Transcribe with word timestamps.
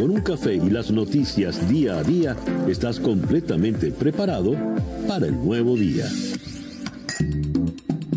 con 0.00 0.12
un 0.12 0.22
café 0.22 0.54
y 0.54 0.70
las 0.70 0.90
noticias 0.90 1.68
día 1.68 1.98
a 1.98 2.02
día, 2.02 2.34
estás 2.66 2.98
completamente 2.98 3.90
preparado 3.90 4.56
para 5.06 5.26
el 5.26 5.34
nuevo 5.34 5.76
día. 5.76 6.06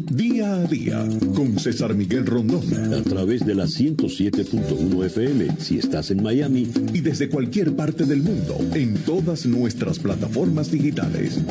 Día 0.09 0.53
a 0.53 0.63
día 0.63 1.05
con 1.35 1.59
César 1.59 1.93
Miguel 1.93 2.25
Rondón. 2.25 2.63
A 2.93 3.03
través 3.03 3.45
de 3.45 3.53
la 3.53 3.65
107.1 3.65 5.05
FM 5.07 5.57
si 5.59 5.77
estás 5.77 6.09
en 6.11 6.23
Miami. 6.23 6.71
Y 6.93 7.01
desde 7.01 7.27
cualquier 7.27 7.75
parte 7.75 8.05
del 8.05 8.21
mundo 8.21 8.55
en 8.73 8.93
todas 9.03 9.45
nuestras 9.45 9.99
plataformas 9.99 10.71
digitales. 10.71 11.43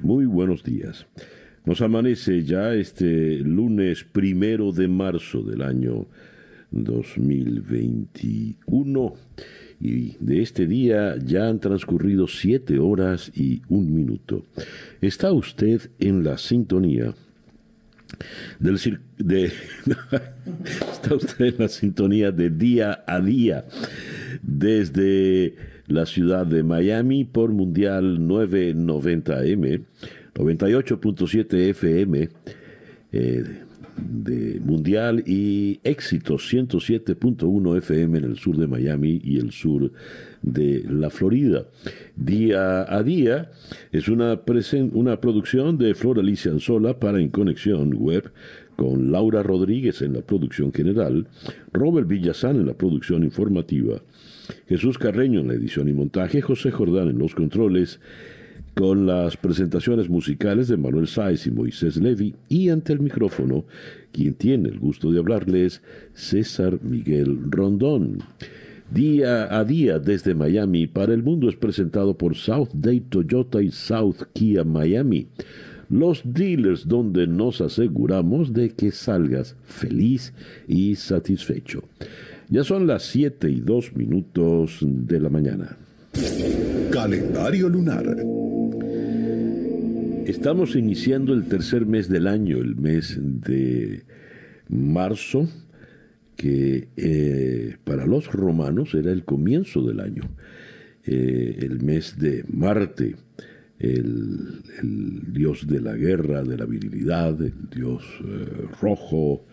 Muy 0.00 0.26
buenos 0.26 0.62
días. 0.62 1.04
Nos 1.64 1.80
amanece 1.80 2.44
ya 2.44 2.74
este 2.74 3.38
lunes 3.38 4.04
primero 4.04 4.70
de 4.70 4.86
marzo 4.86 5.42
del 5.42 5.62
año 5.62 6.06
2021 6.70 9.14
y 9.80 10.16
de 10.20 10.42
este 10.42 10.66
día 10.66 11.16
ya 11.16 11.48
han 11.48 11.58
transcurrido 11.58 12.28
siete 12.28 12.78
horas 12.78 13.32
y 13.34 13.62
un 13.68 13.94
minuto. 13.94 14.44
Está 15.00 15.32
usted 15.32 15.90
en 15.98 16.22
la 16.22 16.36
sintonía 16.36 17.14
del 18.58 18.78
de 19.18 19.44
está 20.92 21.14
usted 21.14 21.46
en 21.46 21.54
la 21.58 21.68
sintonía 21.68 22.32
de 22.32 22.50
día 22.50 23.04
a 23.06 23.20
día 23.20 23.66
desde 24.42 25.54
la 25.86 26.06
ciudad 26.06 26.46
de 26.46 26.62
Miami 26.62 27.24
por 27.24 27.50
Mundial 27.50 28.20
990M, 28.20 29.82
98.7 30.34 31.54
FM. 31.70 32.28
De 33.96 34.60
Mundial 34.60 35.22
y 35.26 35.80
éxito 35.84 36.34
107.1 36.34 37.78
FM 37.78 38.18
en 38.18 38.24
el 38.24 38.36
sur 38.36 38.56
de 38.56 38.66
Miami 38.66 39.20
y 39.22 39.38
el 39.38 39.52
sur 39.52 39.92
de 40.42 40.84
la 40.88 41.10
Florida. 41.10 41.66
Día 42.16 42.92
a 42.92 43.02
día 43.02 43.50
es 43.92 44.08
una, 44.08 44.40
una 44.92 45.20
producción 45.20 45.78
de 45.78 45.94
Flor 45.94 46.18
Alicia 46.18 46.50
Anzola 46.50 46.98
para 46.98 47.20
En 47.20 47.28
Conexión 47.28 47.94
Web 47.94 48.32
con 48.80 49.12
Laura 49.12 49.42
Rodríguez 49.42 50.00
en 50.00 50.14
la 50.14 50.22
producción 50.22 50.72
general, 50.72 51.26
Robert 51.70 52.08
Villazán 52.08 52.56
en 52.56 52.64
la 52.64 52.72
producción 52.72 53.24
informativa, 53.24 54.00
Jesús 54.68 54.96
Carreño 54.96 55.40
en 55.40 55.48
la 55.48 55.54
edición 55.54 55.88
y 55.88 55.92
montaje, 55.92 56.40
José 56.40 56.70
Jordán 56.70 57.08
en 57.08 57.18
los 57.18 57.34
controles, 57.34 58.00
con 58.74 59.06
las 59.06 59.36
presentaciones 59.36 60.08
musicales 60.08 60.68
de 60.68 60.76
Manuel 60.76 61.06
Sáez 61.06 61.46
y 61.46 61.50
Moisés 61.50 61.96
Levy 61.96 62.34
y 62.48 62.68
ante 62.68 62.92
el 62.92 63.00
micrófono, 63.00 63.64
quien 64.12 64.34
tiene 64.34 64.68
el 64.68 64.78
gusto 64.78 65.10
de 65.10 65.18
hablarles, 65.18 65.82
César 66.14 66.80
Miguel 66.82 67.38
Rondón. 67.50 68.18
Día 68.90 69.56
a 69.56 69.64
día 69.64 69.98
desde 69.98 70.34
Miami 70.34 70.86
para 70.86 71.14
el 71.14 71.22
mundo 71.22 71.48
es 71.48 71.56
presentado 71.56 72.16
por 72.16 72.34
South 72.34 72.70
Day 72.72 73.00
Toyota 73.00 73.62
y 73.62 73.70
South 73.70 74.24
Kia 74.32 74.64
Miami, 74.64 75.28
los 75.88 76.22
dealers 76.24 76.88
donde 76.88 77.26
nos 77.26 77.60
aseguramos 77.60 78.52
de 78.52 78.70
que 78.70 78.90
salgas 78.90 79.56
feliz 79.64 80.32
y 80.66 80.96
satisfecho. 80.96 81.84
Ya 82.48 82.64
son 82.64 82.88
las 82.88 83.04
7 83.04 83.48
y 83.48 83.60
2 83.60 83.94
minutos 83.94 84.78
de 84.82 85.20
la 85.20 85.28
mañana. 85.28 85.76
Calendario 86.90 87.68
lunar. 87.68 88.16
Estamos 90.30 90.76
iniciando 90.76 91.34
el 91.34 91.46
tercer 91.48 91.86
mes 91.86 92.08
del 92.08 92.28
año, 92.28 92.58
el 92.58 92.76
mes 92.76 93.18
de 93.20 94.04
marzo, 94.68 95.48
que 96.36 96.86
eh, 96.96 97.76
para 97.82 98.06
los 98.06 98.30
romanos 98.32 98.94
era 98.94 99.10
el 99.10 99.24
comienzo 99.24 99.82
del 99.82 99.98
año, 99.98 100.22
eh, 101.04 101.58
el 101.62 101.82
mes 101.82 102.16
de 102.16 102.44
Marte, 102.48 103.16
el, 103.80 104.62
dios 105.32 105.66
de 105.66 105.80
la 105.80 105.96
guerra, 105.96 106.44
de 106.44 106.56
la 106.56 106.64
virilidad, 106.64 107.42
el 107.42 107.68
dios 107.68 108.04
eh, 108.24 108.68
rojo, 108.80 109.44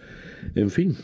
en 0.54 0.70
fin. 0.70 0.96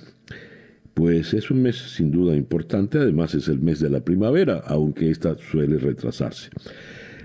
Pues 0.94 1.34
es 1.34 1.50
un 1.50 1.64
mes 1.64 1.78
sin 1.78 2.12
duda 2.12 2.36
importante, 2.36 3.00
además 3.00 3.34
es 3.34 3.48
el 3.48 3.60
mes 3.60 3.80
de 3.80 3.90
la 3.90 4.06
primavera, 4.06 4.60
aunque 4.68 5.10
esta 5.10 5.36
suele 5.36 5.80
retrasarse. 5.80 6.52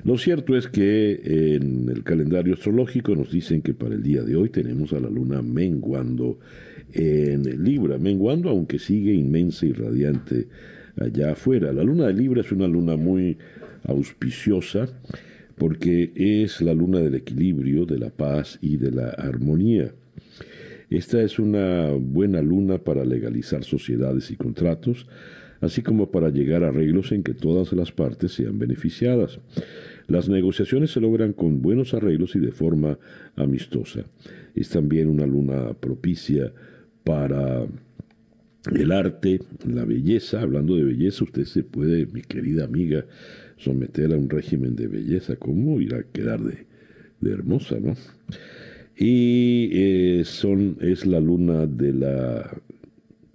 Lo 0.04 0.16
cierto 0.16 0.56
es 0.56 0.69
que 0.69 1.56
en 1.56 1.88
el 1.88 2.04
calendario 2.04 2.54
astrológico 2.54 3.14
nos 3.14 3.31
dicen 3.31 3.62
que 3.62 3.75
para 3.75 3.94
el 3.94 4.03
día 4.03 4.22
de 4.22 4.36
hoy 4.36 4.48
tenemos 4.48 4.92
a 4.92 5.00
la 5.00 5.10
luna 5.10 5.42
menguando 5.42 6.38
en 6.92 7.64
Libra, 7.64 7.98
menguando 7.98 8.48
aunque 8.48 8.78
sigue 8.78 9.12
inmensa 9.12 9.66
y 9.66 9.72
radiante 9.72 10.48
allá 11.00 11.32
afuera. 11.32 11.72
La 11.72 11.82
luna 11.82 12.06
de 12.06 12.14
Libra 12.14 12.41
es 12.41 12.53
una 12.53 12.69
luna 12.69 12.97
muy 12.97 13.38
auspiciosa 13.84 14.88
porque 15.56 16.12
es 16.14 16.60
la 16.60 16.72
luna 16.72 17.00
del 17.00 17.16
equilibrio, 17.16 17.84
de 17.84 17.98
la 17.98 18.10
paz 18.10 18.58
y 18.62 18.76
de 18.76 18.92
la 18.92 19.08
armonía. 19.10 19.92
Esta 20.91 21.20
es 21.22 21.38
una 21.38 21.91
buena 21.91 22.41
luna 22.41 22.78
para 22.78 23.04
legalizar 23.04 23.64
sociedades 23.64 24.31
y 24.31 24.37
contratos, 24.37 25.06
así 25.60 25.82
como 25.82 26.10
para 26.10 26.30
llegar 26.30 26.64
a 26.64 26.69
arreglos 26.69 27.12
en 27.12 27.22
que 27.22 27.34
todas 27.34 27.72
las 27.72 27.92
partes 27.92 28.32
sean 28.32 28.58
beneficiadas. 28.58 29.41
Las 30.06 30.28
negociaciones 30.28 30.91
se 30.92 31.00
logran 31.00 31.32
con 31.32 31.60
buenos 31.60 31.94
arreglos 31.94 32.34
y 32.34 32.38
de 32.38 32.52
forma 32.52 32.98
amistosa. 33.36 34.04
Es 34.54 34.70
también 34.70 35.08
una 35.08 35.26
luna 35.26 35.74
propicia 35.74 36.52
para 37.04 37.66
el 38.72 38.92
arte, 38.92 39.41
la 39.66 39.84
belleza. 39.84 40.41
Hablando 40.41 40.76
de 40.76 40.84
belleza, 40.84 41.24
usted 41.24 41.44
se 41.44 41.62
puede, 41.62 42.06
mi 42.06 42.22
querida 42.22 42.64
amiga, 42.64 43.04
someter 43.56 44.12
a 44.12 44.16
un 44.16 44.30
régimen 44.30 44.76
de 44.76 44.88
belleza. 44.88 45.36
¿Cómo 45.36 45.80
irá 45.80 45.98
a 45.98 46.02
quedar 46.04 46.40
de, 46.40 46.66
hermosa, 47.30 47.78
no? 47.80 47.94
Y 48.96 49.70
eh, 49.72 50.22
son, 50.25 50.78
es 50.80 51.06
la 51.06 51.20
luna 51.20 51.66
de 51.66 51.92
la 51.92 52.50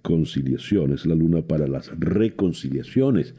conciliación, 0.04 0.92
es 0.92 1.06
la 1.06 1.14
luna 1.14 1.40
para 1.40 1.66
las 1.66 1.90
reconciliaciones 1.98 3.34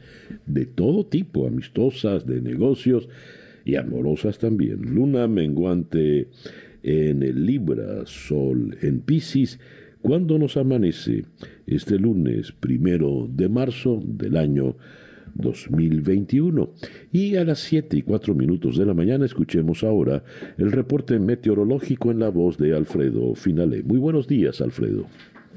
de 0.46 0.66
todo 0.66 1.06
tipo, 1.06 1.46
amistosas, 1.46 2.26
de 2.26 2.42
negocios 2.42 3.08
y 3.64 3.76
amorosas 3.76 4.38
también. 4.38 4.82
Luna 4.82 5.28
menguante 5.28 6.26
en 6.82 7.22
el 7.22 7.46
Libra, 7.46 8.04
Sol 8.04 8.76
en 8.82 8.98
Pisces, 9.00 9.60
cuando 10.02 10.40
nos 10.40 10.56
amanece 10.56 11.24
este 11.68 12.00
lunes 12.00 12.50
primero 12.50 13.28
de 13.32 13.48
marzo 13.48 14.02
del 14.04 14.36
año 14.36 14.76
2021. 15.34 16.72
Y 17.12 17.36
a 17.36 17.44
las 17.44 17.60
7 17.60 17.96
y 17.96 18.02
4 18.02 18.34
minutos 18.34 18.76
de 18.76 18.86
la 18.86 18.94
mañana 18.94 19.24
escuchemos 19.24 19.84
ahora 19.84 20.24
el 20.58 20.72
reporte 20.72 21.20
meteorológico 21.20 22.10
en 22.10 22.18
la 22.18 22.28
voz 22.28 22.58
de 22.58 22.74
Alfredo 22.74 23.36
Finale. 23.36 23.84
Muy 23.84 23.98
buenos 23.98 24.26
días, 24.26 24.60
Alfredo. 24.60 25.06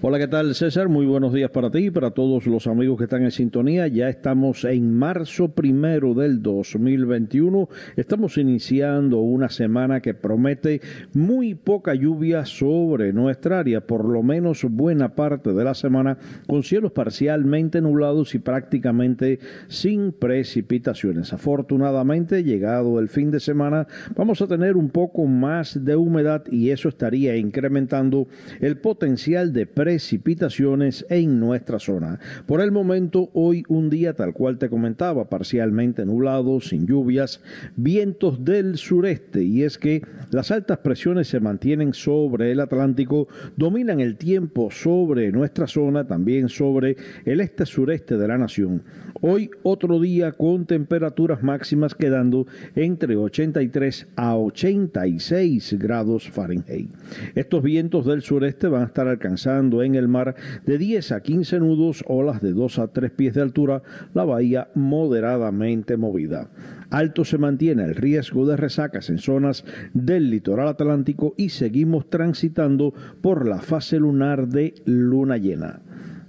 Hola, 0.02 0.18
¿qué 0.18 0.30
tal 0.30 0.56
César? 0.56 0.88
Muy 0.88 1.06
buenos 1.06 1.34
días 1.34 1.52
para 1.52 1.70
ti 1.70 1.88
y 1.88 1.92
para 1.92 2.12
todos 2.12 2.48
los 2.48 2.68
amigos 2.68 2.98
que 2.98 3.04
están 3.04 3.24
en 3.24 3.32
sintonía. 3.32 3.86
Ya 3.88 4.08
estamos 4.08 4.64
en 4.64 4.94
marzo 4.94 5.50
primero 5.50 6.14
del 6.14 6.42
2021. 6.42 7.68
Estamos 7.98 8.38
iniciando 8.38 9.18
una 9.18 9.50
semana 9.50 10.00
que 10.00 10.14
promete 10.14 10.80
muy 11.12 11.54
poca 11.54 11.94
lluvia 11.96 12.46
sobre 12.46 13.12
nuestra 13.12 13.60
área, 13.60 13.86
por 13.86 14.06
lo 14.06 14.24
menos 14.24 14.64
buena 14.64 15.16
parte 15.16 15.52
de 15.52 15.66
la 15.66 15.74
semana 15.74 16.18
con 16.48 16.64
cielos 16.64 16.94
parcialmente 16.94 17.82
nublados 17.82 18.34
y 18.36 18.40
prácticamente 18.40 19.40
sin 19.68 20.14
precipitaciones. 20.14 21.34
Afortunadamente, 21.34 22.46
llegado 22.46 23.02
el 23.02 23.10
fin 23.10 23.32
de 23.32 23.42
semana, 23.42 23.86
vamos 24.16 24.42
a 24.42 24.48
tener 24.48 24.78
un 24.78 24.92
poco 24.92 25.26
más 25.26 25.84
de 25.84 25.98
humedad 25.98 26.46
y 26.50 26.70
eso 26.70 26.88
estaría 26.88 27.36
incrementando 27.36 28.30
el 28.62 28.78
potencial 28.78 29.52
de 29.52 29.66
precipitaciones 29.66 29.89
precipitaciones 29.90 31.04
en 31.10 31.40
nuestra 31.40 31.80
zona. 31.80 32.20
Por 32.46 32.62
el 32.62 32.72
momento, 32.72 33.32
hoy 33.34 33.64
un 33.70 33.90
día 33.90 34.14
tal 34.14 34.34
cual 34.34 34.60
te 34.60 34.70
comentaba, 34.70 35.30
parcialmente 35.30 36.06
nublado, 36.06 36.62
sin 36.62 36.86
lluvias, 36.86 37.42
vientos 37.76 38.46
del 38.46 38.78
sureste, 38.78 39.44
y 39.44 39.64
es 39.64 39.80
que 39.80 40.04
las 40.30 40.52
altas 40.52 40.78
presiones 40.78 41.28
se 41.28 41.40
mantienen 41.40 41.96
sobre 41.96 42.52
el 42.52 42.60
Atlántico, 42.60 43.30
dominan 43.58 44.00
el 44.00 44.16
tiempo 44.16 44.70
sobre 44.70 45.32
nuestra 45.32 45.66
zona, 45.66 46.06
también 46.06 46.50
sobre 46.50 46.96
el 47.26 47.42
este-sureste 47.42 48.16
de 48.16 48.28
la 48.28 48.38
nación. 48.38 48.84
Hoy 49.22 49.50
otro 49.64 50.00
día 50.00 50.34
con 50.34 50.68
temperaturas 50.68 51.42
máximas 51.42 51.96
quedando 51.96 52.46
entre 52.76 53.16
83 53.16 54.08
a 54.16 54.38
86 54.38 55.78
grados 55.80 56.30
Fahrenheit. 56.30 56.92
Estos 57.34 57.64
vientos 57.64 58.06
del 58.06 58.22
sureste 58.22 58.68
van 58.68 58.84
a 58.84 58.86
estar 58.86 59.08
alcanzando 59.08 59.79
en 59.86 59.96
el 59.96 60.08
mar 60.08 60.36
de 60.66 60.78
10 60.78 61.12
a 61.12 61.22
15 61.22 61.60
nudos, 61.60 62.04
olas 62.08 62.42
de 62.42 62.54
2 62.54 62.80
a 62.80 62.88
3 62.88 63.12
pies 63.12 63.36
de 63.36 63.42
altura, 63.42 63.82
la 64.14 64.26
bahía 64.26 64.70
moderadamente 64.76 65.98
movida. 65.98 66.50
Alto 66.90 67.24
se 67.26 67.38
mantiene 67.38 67.84
el 67.84 67.96
riesgo 67.96 68.48
de 68.48 68.58
resacas 68.58 69.10
en 69.10 69.20
zonas 69.20 69.64
del 69.94 70.30
litoral 70.30 70.68
atlántico 70.68 71.34
y 71.38 71.50
seguimos 71.50 72.10
transitando 72.10 72.94
por 73.22 73.48
la 73.48 73.60
fase 73.60 74.00
lunar 74.00 74.48
de 74.48 74.74
luna 74.86 75.38
llena. 75.38 75.82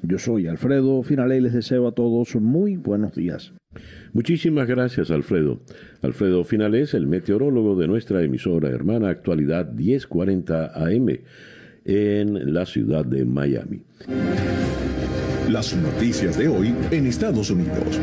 Yo 0.02 0.18
soy 0.18 0.46
Alfredo 0.46 1.02
Finale 1.02 1.36
y 1.36 1.40
les 1.40 1.52
deseo 1.52 1.86
a 1.86 1.92
todos 1.92 2.34
muy 2.36 2.76
buenos 2.76 3.14
días. 3.14 3.52
Muchísimas 4.12 4.66
gracias, 4.66 5.10
Alfredo. 5.10 5.60
Alfredo 6.02 6.42
Finales, 6.44 6.94
el 6.94 7.06
meteorólogo 7.06 7.76
de 7.76 7.86
nuestra 7.86 8.22
emisora 8.22 8.70
hermana 8.70 9.10
Actualidad 9.10 9.72
1040 9.72 10.72
AM 10.74 11.06
en 11.84 12.52
la 12.52 12.66
ciudad 12.66 13.04
de 13.04 13.24
Miami. 13.24 13.80
Las 15.50 15.74
noticias 15.76 16.38
de 16.38 16.48
hoy 16.48 16.74
en 16.90 17.06
Estados 17.06 17.50
Unidos. 17.50 18.00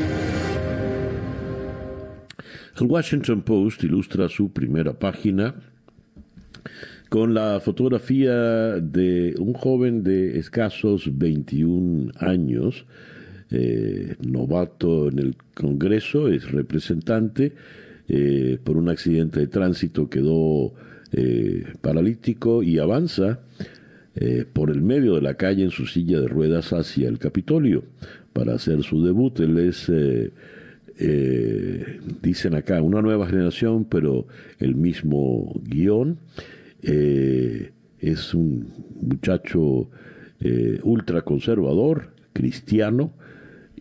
El 2.79 2.87
Washington 2.87 3.41
Post 3.41 3.83
ilustra 3.83 4.29
su 4.29 4.51
primera 4.51 4.93
página 4.93 5.55
con 7.09 7.33
la 7.33 7.59
fotografía 7.59 8.33
de 8.75 9.33
un 9.39 9.53
joven 9.53 10.03
de 10.03 10.37
escasos 10.37 11.17
21 11.17 12.11
años, 12.19 12.85
eh, 13.49 14.15
novato 14.19 15.07
en 15.07 15.19
el 15.19 15.35
Congreso, 15.53 16.27
es 16.27 16.51
representante, 16.51 17.53
eh, 18.09 18.57
por 18.63 18.77
un 18.77 18.89
accidente 18.89 19.39
de 19.39 19.47
tránsito 19.47 20.09
quedó 20.09 20.73
eh, 21.11 21.73
paralítico 21.81 22.63
y 22.63 22.79
avanza 22.79 23.39
por 24.51 24.71
el 24.71 24.81
medio 24.81 25.13
de 25.13 25.21
la 25.21 25.35
calle 25.35 25.63
en 25.63 25.69
su 25.69 25.85
silla 25.85 26.19
de 26.19 26.27
ruedas 26.27 26.73
hacia 26.73 27.07
el 27.07 27.19
Capitolio 27.19 27.83
para 28.33 28.55
hacer 28.55 28.81
su 28.81 29.05
debut. 29.05 29.39
Él 29.39 29.59
es, 29.59 29.91
dicen 32.23 32.55
acá, 32.55 32.81
una 32.81 33.03
nueva 33.03 33.27
generación, 33.27 33.85
pero 33.85 34.25
el 34.57 34.73
mismo 34.73 35.61
guion. 35.63 36.17
es 36.81 38.33
un 38.33 38.67
muchacho 39.03 39.87
ultraconservador, 40.81 42.09
cristiano, 42.33 43.13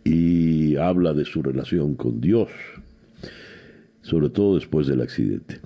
y 0.07 0.77
habla 0.77 1.13
de 1.15 1.25
su 1.25 1.43
relación 1.43 1.97
con 1.97 2.21
Dios, 2.21 2.49
sobre 4.03 4.29
todo 4.29 4.55
después 4.55 4.87
del 4.87 5.01
accidente. 5.01 5.59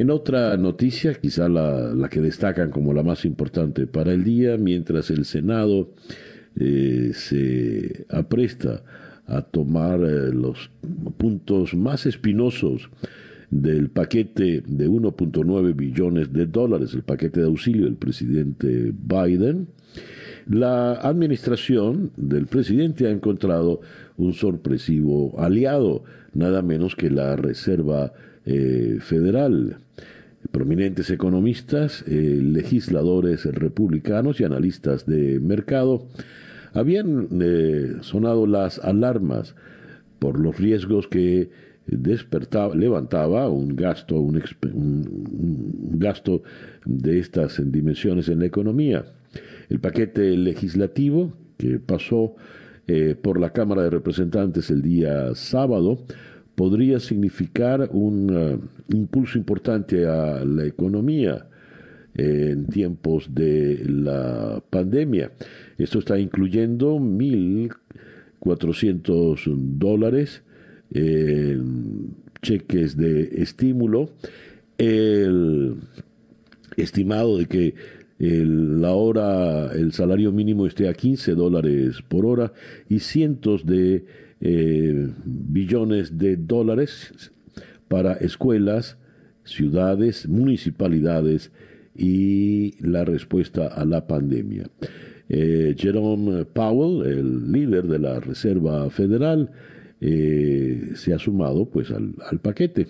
En 0.00 0.08
otra 0.08 0.56
noticia, 0.56 1.12
quizá 1.12 1.46
la, 1.46 2.08
que 2.08 2.22
destacan 2.22 2.70
como 2.70 2.94
la 2.94 3.02
más 3.02 3.26
importante 3.26 3.86
para 3.86 4.14
el 4.14 4.24
día, 4.24 4.56
mientras 4.56 5.10
el 5.10 5.26
Senado 5.26 5.90
eh, 6.58 7.10
se 7.12 8.06
apresta 8.08 8.82
a 9.26 9.42
tomar 9.42 10.00
eh, 10.00 10.32
los 10.32 10.70
puntos 11.18 11.74
más 11.74 12.06
espinosos 12.06 12.88
del 13.50 13.90
paquete 13.90 14.62
de 14.66 14.88
1.9 14.88 15.76
billones 15.76 16.32
de 16.32 16.46
dólares, 16.46 16.94
el 16.94 17.02
paquete 17.02 17.40
de 17.40 17.46
auxilio 17.48 17.84
del 17.84 17.96
presidente 17.96 18.94
Biden, 18.94 19.68
la 20.48 20.94
administración 20.94 22.10
del 22.16 22.46
presidente 22.46 23.06
ha 23.06 23.10
encontrado 23.10 23.82
un 24.16 24.32
sorpresivo 24.32 25.38
aliado, 25.38 26.04
nada 26.32 26.62
menos 26.62 26.96
que 26.96 27.10
la 27.10 27.36
Reserva 27.36 28.14
eh, 28.46 28.98
Federal. 29.00 29.78
Prominentes 30.50 31.10
economistas, 31.10 32.02
eh, 32.08 32.40
legisladores 32.42 33.44
republicanos 33.44 34.40
y 34.40 34.44
analistas 34.44 35.04
de 35.04 35.38
mercado 35.38 36.06
habían 36.72 37.28
eh, 37.42 37.96
sonado 38.00 38.46
las 38.46 38.78
alarmas 38.78 39.54
por 40.18 40.40
los 40.40 40.58
riesgos 40.58 41.08
que 41.08 41.50
despertaba, 41.86 42.74
levantaba 42.74 43.48
un 43.48 43.76
gasto, 43.76 44.18
un 44.18 44.42
gasto 45.98 46.42
de 46.86 47.18
estas 47.18 47.60
dimensiones 47.70 48.28
en 48.28 48.38
la 48.38 48.46
economía. 48.46 49.04
El 49.68 49.80
paquete 49.80 50.36
legislativo 50.36 51.34
que 51.58 51.78
pasó 51.78 52.36
por 53.22 53.38
la 53.38 53.52
Cámara 53.52 53.82
de 53.82 53.90
Representantes 53.90 54.68
el 54.70 54.82
día 54.82 55.32
sábado 55.36 55.98
podría 56.60 57.00
significar 57.00 57.88
un 57.90 58.28
eh, 58.30 58.58
impulso 58.94 59.38
importante 59.38 60.06
a 60.06 60.44
la 60.44 60.66
economía 60.66 61.46
en 62.14 62.66
tiempos 62.66 63.34
de 63.34 63.82
la 63.88 64.62
pandemia. 64.68 65.32
Esto 65.78 66.00
está 66.00 66.18
incluyendo 66.18 66.98
1.400 66.98 69.56
dólares 69.78 70.42
en 70.92 72.16
cheques 72.42 72.94
de 72.94 73.40
estímulo, 73.40 74.10
el 74.76 75.76
estimado 76.76 77.38
de 77.38 77.46
que 77.46 77.74
la 78.18 78.92
hora, 78.92 79.72
el 79.72 79.94
salario 79.94 80.30
mínimo 80.30 80.66
esté 80.66 80.90
a 80.90 80.92
15 80.92 81.34
dólares 81.36 82.02
por 82.06 82.26
hora 82.26 82.52
y 82.86 82.98
cientos 82.98 83.64
de 83.64 84.04
eh, 84.42 85.12
billones 85.24 86.16
de 86.16 86.36
dólares 86.36 87.30
para 87.88 88.14
escuelas, 88.14 88.96
ciudades, 89.44 90.26
municipalidades 90.28 91.52
y 91.94 92.74
la 92.80 93.04
respuesta 93.04 93.66
a 93.66 93.84
la 93.84 94.06
pandemia. 94.06 94.64
Eh, 95.28 95.74
Jerome 95.76 96.46
Powell, 96.46 97.06
el 97.06 97.52
líder 97.52 97.86
de 97.86 97.98
la 97.98 98.18
Reserva 98.20 98.88
Federal, 98.88 99.50
eh, 100.00 100.92
se 100.94 101.12
ha 101.12 101.18
sumado 101.18 101.66
pues 101.68 101.90
al, 101.90 102.14
paquete. 102.40 102.86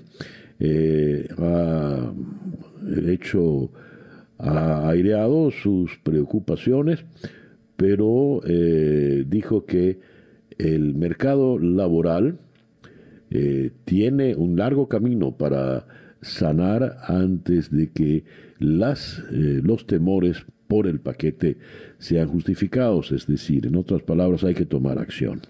ha 1.37 2.13
hecho 3.09 3.73
ha 4.39 4.89
aireado 4.89 5.51
sus 5.51 5.99
preocupaciones, 5.99 7.05
pero 7.77 8.41
dijo 9.27 9.67
que 9.67 9.99
el 10.61 10.95
mercado 10.95 11.59
laboral 11.59 12.39
eh, 13.31 13.71
tiene 13.85 14.35
un 14.35 14.57
largo 14.57 14.89
camino 14.89 15.37
para 15.37 15.87
sanar 16.21 16.99
antes 17.05 17.71
de 17.71 17.91
que 17.91 18.25
las, 18.59 19.23
eh, 19.33 19.61
los 19.63 19.87
temores 19.87 20.45
por 20.69 20.87
el 20.87 21.01
paquete 21.01 21.57
sean 21.99 22.29
justificados, 22.29 23.13
es 23.13 23.27
decir, 23.27 23.67
en 23.67 23.77
otras 23.77 24.03
palabras, 24.03 24.45
hay 24.45 24.55
que 24.55 24.67
tomar 24.67 24.99
acción. 24.99 25.43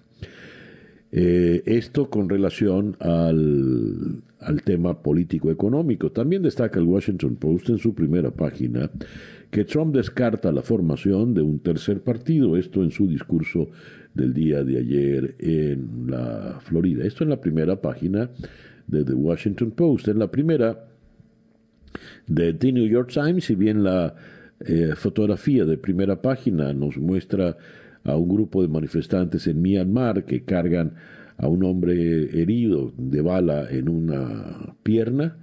esto 1.11 2.09
con 2.09 2.29
relación 2.29 2.95
al, 2.99 4.23
al 4.41 4.63
tema 4.63 5.01
político-económico. 5.01 6.11
También 6.11 6.41
destaca 6.41 6.79
el 6.79 6.85
Washington 6.85 7.35
Post 7.35 7.69
en 7.69 7.77
su 7.77 7.93
primera 7.93 8.31
página 8.31 8.89
que 9.49 9.65
Trump 9.65 9.95
descarta 9.95 10.51
la 10.51 10.61
formación 10.61 11.33
de 11.33 11.41
un 11.41 11.59
tercer 11.59 12.01
partido, 12.01 12.57
esto 12.57 12.83
en 12.83 12.91
su 12.91 13.07
discurso 13.07 13.69
del 14.13 14.33
día 14.33 14.63
de 14.63 14.77
ayer 14.77 15.35
en 15.39 16.07
la 16.07 16.59
Florida. 16.61 17.05
Esto 17.05 17.23
en 17.23 17.29
la 17.29 17.41
primera 17.41 17.81
página 17.81 18.29
de 18.87 19.03
The 19.03 19.13
Washington 19.13 19.71
Post. 19.71 20.07
En 20.09 20.19
la 20.19 20.29
primera 20.29 20.87
de 22.27 22.53
The 22.53 22.71
New 22.71 22.87
York 22.87 23.11
Times, 23.11 23.45
si 23.45 23.55
bien 23.55 23.83
la 23.83 24.15
eh, 24.59 24.93
fotografía 24.95 25.65
de 25.65 25.77
primera 25.77 26.21
página 26.21 26.73
nos 26.73 26.97
muestra 26.97 27.57
a 28.03 28.15
un 28.15 28.29
grupo 28.29 28.61
de 28.61 28.67
manifestantes 28.67 29.47
en 29.47 29.61
Myanmar 29.61 30.25
que 30.25 30.43
cargan 30.43 30.95
a 31.37 31.47
un 31.47 31.63
hombre 31.63 32.41
herido 32.41 32.93
de 32.97 33.21
bala 33.21 33.67
en 33.69 33.89
una 33.89 34.75
pierna. 34.83 35.37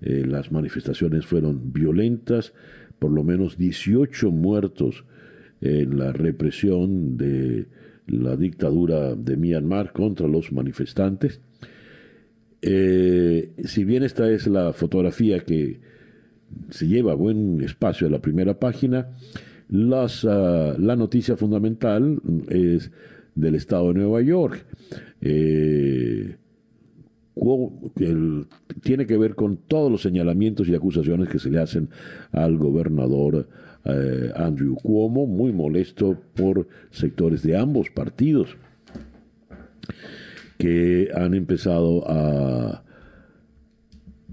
Eh, 0.00 0.24
las 0.26 0.52
manifestaciones 0.52 1.26
fueron 1.26 1.72
violentas, 1.72 2.52
por 2.98 3.10
lo 3.10 3.24
menos 3.24 3.56
18 3.56 4.30
muertos 4.30 5.04
en 5.60 5.98
la 5.98 6.12
represión 6.12 7.16
de 7.16 7.66
la 8.06 8.36
dictadura 8.36 9.14
de 9.14 9.36
Myanmar 9.36 9.92
contra 9.92 10.28
los 10.28 10.52
manifestantes. 10.52 11.40
Eh, 12.60 13.50
si 13.64 13.84
bien 13.84 14.02
esta 14.02 14.30
es 14.30 14.46
la 14.46 14.72
fotografía 14.72 15.40
que 15.40 15.80
se 16.70 16.86
lleva 16.86 17.14
buen 17.14 17.60
espacio 17.60 18.06
a 18.06 18.10
la 18.10 18.20
primera 18.20 18.58
página, 18.58 19.08
las, 19.68 20.24
ah, 20.24 20.76
la 20.78 20.96
noticia 20.96 21.36
fundamental 21.36 22.20
es 22.48 22.90
del 23.34 23.54
estado 23.54 23.88
de 23.88 23.94
Nueva 23.94 24.20
York. 24.22 24.66
Eh, 25.20 26.36
tiene 28.82 29.06
que 29.06 29.16
ver 29.16 29.34
con 29.34 29.56
todos 29.56 29.90
los 29.90 30.02
señalamientos 30.02 30.68
y 30.68 30.74
acusaciones 30.74 31.28
que 31.28 31.38
se 31.38 31.50
le 31.50 31.60
hacen 31.60 31.88
al 32.30 32.58
gobernador 32.58 33.48
eh, 33.84 34.30
Andrew 34.36 34.76
Cuomo, 34.76 35.26
muy 35.26 35.52
molesto 35.52 36.16
por 36.34 36.68
sectores 36.90 37.42
de 37.42 37.56
ambos 37.56 37.90
partidos 37.90 38.56
que 40.58 41.10
han 41.14 41.34
empezado 41.34 42.04
a, 42.08 42.84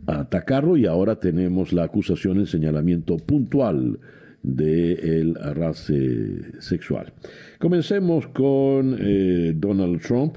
atacarlo 0.06 0.78
y 0.78 0.86
ahora 0.86 1.20
tenemos 1.20 1.74
la 1.74 1.84
acusación, 1.84 2.40
el 2.40 2.48
señalamiento 2.48 3.18
puntual 3.18 4.00
de 4.42 4.94
el 4.94 5.38
arrastre 5.38 6.62
sexual. 6.62 7.14
Comencemos 7.60 8.28
con 8.28 8.98
eh, 9.00 9.54
Donald 9.56 10.02
Trump. 10.02 10.36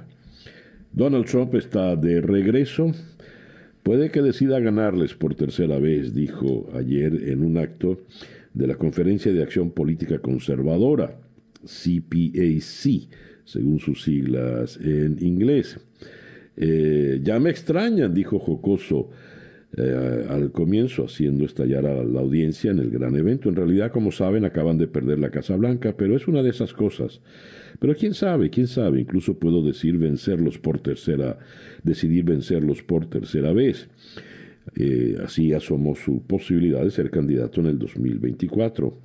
Donald 0.92 1.26
Trump 1.26 1.54
está 1.54 1.97
de 1.97 2.21
regreso. 2.21 2.92
Puede 3.83 4.11
que 4.11 4.23
decida 4.23 4.61
ganarles 4.61 5.14
por 5.14 5.35
tercera 5.35 5.78
vez, 5.78 6.14
dijo 6.14 6.69
ayer 6.75 7.28
en 7.28 7.42
un 7.42 7.59
acto 7.59 7.99
de 8.54 8.66
la 8.66 8.76
Conferencia 8.76 9.32
de 9.32 9.42
Acción 9.42 9.71
Política 9.71 10.18
Conservadora 10.18 11.18
CPAC, 11.64 13.09
según 13.44 13.78
sus 13.78 14.02
siglas 14.02 14.78
en 14.82 15.16
inglés. 15.21 15.78
Eh, 16.56 17.21
ya 17.23 17.38
me 17.38 17.50
extrañan, 17.50 18.12
dijo 18.12 18.38
Jocoso 18.38 19.11
eh, 19.76 20.26
al 20.28 20.52
comienzo, 20.52 21.04
haciendo 21.04 21.47
estallar 21.47 21.87
a 21.87 22.04
la 22.04 22.21
audiencia 22.21 22.71
en 22.71 22.78
el 22.78 22.90
gran 22.90 23.16
evento. 23.16 23.49
En 23.49 23.56
realidad, 23.56 23.90
como 23.90 24.12
saben, 24.12 24.44
acaban 24.44 24.76
de 24.76 24.87
perder 24.87 25.18
la 25.18 25.30
Casa 25.30 25.56
Blanca, 25.56 25.94
pero 25.97 26.14
es 26.14 26.28
una 26.28 26.42
de 26.42 26.50
esas 26.50 26.75
cosas. 26.75 27.23
Pero 27.78 27.97
quién 27.97 28.12
sabe, 28.12 28.50
quién 28.50 28.66
sabe, 28.66 29.00
incluso 29.00 29.38
puedo 29.38 29.62
decir 29.62 29.97
vencerlos 29.97 30.59
por 30.59 30.80
tercera, 30.80 31.38
decidir 31.82 32.25
vencerlos 32.25 32.82
por 32.82 33.06
tercera 33.06 33.52
vez. 33.52 33.88
Eh, 34.76 35.16
así 35.25 35.52
asomó 35.52 35.95
su 35.95 36.23
posibilidad 36.23 36.83
de 36.83 36.90
ser 36.90 37.11
candidato 37.11 37.61
en 37.61 37.66
el 37.66 37.78
2024. 37.78 38.99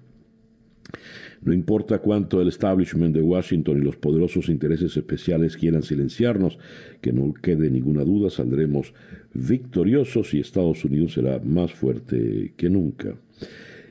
No 1.41 1.53
importa 1.53 1.99
cuánto 1.99 2.41
el 2.41 2.47
establishment 2.47 3.13
de 3.13 3.21
Washington 3.21 3.77
y 3.77 3.81
los 3.81 3.97
poderosos 3.97 4.49
intereses 4.49 4.95
especiales 4.97 5.57
quieran 5.57 5.83
silenciarnos, 5.83 6.57
que 7.01 7.13
no 7.13 7.33
quede 7.33 7.69
ninguna 7.69 8.03
duda, 8.03 8.29
saldremos 8.29 8.93
victoriosos 9.33 10.33
y 10.33 10.39
Estados 10.39 10.83
Unidos 10.83 11.13
será 11.13 11.39
más 11.39 11.73
fuerte 11.73 12.53
que 12.55 12.69
nunca. 12.69 13.15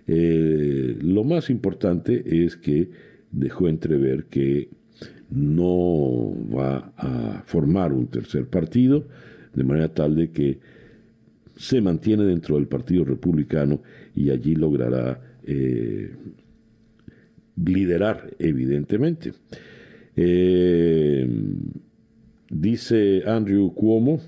Eh, 0.06 0.98
lo 1.00 1.24
más 1.24 1.50
importante 1.50 2.44
es 2.44 2.56
que 2.56 2.90
dejó 3.30 3.68
entrever 3.68 4.24
que 4.24 4.68
no 5.30 6.34
va 6.54 6.92
a 6.96 7.42
formar 7.46 7.92
un 7.92 8.06
tercer 8.06 8.46
partido, 8.46 9.06
de 9.54 9.64
manera 9.64 9.88
tal 9.92 10.14
de 10.14 10.30
que 10.30 10.58
se 11.56 11.80
mantiene 11.80 12.24
dentro 12.24 12.56
del 12.56 12.66
Partido 12.66 13.04
Republicano 13.04 13.80
y 14.14 14.30
allí 14.30 14.54
logrará 14.54 15.20
eh, 15.44 16.10
liderar, 17.56 18.30
evidentemente. 18.38 19.32
Eh, 20.14 21.28
dice 22.50 23.22
Andrew 23.26 23.72
Cuomo, 23.74 24.20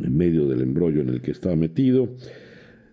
en 0.00 0.16
medio 0.16 0.46
del 0.48 0.62
embrollo 0.62 1.00
en 1.00 1.08
el 1.08 1.20
que 1.20 1.30
está 1.30 1.54
metido, 1.56 2.08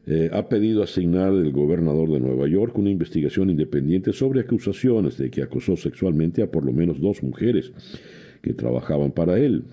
eh, 0.06 0.30
ha 0.34 0.50
pedido 0.50 0.82
asignar 0.82 1.30
al 1.30 1.52
gobernador 1.52 2.12
de 2.12 2.20
Nueva 2.20 2.48
York 2.48 2.78
una 2.78 2.90
investigación 2.90 3.50
independiente 3.50 4.14
sobre 4.14 4.42
acusaciones 4.42 5.18
de 5.18 5.30
que 5.30 5.44
acosó 5.44 5.76
sexualmente 5.76 6.42
a 6.42 6.50
por 6.50 6.66
lo 6.66 6.72
menos 6.72 7.00
dos 7.00 7.22
mujeres 7.22 7.72
que 8.42 8.54
trabajaban 8.54 9.12
para 9.12 9.38
él. 9.38 9.64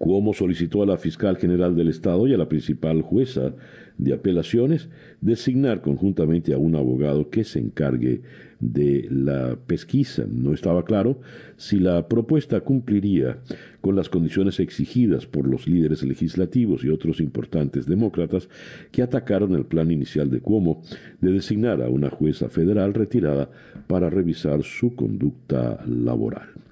Cuomo 0.00 0.32
solicitó 0.32 0.82
a 0.82 0.86
la 0.86 0.96
fiscal 0.96 1.36
general 1.36 1.76
del 1.76 1.88
Estado 1.88 2.26
y 2.26 2.32
a 2.32 2.38
la 2.38 2.48
principal 2.48 3.02
jueza 3.02 3.52
de 3.98 4.14
apelaciones 4.14 4.88
designar 5.20 5.82
conjuntamente 5.82 6.54
a 6.54 6.56
un 6.56 6.74
abogado 6.74 7.28
que 7.28 7.44
se 7.44 7.58
encargue 7.58 8.22
de 8.60 9.06
la 9.10 9.58
pesquisa. 9.66 10.24
No 10.26 10.54
estaba 10.54 10.86
claro 10.86 11.20
si 11.58 11.78
la 11.78 12.08
propuesta 12.08 12.62
cumpliría 12.62 13.40
con 13.82 13.94
las 13.94 14.08
condiciones 14.08 14.58
exigidas 14.58 15.26
por 15.26 15.46
los 15.46 15.68
líderes 15.68 16.02
legislativos 16.02 16.82
y 16.82 16.88
otros 16.88 17.20
importantes 17.20 17.84
demócratas 17.84 18.48
que 18.92 19.02
atacaron 19.02 19.54
el 19.54 19.66
plan 19.66 19.90
inicial 19.90 20.30
de 20.30 20.40
Cuomo 20.40 20.80
de 21.20 21.30
designar 21.30 21.82
a 21.82 21.90
una 21.90 22.08
jueza 22.08 22.48
federal 22.48 22.94
retirada 22.94 23.50
para 23.86 24.08
revisar 24.08 24.62
su 24.62 24.94
conducta 24.94 25.84
laboral. 25.86 26.69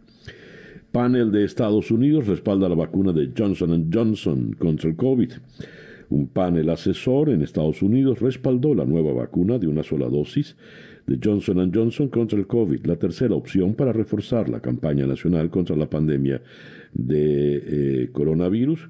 Panel 0.93 1.31
de 1.31 1.45
Estados 1.45 1.91
Unidos 1.91 2.27
respalda 2.27 2.69
la 2.69 2.75
vacuna 2.75 3.13
de 3.13 3.31
Johnson 3.37 3.91
Johnson 3.93 4.57
contra 4.59 4.89
el 4.89 4.97
COVID. 4.97 5.33
Un 6.11 6.29
panel 6.29 6.71
asesor 6.71 7.29
en 7.29 7.43
Estados 7.43 7.83
Unidos 7.83 8.21
respaldó 8.21 8.75
la 8.75 8.87
nueva 8.87 9.13
vacuna 9.13 9.59
de 9.59 9.67
una 9.67 9.83
sola 9.83 10.09
dosis 10.09 10.57
de 11.07 11.19
Johnson 11.23 11.71
Johnson 11.75 12.09
contra 12.09 12.39
el 12.39 12.47
COVID, 12.47 12.87
la 12.87 12.97
tercera 12.97 13.35
opción 13.35 13.75
para 13.75 13.93
reforzar 13.93 14.49
la 14.49 14.61
campaña 14.61 15.07
nacional 15.07 15.51
contra 15.51 15.77
la 15.77 15.91
pandemia 15.91 16.41
de 16.95 17.63
eh, 18.05 18.09
coronavirus. 18.11 18.89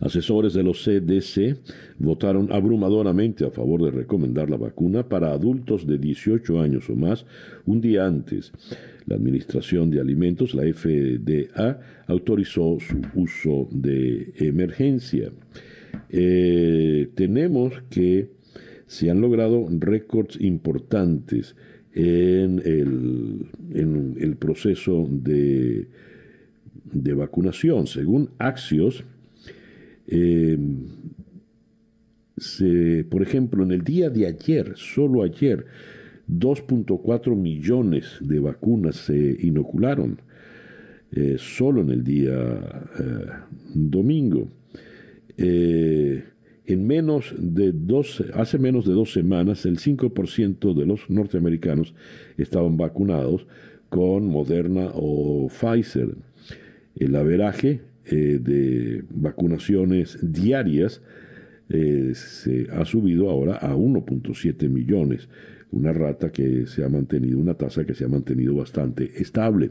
Asesores 0.00 0.54
de 0.54 0.62
los 0.62 0.84
CDC 0.84 1.58
votaron 1.98 2.52
abrumadoramente 2.52 3.44
a 3.44 3.50
favor 3.50 3.82
de 3.82 3.90
recomendar 3.90 4.50
la 4.50 4.56
vacuna 4.56 5.08
para 5.08 5.32
adultos 5.32 5.86
de 5.86 5.98
18 5.98 6.60
años 6.60 6.88
o 6.90 6.96
más 6.96 7.26
un 7.66 7.80
día 7.80 8.06
antes. 8.06 8.52
La 9.06 9.16
Administración 9.16 9.90
de 9.90 10.00
Alimentos, 10.00 10.54
la 10.54 10.62
FDA, 10.62 11.80
autorizó 12.06 12.78
su 12.80 13.00
uso 13.14 13.68
de 13.70 14.32
emergencia. 14.38 15.30
Eh, 16.08 17.10
tenemos 17.14 17.82
que 17.90 18.30
se 18.86 19.10
han 19.10 19.20
logrado 19.20 19.66
récords 19.70 20.38
importantes 20.40 21.56
en 21.94 22.60
el, 22.64 23.46
en 23.74 24.16
el 24.18 24.36
proceso 24.36 25.08
de, 25.10 25.88
de, 26.92 27.14
vacunación. 27.14 27.86
Según 27.86 28.30
Axios, 28.38 29.04
eh, 30.06 30.56
por 33.08 33.22
ejemplo, 33.22 33.62
en 33.62 33.72
el 33.72 33.82
día 33.82 34.10
de 34.10 34.26
ayer, 34.26 34.72
solo 34.76 35.22
ayer, 35.22 35.66
2.4 36.28 37.36
millones 37.36 38.16
de 38.20 38.40
vacunas 38.40 38.96
se 38.96 39.36
inocularon, 39.40 40.20
eh, 41.12 41.36
solo 41.38 41.82
en 41.82 41.90
el 41.90 42.04
día 42.04 42.32
eh, 42.98 43.26
domingo. 43.74 44.48
En 46.64 46.86
menos 46.86 47.34
de 47.36 47.72
dos, 47.72 48.22
hace 48.34 48.58
menos 48.58 48.86
de 48.86 48.92
dos 48.92 49.12
semanas, 49.12 49.66
el 49.66 49.78
5% 49.78 50.74
de 50.74 50.86
los 50.86 51.10
norteamericanos 51.10 51.94
estaban 52.38 52.76
vacunados 52.76 53.46
con 53.88 54.26
Moderna 54.26 54.90
o 54.94 55.48
Pfizer. 55.48 56.14
El 56.94 57.16
averaje 57.16 57.80
eh, 58.06 58.38
de 58.40 59.04
vacunaciones 59.10 60.18
diarias 60.22 61.00
eh, 61.68 62.12
se 62.14 62.66
ha 62.70 62.84
subido 62.84 63.30
ahora 63.30 63.56
a 63.56 63.74
1.7 63.74 64.68
millones, 64.68 65.28
una 65.70 65.92
rata 65.92 66.30
que 66.30 66.66
se 66.66 66.84
ha 66.84 66.88
mantenido, 66.88 67.38
una 67.38 67.54
tasa 67.54 67.84
que 67.84 67.94
se 67.94 68.04
ha 68.04 68.08
mantenido 68.08 68.54
bastante 68.54 69.10
estable. 69.22 69.70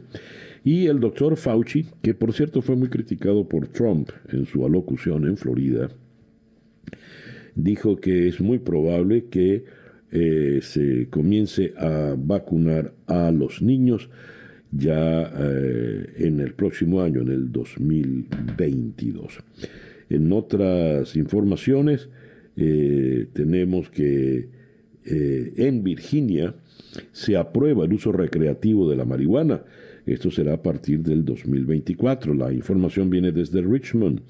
Y 0.64 0.88
el 0.88 1.00
doctor 1.00 1.38
Fauci, 1.38 1.86
que 2.02 2.14
por 2.14 2.34
cierto 2.34 2.62
fue 2.62 2.76
muy 2.76 2.90
criticado 2.90 3.48
por 3.48 3.68
Trump 3.68 4.10
en 4.30 4.46
su 4.46 4.66
alocución 4.66 5.26
en 5.26 5.38
Florida, 5.38 5.90
dijo 7.56 7.98
que 7.98 8.28
es 8.28 8.40
muy 8.40 8.60
probable 8.60 9.26
que 9.26 9.66
eh, 10.12 10.60
se 10.62 11.08
comience 11.10 11.74
a 11.78 12.16
vacunar 12.18 12.94
a 13.08 13.32
los 13.32 13.62
niños 13.62 14.10
ya 14.72 15.32
eh, 15.38 16.14
en 16.18 16.40
el 16.40 16.54
próximo 16.54 17.02
año, 17.02 17.22
en 17.22 17.30
el 17.30 17.52
2022. 17.52 19.40
En 20.10 20.32
otras 20.32 21.16
informaciones, 21.16 22.10
eh, 22.58 23.28
tenemos 23.34 23.90
que 23.90 24.62
en 25.04 25.84
Virginia 25.84 26.54
se 27.12 27.36
aprueba 27.36 27.86
el 27.86 27.94
uso 27.94 28.12
recreativo 28.12 28.88
de 28.88 28.96
la 28.96 29.04
marihuana. 29.04 29.64
Esto 30.06 30.30
será 30.30 30.54
a 30.54 30.62
partir 30.62 31.00
del 31.00 31.26
2024. 31.26 32.36
La 32.36 32.54
información 32.54 33.10
viene 33.10 33.32
desde 33.32 33.62
Richmond. 33.62 34.22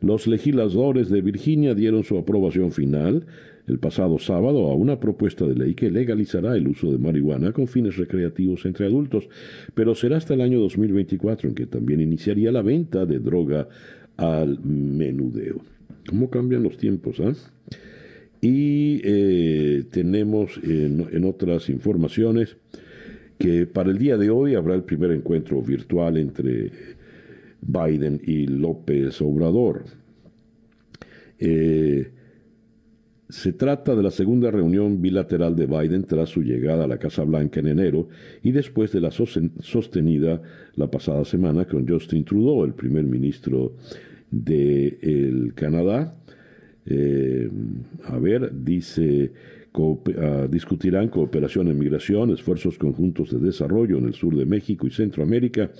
Los 0.00 0.26
legisladores 0.26 1.08
de 1.08 1.20
Virginia 1.20 1.74
dieron 1.74 2.04
su 2.04 2.18
aprobación 2.18 2.72
final 2.72 3.26
el 3.66 3.78
pasado 3.78 4.18
sábado 4.18 4.70
a 4.70 4.74
una 4.74 4.98
propuesta 4.98 5.46
de 5.46 5.54
ley 5.54 5.74
que 5.74 5.90
legalizará 5.90 6.56
el 6.56 6.68
uso 6.68 6.90
de 6.90 6.98
marihuana 6.98 7.52
con 7.52 7.66
fines 7.66 7.96
recreativos 7.96 8.64
entre 8.66 8.86
adultos, 8.86 9.28
pero 9.74 9.94
será 9.94 10.16
hasta 10.16 10.34
el 10.34 10.40
año 10.40 10.60
2024 10.60 11.48
en 11.48 11.54
que 11.54 11.66
también 11.66 12.00
iniciaría 12.00 12.52
la 12.52 12.62
venta 12.62 13.06
de 13.06 13.18
droga 13.18 13.68
al 14.16 14.60
menudeo. 14.64 15.60
¿Cómo 16.08 16.30
cambian 16.30 16.62
los 16.62 16.76
tiempos? 16.76 17.20
Ah? 17.20 17.32
Y 18.40 19.00
eh, 19.04 19.84
tenemos 19.90 20.58
en 20.62 21.24
otras 21.24 21.68
informaciones 21.68 22.56
que 23.40 23.66
para 23.66 23.90
el 23.90 23.98
día 23.98 24.18
de 24.18 24.28
hoy 24.28 24.54
habrá 24.54 24.74
el 24.74 24.82
primer 24.82 25.10
encuentro 25.12 25.62
virtual 25.62 26.18
entre 26.18 26.70
Biden 27.62 28.20
y 28.22 28.46
López 28.46 29.20
Obrador. 29.22 29.84
Eh, 31.38 32.10
se 33.30 33.52
trata 33.52 33.94
de 33.94 34.02
la 34.02 34.10
segunda 34.10 34.50
reunión 34.50 35.00
bilateral 35.00 35.56
de 35.56 35.66
Biden 35.66 36.04
tras 36.04 36.28
su 36.28 36.42
llegada 36.42 36.84
a 36.84 36.88
la 36.88 36.98
Casa 36.98 37.24
Blanca 37.24 37.60
en 37.60 37.68
enero 37.68 38.08
y 38.42 38.52
después 38.52 38.92
de 38.92 39.00
la 39.00 39.10
sostenida 39.10 40.42
la 40.76 40.90
pasada 40.90 41.24
semana 41.24 41.66
con 41.66 41.86
Justin 41.88 42.24
Trudeau, 42.24 42.64
el 42.64 42.74
primer 42.74 43.04
ministro 43.04 43.74
de 44.30 45.52
Canadá. 45.54 46.12
Eh, 46.86 47.50
a 48.04 48.18
ver, 48.18 48.50
dice 48.52 49.32
Ah, 49.72 50.48
discutirán 50.50 51.08
cooperación 51.08 51.68
en 51.68 51.78
migración, 51.78 52.30
esfuerzos 52.30 52.76
conjuntos 52.76 53.30
de 53.30 53.38
desarrollo 53.38 53.98
en 53.98 54.06
el 54.06 54.14
sur 54.14 54.34
de 54.34 54.44
México 54.44 54.88
y 54.88 54.90
Centroamérica, 54.90 55.70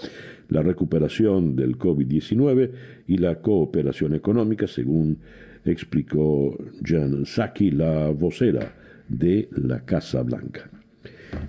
la 0.48 0.62
recuperación 0.62 1.56
del 1.56 1.76
COVID-19 1.76 2.70
y 3.08 3.16
la 3.18 3.40
cooperación 3.40 4.14
económica, 4.14 4.68
según 4.68 5.18
explicó 5.64 6.56
Jan 6.84 7.24
Psaki, 7.24 7.70
la 7.70 8.08
vocera 8.10 8.74
de 9.08 9.48
la 9.52 9.84
Casa 9.84 10.22
Blanca. 10.22 10.70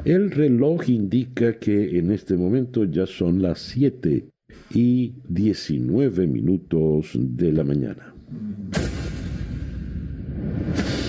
El 0.06 0.32
reloj 0.32 0.90
indica 0.90 1.58
que 1.58 1.98
en 1.98 2.12
este 2.12 2.36
momento 2.36 2.86
ya 2.86 3.06
son 3.06 3.42
las 3.42 3.60
7 3.60 4.26
y 4.74 5.14
19 5.28 6.28
minutos 6.28 7.12
de 7.14 7.52
la 7.52 7.64
mañana. 7.64 8.14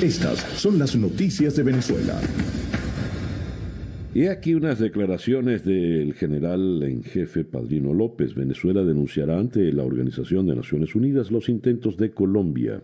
Estas 0.02 0.38
son 0.56 0.78
las 0.78 0.96
noticias 0.96 1.54
de 1.54 1.62
Venezuela. 1.62 2.20
Y 4.14 4.26
aquí 4.26 4.52
unas 4.52 4.78
declaraciones 4.78 5.64
del 5.64 6.12
general 6.12 6.82
en 6.82 7.02
jefe 7.02 7.44
Padrino 7.44 7.94
López. 7.94 8.34
Venezuela 8.34 8.84
denunciará 8.84 9.38
ante 9.38 9.72
la 9.72 9.84
Organización 9.84 10.46
de 10.46 10.54
Naciones 10.54 10.94
Unidas 10.94 11.30
los 11.30 11.48
intentos 11.48 11.96
de 11.96 12.10
Colombia 12.10 12.82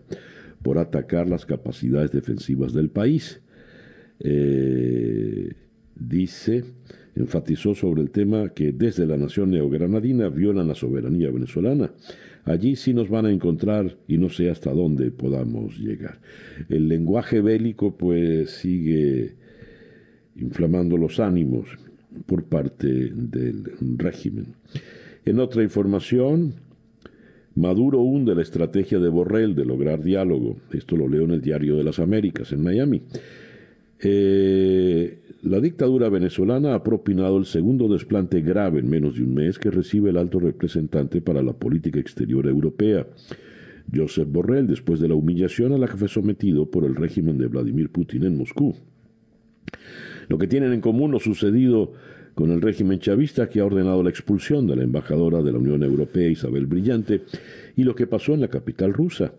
por 0.63 0.79
atacar 0.79 1.29
las 1.29 1.45
capacidades 1.45 2.11
defensivas 2.11 2.73
del 2.73 2.89
país. 2.89 3.41
Eh, 4.21 5.53
dice, 5.95 6.63
enfatizó 7.15 7.75
sobre 7.75 8.01
el 8.01 8.09
tema 8.09 8.49
que 8.49 8.71
desde 8.71 9.05
la 9.05 9.17
nación 9.17 9.51
neogranadina 9.51 10.29
violan 10.29 10.67
la 10.67 10.75
soberanía 10.75 11.29
venezolana. 11.29 11.91
Allí 12.43 12.75
sí 12.75 12.91
nos 12.95 13.07
van 13.07 13.27
a 13.27 13.31
encontrar 13.31 13.97
y 14.07 14.17
no 14.17 14.29
sé 14.29 14.49
hasta 14.49 14.73
dónde 14.73 15.11
podamos 15.11 15.77
llegar. 15.77 16.21
El 16.69 16.87
lenguaje 16.87 17.39
bélico 17.41 17.95
pues 17.95 18.49
sigue 18.49 19.35
inflamando 20.35 20.97
los 20.97 21.19
ánimos 21.19 21.67
por 22.25 22.43
parte 22.43 22.87
del 22.87 23.63
régimen. 23.97 24.55
En 25.25 25.39
otra 25.39 25.63
información, 25.63 26.55
Maduro 27.55 27.99
hunde 27.99 28.35
la 28.35 28.41
estrategia 28.41 28.99
de 28.99 29.09
Borrell 29.09 29.55
de 29.55 29.65
lograr 29.65 30.01
diálogo. 30.01 30.57
Esto 30.71 30.95
lo 30.95 31.07
leo 31.07 31.23
en 31.23 31.31
el 31.31 31.41
Diario 31.41 31.75
de 31.75 31.83
las 31.83 31.99
Américas, 31.99 32.51
en 32.51 32.63
Miami. 32.63 33.01
Eh, 34.01 35.19
la 35.41 35.59
dictadura 35.59 36.09
venezolana 36.09 36.73
ha 36.73 36.83
propinado 36.83 37.37
el 37.37 37.45
segundo 37.45 37.87
desplante 37.87 38.41
grave 38.41 38.79
en 38.79 38.89
menos 38.89 39.15
de 39.15 39.23
un 39.23 39.33
mes 39.33 39.59
que 39.59 39.71
recibe 39.71 40.09
el 40.09 40.17
alto 40.17 40.39
representante 40.39 41.21
para 41.21 41.41
la 41.41 41.53
política 41.53 41.99
exterior 41.99 42.47
europea, 42.47 43.07
Josep 43.93 44.29
Borrell, 44.31 44.67
después 44.67 44.99
de 44.99 45.07
la 45.07 45.15
humillación 45.15 45.73
a 45.73 45.77
la 45.77 45.87
que 45.87 45.97
fue 45.97 46.07
sometido 46.07 46.69
por 46.69 46.85
el 46.85 46.95
régimen 46.95 47.37
de 47.37 47.47
Vladimir 47.47 47.89
Putin 47.89 48.23
en 48.23 48.37
Moscú. 48.37 48.75
Lo 50.29 50.37
que 50.37 50.47
tienen 50.47 50.71
en 50.73 50.81
común 50.81 51.11
lo 51.11 51.19
sucedido 51.19 51.91
con 52.35 52.51
el 52.51 52.61
régimen 52.61 52.99
chavista 52.99 53.49
que 53.49 53.59
ha 53.59 53.65
ordenado 53.65 54.01
la 54.01 54.11
expulsión 54.11 54.65
de 54.65 54.77
la 54.77 54.83
embajadora 54.83 55.41
de 55.41 55.51
la 55.51 55.57
Unión 55.57 55.83
Europea 55.83 56.29
Isabel 56.29 56.67
Brillante 56.67 57.23
y 57.75 57.83
lo 57.83 57.95
que 57.95 58.07
pasó 58.07 58.33
en 58.33 58.39
la 58.39 58.47
capital 58.47 58.93
rusa, 58.93 59.33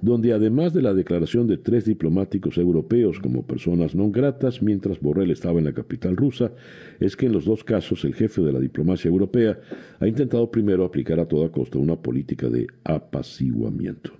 donde 0.00 0.32
además 0.32 0.72
de 0.72 0.82
la 0.82 0.94
declaración 0.94 1.48
de 1.48 1.56
tres 1.56 1.86
diplomáticos 1.86 2.58
europeos 2.58 3.18
como 3.18 3.46
personas 3.46 3.94
no 3.96 4.10
gratas 4.10 4.62
mientras 4.62 5.00
Borrell 5.00 5.32
estaba 5.32 5.58
en 5.58 5.64
la 5.64 5.72
capital 5.72 6.16
rusa, 6.16 6.52
es 7.00 7.16
que 7.16 7.26
en 7.26 7.32
los 7.32 7.44
dos 7.44 7.64
casos 7.64 8.04
el 8.04 8.14
jefe 8.14 8.42
de 8.42 8.52
la 8.52 8.60
diplomacia 8.60 9.08
europea 9.08 9.58
ha 9.98 10.06
intentado 10.06 10.48
primero 10.50 10.84
aplicar 10.84 11.18
a 11.18 11.26
toda 11.26 11.48
costa 11.48 11.78
una 11.78 11.96
política 11.96 12.48
de 12.48 12.68
apaciguamiento. 12.84 14.12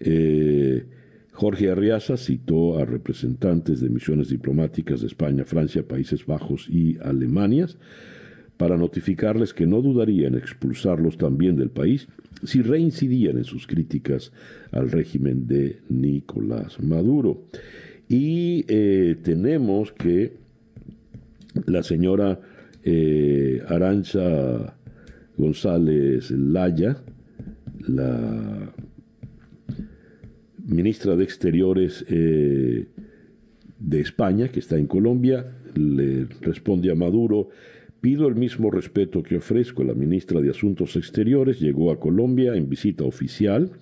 Eh, 0.00 0.84
Jorge 1.32 1.70
Arriaza 1.70 2.16
citó 2.16 2.78
a 2.78 2.84
representantes 2.84 3.80
de 3.80 3.88
misiones 3.88 4.28
diplomáticas 4.28 5.00
de 5.00 5.06
España, 5.06 5.44
Francia, 5.44 5.86
Países 5.86 6.26
Bajos 6.26 6.68
y 6.68 6.98
Alemania 7.02 7.66
para 8.56 8.76
notificarles 8.76 9.54
que 9.54 9.66
no 9.66 9.80
dudaría 9.80 10.28
en 10.28 10.34
expulsarlos 10.34 11.16
también 11.16 11.56
del 11.56 11.70
país 11.70 12.08
si 12.44 12.60
reincidían 12.60 13.38
en 13.38 13.44
sus 13.44 13.66
críticas 13.66 14.32
al 14.70 14.90
régimen 14.90 15.46
de 15.46 15.80
Nicolás 15.88 16.78
Maduro. 16.82 17.44
Y 18.08 18.64
eh, 18.68 19.16
tenemos 19.22 19.92
que 19.92 20.34
la 21.66 21.82
señora 21.82 22.40
eh, 22.82 23.62
Arancha 23.66 24.76
González 25.36 26.30
Laya, 26.30 26.98
la 27.88 28.72
ministra 30.70 31.16
de 31.16 31.24
Exteriores 31.24 32.04
eh, 32.08 32.86
de 33.78 34.00
España, 34.00 34.48
que 34.48 34.60
está 34.60 34.76
en 34.76 34.86
Colombia, 34.86 35.46
le 35.74 36.26
responde 36.40 36.90
a 36.90 36.94
Maduro, 36.94 37.48
pido 38.00 38.28
el 38.28 38.36
mismo 38.36 38.70
respeto 38.70 39.22
que 39.22 39.36
ofrezco. 39.36 39.84
La 39.84 39.94
ministra 39.94 40.40
de 40.40 40.50
Asuntos 40.50 40.96
Exteriores 40.96 41.60
llegó 41.60 41.90
a 41.90 41.98
Colombia 41.98 42.54
en 42.54 42.68
visita 42.68 43.04
oficial. 43.04 43.72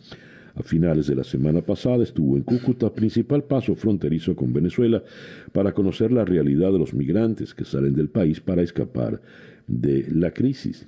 A 0.54 0.62
finales 0.62 1.06
de 1.06 1.14
la 1.14 1.22
semana 1.22 1.60
pasada 1.60 2.02
estuvo 2.02 2.36
en 2.36 2.42
Cúcuta, 2.42 2.92
principal 2.92 3.44
paso 3.44 3.76
fronterizo 3.76 4.34
con 4.34 4.52
Venezuela, 4.52 5.04
para 5.52 5.72
conocer 5.72 6.10
la 6.10 6.24
realidad 6.24 6.72
de 6.72 6.78
los 6.78 6.94
migrantes 6.94 7.54
que 7.54 7.64
salen 7.64 7.94
del 7.94 8.08
país 8.08 8.40
para 8.40 8.62
escapar 8.62 9.20
de 9.68 10.06
la 10.10 10.32
crisis. 10.32 10.86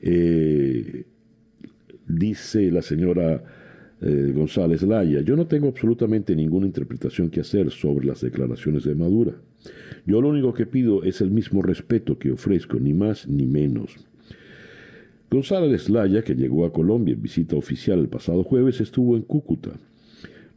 Eh, 0.00 1.04
dice 2.08 2.72
la 2.72 2.82
señora 2.82 3.61
eh, 4.02 4.32
González 4.34 4.82
Laya, 4.82 5.20
yo 5.20 5.36
no 5.36 5.46
tengo 5.46 5.68
absolutamente 5.68 6.34
ninguna 6.34 6.66
interpretación 6.66 7.30
que 7.30 7.40
hacer 7.40 7.70
sobre 7.70 8.06
las 8.06 8.20
declaraciones 8.20 8.82
de 8.84 8.96
Madura. 8.96 9.32
Yo 10.04 10.20
lo 10.20 10.28
único 10.28 10.52
que 10.52 10.66
pido 10.66 11.04
es 11.04 11.20
el 11.20 11.30
mismo 11.30 11.62
respeto 11.62 12.18
que 12.18 12.32
ofrezco, 12.32 12.80
ni 12.80 12.92
más 12.92 13.28
ni 13.28 13.46
menos. 13.46 13.96
González 15.30 15.88
Laya, 15.88 16.22
que 16.22 16.34
llegó 16.34 16.66
a 16.66 16.72
Colombia 16.72 17.14
en 17.14 17.22
visita 17.22 17.56
oficial 17.56 18.00
el 18.00 18.08
pasado 18.08 18.42
jueves, 18.42 18.80
estuvo 18.80 19.16
en 19.16 19.22
Cúcuta. 19.22 19.70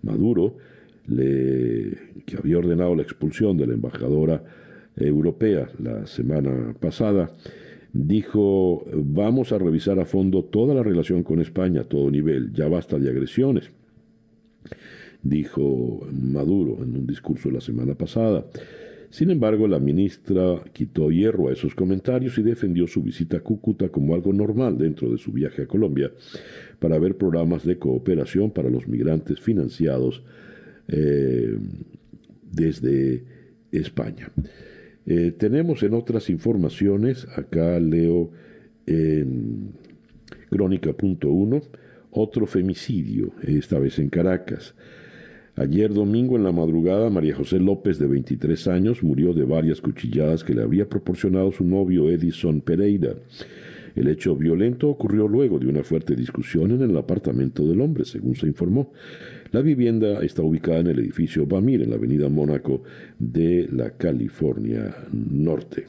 Maduro, 0.02 0.58
le, 1.08 1.98
que 2.26 2.38
había 2.38 2.58
ordenado 2.58 2.96
la 2.96 3.04
expulsión 3.04 3.58
de 3.58 3.68
la 3.68 3.76
embajadora 3.76 4.44
europea 4.98 5.70
la 5.78 6.08
semana 6.08 6.74
pasada, 6.80 7.32
dijo, 7.96 8.86
vamos 8.94 9.54
a 9.54 9.58
revisar 9.58 10.00
a 10.00 10.06
fondo 10.06 10.44
toda 10.44 10.76
la 10.76 10.84
relación 10.84 11.24
con 11.24 11.40
España 11.40 11.82
a 11.82 11.84
todo 11.86 12.12
nivel, 12.12 12.52
ya 12.52 12.68
basta 12.68 13.00
de 13.00 13.10
agresiones, 13.10 13.72
dijo 15.24 16.06
Maduro 16.12 16.84
en 16.84 16.98
un 16.98 17.08
discurso 17.08 17.50
la 17.50 17.62
semana 17.62 17.96
pasada. 17.96 18.46
Sin 19.12 19.32
embargo, 19.32 19.66
la 19.66 19.80
ministra 19.80 20.62
quitó 20.74 21.10
hierro 21.10 21.48
a 21.48 21.54
esos 21.54 21.74
comentarios 21.74 22.38
y 22.38 22.44
defendió 22.44 22.86
su 22.86 23.02
visita 23.02 23.38
a 23.38 23.40
Cúcuta 23.40 23.88
como 23.88 24.14
algo 24.14 24.34
normal 24.34 24.78
dentro 24.78 25.10
de 25.10 25.18
su 25.18 25.32
viaje 25.32 25.62
a 25.62 25.68
Colombia 25.68 26.12
para 26.80 27.00
ver 27.00 27.16
programas 27.16 27.66
de 27.66 27.80
cooperación 27.80 28.52
para 28.52 28.70
los 28.70 28.90
migrantes 28.90 29.40
financiados 29.40 30.22
eh, 30.90 31.58
desde 32.52 33.24
España. 33.72 34.34
Eh, 35.06 35.32
tenemos 35.38 35.84
en 35.84 35.94
otras 35.94 36.30
informaciones, 36.30 37.28
acá 37.36 37.80
leo 37.80 38.32
en 38.88 39.72
crónica.1, 40.50 41.64
otro 42.12 42.48
femicidio, 42.48 43.32
esta 43.44 43.78
vez 43.78 44.00
en 44.00 44.10
Caracas. 44.10 44.74
Ayer 45.58 45.94
domingo 45.94 46.36
en 46.36 46.44
la 46.44 46.52
madrugada, 46.52 47.10
María 47.10 47.36
José 47.36 47.60
López, 47.60 47.98
de 47.98 48.08
23 48.08 48.68
años, 48.68 49.04
murió 49.04 49.34
de 49.34 49.46
varias 49.46 49.80
cuchilladas 49.80 50.44
que 50.44 50.54
le 50.54 50.64
había 50.64 50.90
proporcionado 50.90 51.52
su 51.52 51.64
novio 51.64 52.10
Edison 52.10 52.60
Pereira. 52.60 53.16
El 53.96 54.10
hecho 54.10 54.36
violento 54.36 54.90
ocurrió 54.90 55.30
luego 55.30 55.58
de 55.58 55.68
una 55.68 55.82
fuerte 55.82 56.16
discusión 56.16 56.72
en 56.72 56.82
el 56.82 56.98
apartamento 56.98 57.66
del 57.66 57.80
hombre, 57.80 58.04
según 58.04 58.36
se 58.36 58.48
informó. 58.48 58.92
La 59.56 59.62
vivienda 59.62 60.22
está 60.22 60.42
ubicada 60.42 60.80
en 60.80 60.88
el 60.88 61.00
edificio 61.00 61.46
Bamir, 61.46 61.82
en 61.82 61.92
la 61.92 61.96
avenida 61.96 62.28
Mónaco 62.28 62.84
de 63.18 63.70
la 63.72 63.92
California 63.92 64.94
Norte. 65.14 65.86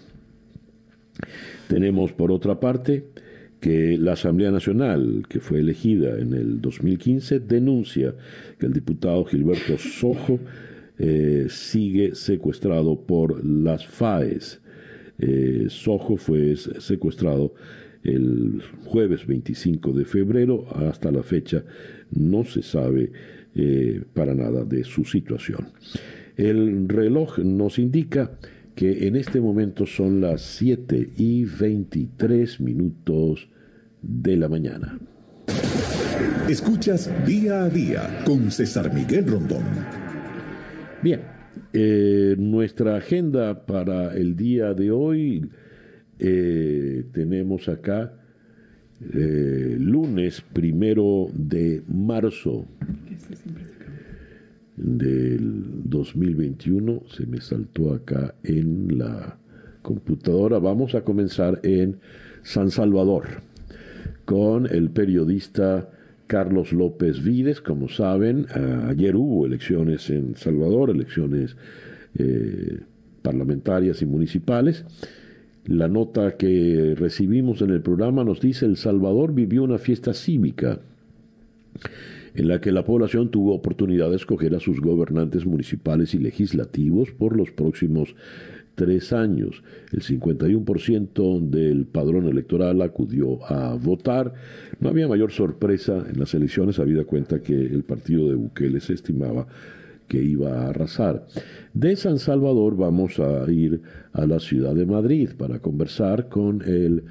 Tenemos, 1.66 2.12
por 2.12 2.30
otra 2.30 2.60
parte, 2.60 3.06
que 3.58 3.98
la 3.98 4.12
Asamblea 4.12 4.52
Nacional, 4.52 5.24
que 5.28 5.40
fue 5.40 5.58
elegida 5.58 6.16
en 6.16 6.32
el 6.34 6.60
2015, 6.60 7.40
denuncia 7.40 8.14
que 8.56 8.66
el 8.66 8.72
diputado 8.72 9.24
Gilberto 9.24 9.76
Sojo 9.78 10.38
eh, 11.00 11.46
sigue 11.48 12.14
secuestrado 12.14 13.04
por 13.04 13.44
las 13.44 13.84
FAES. 13.84 14.60
Eh, 15.18 15.66
Sojo 15.70 16.16
fue 16.16 16.54
secuestrado 16.54 17.52
el 18.04 18.62
jueves 18.84 19.26
25 19.26 19.92
de 19.92 20.04
febrero. 20.04 20.66
Hasta 20.72 21.10
la 21.10 21.24
fecha 21.24 21.64
no 22.12 22.44
se 22.44 22.62
sabe 22.62 23.10
eh, 23.58 24.02
para 24.12 24.34
nada 24.34 24.66
de 24.66 24.84
su 24.84 25.06
situación. 25.06 25.68
El 26.36 26.86
reloj 26.90 27.38
nos 27.38 27.78
indica 27.78 28.38
que 28.74 29.06
en 29.06 29.16
este 29.16 29.40
momento 29.40 29.86
son 29.86 30.20
las 30.20 30.42
7 30.42 31.12
y 31.16 31.46
23 31.46 32.60
minutos 32.60 33.48
de 34.02 34.36
la 34.36 34.50
mañana. 34.50 34.98
Escuchas 36.50 37.10
día 37.24 37.62
a 37.62 37.70
día 37.70 38.22
con 38.26 38.50
César 38.50 38.92
Miguel 38.92 39.26
Rondón. 39.26 39.64
Bien, 41.02 41.22
eh, 41.72 42.36
nuestra 42.38 42.96
agenda 42.96 43.64
para 43.64 44.14
el 44.14 44.36
día 44.36 44.74
de 44.74 44.90
hoy 44.90 45.48
eh, 46.18 47.04
tenemos 47.10 47.70
acá 47.70 48.12
lunes 48.98 50.42
primero 50.52 51.28
de 51.32 51.82
marzo 51.86 52.66
del 54.76 55.82
2021. 55.84 57.02
Se 57.08 57.26
me 57.26 57.40
saltó 57.40 57.92
acá 57.92 58.34
en 58.42 58.98
la 58.98 59.38
computadora. 59.82 60.58
Vamos 60.58 60.94
a 60.94 61.02
comenzar 61.02 61.60
en 61.62 61.98
San 62.42 62.70
Salvador 62.70 63.42
con 64.24 64.66
el 64.66 64.90
periodista 64.90 65.88
Carlos 66.26 66.72
López 66.72 67.22
Vides. 67.22 67.60
Como 67.60 67.88
saben, 67.88 68.46
ayer 68.88 69.16
hubo 69.16 69.46
elecciones 69.46 70.10
en 70.10 70.36
Salvador, 70.36 70.90
elecciones 70.90 71.56
eh, 72.18 72.80
parlamentarias 73.22 74.02
y 74.02 74.06
municipales. 74.06 74.84
La 75.64 75.88
nota 75.88 76.36
que 76.36 76.94
recibimos 76.96 77.60
en 77.62 77.70
el 77.70 77.80
programa 77.80 78.22
nos 78.22 78.40
dice 78.40 78.66
El 78.66 78.76
Salvador 78.76 79.34
vivió 79.34 79.64
una 79.64 79.78
fiesta 79.78 80.14
cívica 80.14 80.80
en 82.36 82.48
la 82.48 82.60
que 82.60 82.70
la 82.70 82.84
población 82.84 83.30
tuvo 83.30 83.54
oportunidad 83.54 84.10
de 84.10 84.16
escoger 84.16 84.54
a 84.54 84.60
sus 84.60 84.80
gobernantes 84.80 85.46
municipales 85.46 86.14
y 86.14 86.18
legislativos 86.18 87.10
por 87.10 87.36
los 87.36 87.50
próximos 87.50 88.14
tres 88.74 89.12
años. 89.12 89.62
El 89.90 90.02
51% 90.02 91.40
del 91.40 91.86
padrón 91.86 92.28
electoral 92.28 92.82
acudió 92.82 93.44
a 93.46 93.74
votar. 93.74 94.34
No 94.80 94.90
había 94.90 95.08
mayor 95.08 95.32
sorpresa 95.32 96.04
en 96.08 96.20
las 96.20 96.34
elecciones, 96.34 96.78
habida 96.78 97.04
cuenta 97.04 97.40
que 97.40 97.54
el 97.54 97.82
partido 97.84 98.28
de 98.28 98.34
Bukele 98.34 98.80
se 98.80 98.92
estimaba 98.92 99.46
que 100.06 100.22
iba 100.22 100.52
a 100.52 100.68
arrasar. 100.68 101.26
De 101.74 101.96
San 101.96 102.18
Salvador 102.18 102.76
vamos 102.76 103.18
a 103.18 103.50
ir 103.50 103.80
a 104.12 104.26
la 104.26 104.38
ciudad 104.38 104.74
de 104.74 104.86
Madrid 104.86 105.30
para 105.36 105.58
conversar 105.58 106.28
con 106.28 106.62
el 106.62 107.04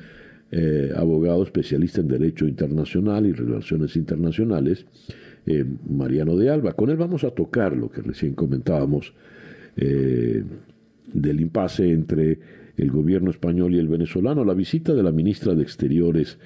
eh, 0.51 0.91
abogado 0.95 1.43
especialista 1.43 2.01
en 2.01 2.07
Derecho 2.07 2.47
Internacional 2.47 3.25
y 3.25 3.33
Relaciones 3.33 3.95
Internacionales, 3.95 4.85
eh, 5.45 5.65
Mariano 5.89 6.37
de 6.37 6.49
Alba. 6.49 6.73
Con 6.73 6.89
él 6.89 6.97
vamos 6.97 7.23
a 7.23 7.31
tocar 7.31 7.75
lo 7.75 7.89
que 7.89 8.01
recién 8.01 8.35
comentábamos 8.35 9.13
eh, 9.75 10.43
del 11.13 11.41
impasse 11.41 11.89
entre 11.89 12.39
el 12.77 12.91
gobierno 12.91 13.31
español 13.31 13.73
y 13.73 13.79
el 13.79 13.87
venezolano, 13.87 14.45
la 14.45 14.53
visita 14.53 14.93
de 14.93 15.03
la 15.03 15.11
ministra 15.11 15.55
de 15.55 15.63
Exteriores 15.63 16.37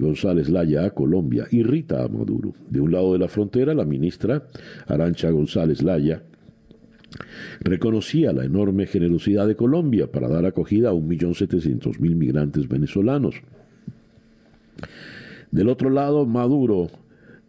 González 0.00 0.48
Laya 0.48 0.86
a 0.86 0.90
Colombia 0.90 1.46
irrita 1.52 2.02
a 2.02 2.08
Maduro. 2.08 2.52
De 2.68 2.80
un 2.80 2.90
lado 2.90 3.12
de 3.12 3.20
la 3.20 3.28
frontera, 3.28 3.74
la 3.74 3.84
ministra 3.84 4.42
Arancha 4.88 5.30
González 5.30 5.84
Laya 5.84 6.24
reconocía 7.60 8.32
la 8.32 8.44
enorme 8.44 8.86
generosidad 8.86 9.46
de 9.46 9.56
Colombia 9.56 10.10
para 10.10 10.28
dar 10.28 10.46
acogida 10.46 10.90
a 10.90 10.92
1.700.000 10.92 11.98
migrantes 12.14 12.68
venezolanos. 12.68 13.36
Del 15.50 15.68
otro 15.68 15.90
lado, 15.90 16.26
Maduro, 16.26 16.90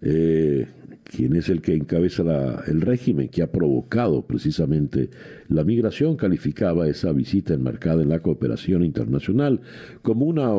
eh, 0.02 0.68
quien 1.04 1.36
es 1.36 1.50
el 1.50 1.62
que 1.62 1.74
encabeza 1.74 2.64
el 2.68 2.82
régimen 2.82 3.30
que 3.30 3.42
ha 3.42 3.52
provocado 3.52 4.24
precisamente 4.24 5.10
la 5.48 5.64
migración, 5.64 6.16
calificaba 6.16 6.88
esa 6.88 7.12
visita 7.12 7.54
enmarcada 7.54 8.02
en 8.04 8.10
la 8.10 8.20
cooperación 8.20 8.84
internacional 8.84 9.62
como 10.02 10.26
una 10.26 10.50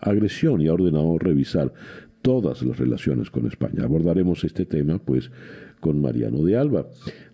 agresión 0.00 0.60
y 0.60 0.68
ha 0.68 0.74
ordenado 0.74 1.18
revisar 1.18 1.72
todas 2.22 2.62
las 2.62 2.78
relaciones 2.78 3.30
con 3.30 3.46
España. 3.46 3.84
Abordaremos 3.84 4.44
este 4.44 4.64
tema, 4.64 4.98
pues, 4.98 5.30
con 5.84 6.00
Mariano 6.00 6.42
de 6.42 6.56
Alba. 6.56 6.86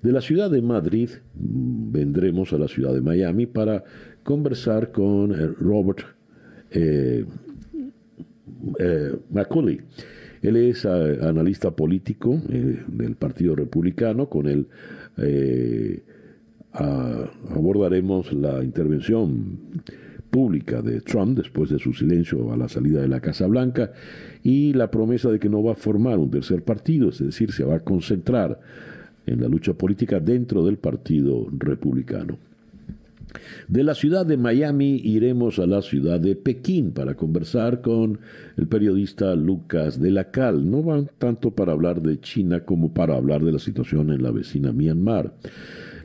De 0.02 0.10
la 0.10 0.20
ciudad 0.20 0.50
de 0.50 0.60
Madrid 0.60 1.08
mm, 1.34 1.92
vendremos 1.92 2.52
a 2.52 2.58
la 2.58 2.66
ciudad 2.66 2.92
de 2.92 3.00
Miami 3.00 3.46
para 3.46 3.84
conversar 4.24 4.90
con 4.90 5.30
eh, 5.30 5.54
Robert 5.60 6.00
eh, 6.72 7.24
eh, 8.80 9.16
McCulley. 9.30 9.80
Él 10.42 10.56
es 10.56 10.84
analista 10.84 11.70
político 11.70 12.40
del 12.48 13.14
Partido 13.14 13.54
Republicano. 13.54 14.28
Con 14.30 14.48
él 14.48 14.68
abordaremos 16.72 18.32
la 18.32 18.64
intervención 18.64 19.58
pública 20.30 20.82
de 20.82 21.00
Trump 21.00 21.36
después 21.36 21.70
de 21.70 21.78
su 21.78 21.92
silencio 21.92 22.52
a 22.52 22.56
la 22.56 22.68
salida 22.68 23.00
de 23.00 23.08
la 23.08 23.20
Casa 23.20 23.46
Blanca 23.46 23.92
y 24.42 24.72
la 24.72 24.90
promesa 24.90 25.30
de 25.30 25.38
que 25.38 25.48
no 25.48 25.62
va 25.62 25.72
a 25.72 25.76
formar 25.76 26.18
un 26.18 26.30
tercer 26.30 26.62
partido, 26.62 27.10
es 27.10 27.18
decir, 27.18 27.52
se 27.52 27.64
va 27.64 27.76
a 27.76 27.80
concentrar 27.80 28.60
en 29.26 29.40
la 29.40 29.48
lucha 29.48 29.74
política 29.74 30.20
dentro 30.20 30.64
del 30.64 30.78
Partido 30.78 31.46
Republicano. 31.50 32.38
De 33.68 33.84
la 33.84 33.94
ciudad 33.94 34.26
de 34.26 34.36
Miami 34.36 35.00
iremos 35.04 35.58
a 35.58 35.66
la 35.66 35.82
ciudad 35.82 36.18
de 36.18 36.34
Pekín 36.34 36.90
para 36.90 37.14
conversar 37.14 37.80
con 37.80 38.18
el 38.56 38.66
periodista 38.66 39.34
Lucas 39.36 40.00
de 40.00 40.10
la 40.10 40.30
Cal. 40.30 40.68
No 40.68 40.82
van 40.82 41.10
tanto 41.18 41.52
para 41.52 41.72
hablar 41.72 42.02
de 42.02 42.20
China 42.20 42.64
como 42.64 42.92
para 42.92 43.14
hablar 43.16 43.44
de 43.44 43.52
la 43.52 43.58
situación 43.58 44.10
en 44.10 44.22
la 44.22 44.32
vecina 44.32 44.72
Myanmar. 44.72 45.34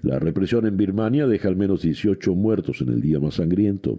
La 0.05 0.19
represión 0.19 0.67
en 0.67 0.77
Birmania 0.77 1.25
deja 1.25 1.47
al 1.47 1.55
menos 1.55 1.81
18 1.81 2.35
muertos 2.35 2.79
en 2.81 2.89
el 2.89 3.01
día 3.01 3.19
más 3.19 3.35
sangriento. 3.35 3.97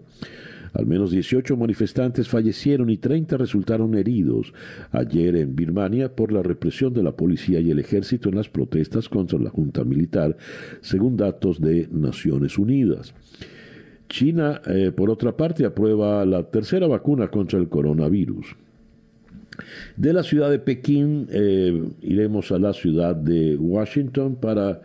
Al 0.72 0.86
menos 0.86 1.10
18 1.10 1.56
manifestantes 1.56 2.28
fallecieron 2.28 2.90
y 2.90 2.96
30 2.96 3.36
resultaron 3.36 3.96
heridos 3.96 4.52
ayer 4.92 5.34
en 5.34 5.56
Birmania 5.56 6.14
por 6.14 6.30
la 6.30 6.44
represión 6.44 6.94
de 6.94 7.02
la 7.02 7.16
policía 7.16 7.58
y 7.58 7.72
el 7.72 7.80
ejército 7.80 8.28
en 8.28 8.36
las 8.36 8.48
protestas 8.48 9.08
contra 9.08 9.36
la 9.40 9.50
junta 9.50 9.82
militar, 9.82 10.36
según 10.80 11.16
datos 11.16 11.60
de 11.60 11.88
Naciones 11.90 12.56
Unidas. 12.56 13.12
China, 14.08 14.62
eh, 14.68 14.92
por 14.94 15.10
otra 15.10 15.36
parte, 15.36 15.64
aprueba 15.64 16.24
la 16.24 16.44
tercera 16.44 16.86
vacuna 16.86 17.32
contra 17.32 17.58
el 17.58 17.68
coronavirus. 17.68 18.54
De 19.96 20.12
la 20.12 20.22
ciudad 20.22 20.50
de 20.50 20.60
Pekín 20.60 21.26
eh, 21.32 21.82
iremos 22.02 22.52
a 22.52 22.60
la 22.60 22.72
ciudad 22.72 23.16
de 23.16 23.56
Washington 23.56 24.36
para 24.36 24.82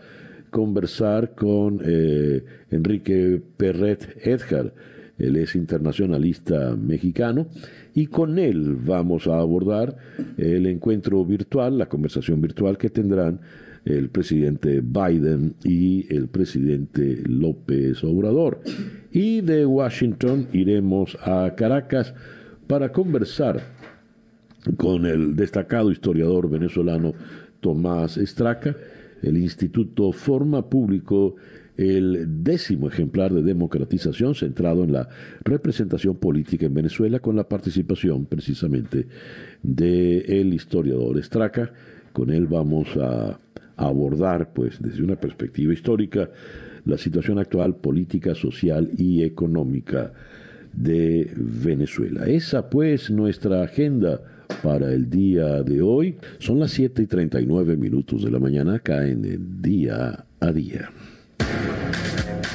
conversar 0.52 1.34
con 1.34 1.82
eh, 1.84 2.44
Enrique 2.70 3.42
Perret 3.58 4.18
Edgar. 4.22 4.74
Él 5.18 5.38
es 5.38 5.56
internacionalista 5.56 6.76
mexicano 6.76 7.48
y 7.94 8.08
con 8.08 8.38
él 8.38 8.76
vamos 8.76 9.28
a 9.28 9.40
abordar 9.40 9.98
el 10.38 10.66
encuentro 10.68 11.24
virtual, 11.26 11.78
la 11.78 11.88
conversación 11.88 12.42
virtual 12.42 12.78
que 12.78 12.90
tendrán 12.90 13.40
el 13.86 14.10
presidente 14.10 14.82
Biden 14.82 15.56
y 15.64 16.14
el 16.14 16.28
presidente 16.28 17.22
López 17.26 18.04
Obrador. 18.04 18.62
Y 19.12 19.42
de 19.42 19.66
Washington 19.66 20.48
iremos 20.54 21.18
a 21.22 21.54
Caracas 21.56 22.14
para 22.68 22.92
conversar 22.92 23.62
con 24.78 25.06
el 25.06 25.36
destacado 25.36 25.92
historiador 25.92 26.50
venezolano 26.50 27.14
Tomás 27.60 28.18
Estraca 28.18 28.76
el 29.22 29.38
instituto 29.38 30.12
forma 30.12 30.70
público 30.70 31.36
el 31.78 32.44
décimo 32.44 32.88
ejemplar 32.88 33.34
de 33.34 33.42
democratización 33.42 34.36
centrado 34.36 34.84
en 34.84 34.92
la 34.92 35.08
representación 35.44 36.16
política 36.16 36.66
en 36.66 36.74
Venezuela 36.74 37.20
con 37.20 37.36
la 37.36 37.48
participación 37.48 38.26
precisamente 38.26 39.08
del 39.64 40.24
el 40.28 40.54
historiador 40.54 41.18
Estraca. 41.18 41.72
Con 42.14 42.30
él 42.30 42.48
vamos 42.48 42.90
a 42.98 43.40
abordar, 43.78 44.54
pues, 44.54 44.82
desde 44.82 45.02
una 45.02 45.16
perspectiva 45.16 45.74
histórica, 45.74 46.30
la 46.86 46.98
situación 46.98 47.40
actual 47.40 47.78
política, 47.78 48.36
social 48.36 48.90
y 48.98 49.24
económica 49.24 50.14
de 50.74 51.32
Venezuela. 51.36 52.26
Esa, 52.26 52.70
pues, 52.70 53.10
nuestra 53.10 53.64
agenda 53.64 54.41
para 54.62 54.92
el 54.92 55.10
día 55.10 55.64
de 55.64 55.82
hoy. 55.82 56.16
Son 56.40 56.60
las 56.60 56.72
7 56.72 57.04
y 57.04 57.08
39 57.08 57.78
minutos 57.78 58.24
de 58.24 58.32
la 58.32 58.40
mañana 58.40 58.76
acá 58.76 59.08
en 59.08 59.26
el 59.26 59.62
día 59.62 60.26
a 60.40 60.52
día. 60.52 60.90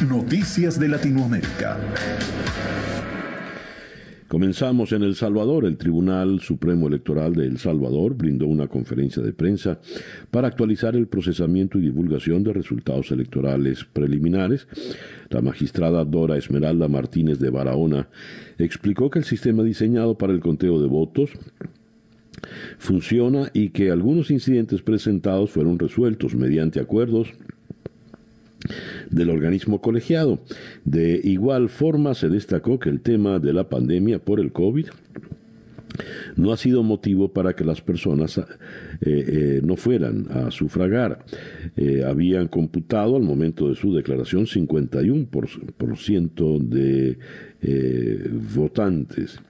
Noticias 0.09 0.79
de 0.79 0.89
Latinoamérica. 0.89 1.79
Comenzamos 4.29 4.91
en 4.91 5.05
El 5.05 5.15
Salvador. 5.15 5.65
El 5.65 5.77
Tribunal 5.77 6.41
Supremo 6.41 6.89
Electoral 6.89 7.33
de 7.33 7.47
El 7.47 7.59
Salvador 7.59 8.15
brindó 8.15 8.49
una 8.49 8.67
conferencia 8.67 9.23
de 9.23 9.33
prensa 9.33 9.79
para 10.33 10.49
actualizar 10.49 10.97
el 10.97 11.07
procesamiento 11.07 11.79
y 11.79 11.83
divulgación 11.83 12.43
de 12.43 12.53
resultados 12.53 13.13
electorales 13.13 13.85
preliminares. 13.85 14.67
La 15.31 15.43
magistrada 15.43 16.05
Dora 16.05 16.37
Esmeralda 16.37 16.89
Martínez 16.89 17.39
de 17.39 17.51
Barahona 17.51 18.09
explicó 18.59 19.11
que 19.11 19.21
el 19.21 19.25
sistema 19.25 19.63
diseñado 19.63 20.19
para 20.19 20.33
el 20.33 20.41
conteo 20.41 20.81
de 20.81 20.89
votos 20.89 21.31
funciona 22.79 23.51
y 23.53 23.71
que 23.71 23.91
algunos 23.91 24.31
incidentes 24.31 24.83
presentados 24.83 25.51
fueron 25.51 25.79
resueltos 25.79 26.35
mediante 26.35 26.81
acuerdos 26.81 27.35
del 29.11 29.31
organismo 29.31 29.81
colegiado. 29.81 30.41
De 30.85 31.21
igual 31.23 31.69
forma, 31.69 32.15
se 32.15 32.29
destacó 32.29 32.79
que 32.79 32.91
el 32.91 33.01
tema 33.01 33.39
de 33.39 33.53
la 33.53 33.69
pandemia 33.69 34.19
por 34.19 34.41
el 34.41 34.53
COVID 34.53 34.87
no 36.37 36.53
ha 36.53 36.57
sido 36.57 36.83
motivo 36.83 37.33
para 37.33 37.55
que 37.55 37.65
las 37.65 37.81
personas 37.81 38.39
eh, 38.39 38.45
eh, 39.01 39.61
no 39.63 39.77
fueran 39.77 40.27
a 40.31 40.51
sufragar. 40.51 41.25
Eh, 41.77 42.03
habían 42.07 42.49
computado 42.49 43.17
al 43.17 43.23
momento 43.23 43.69
de 43.69 43.77
su 43.77 43.95
declaración 43.95 44.47
51% 44.47 46.59
de 46.59 47.19
votantes 48.55 49.41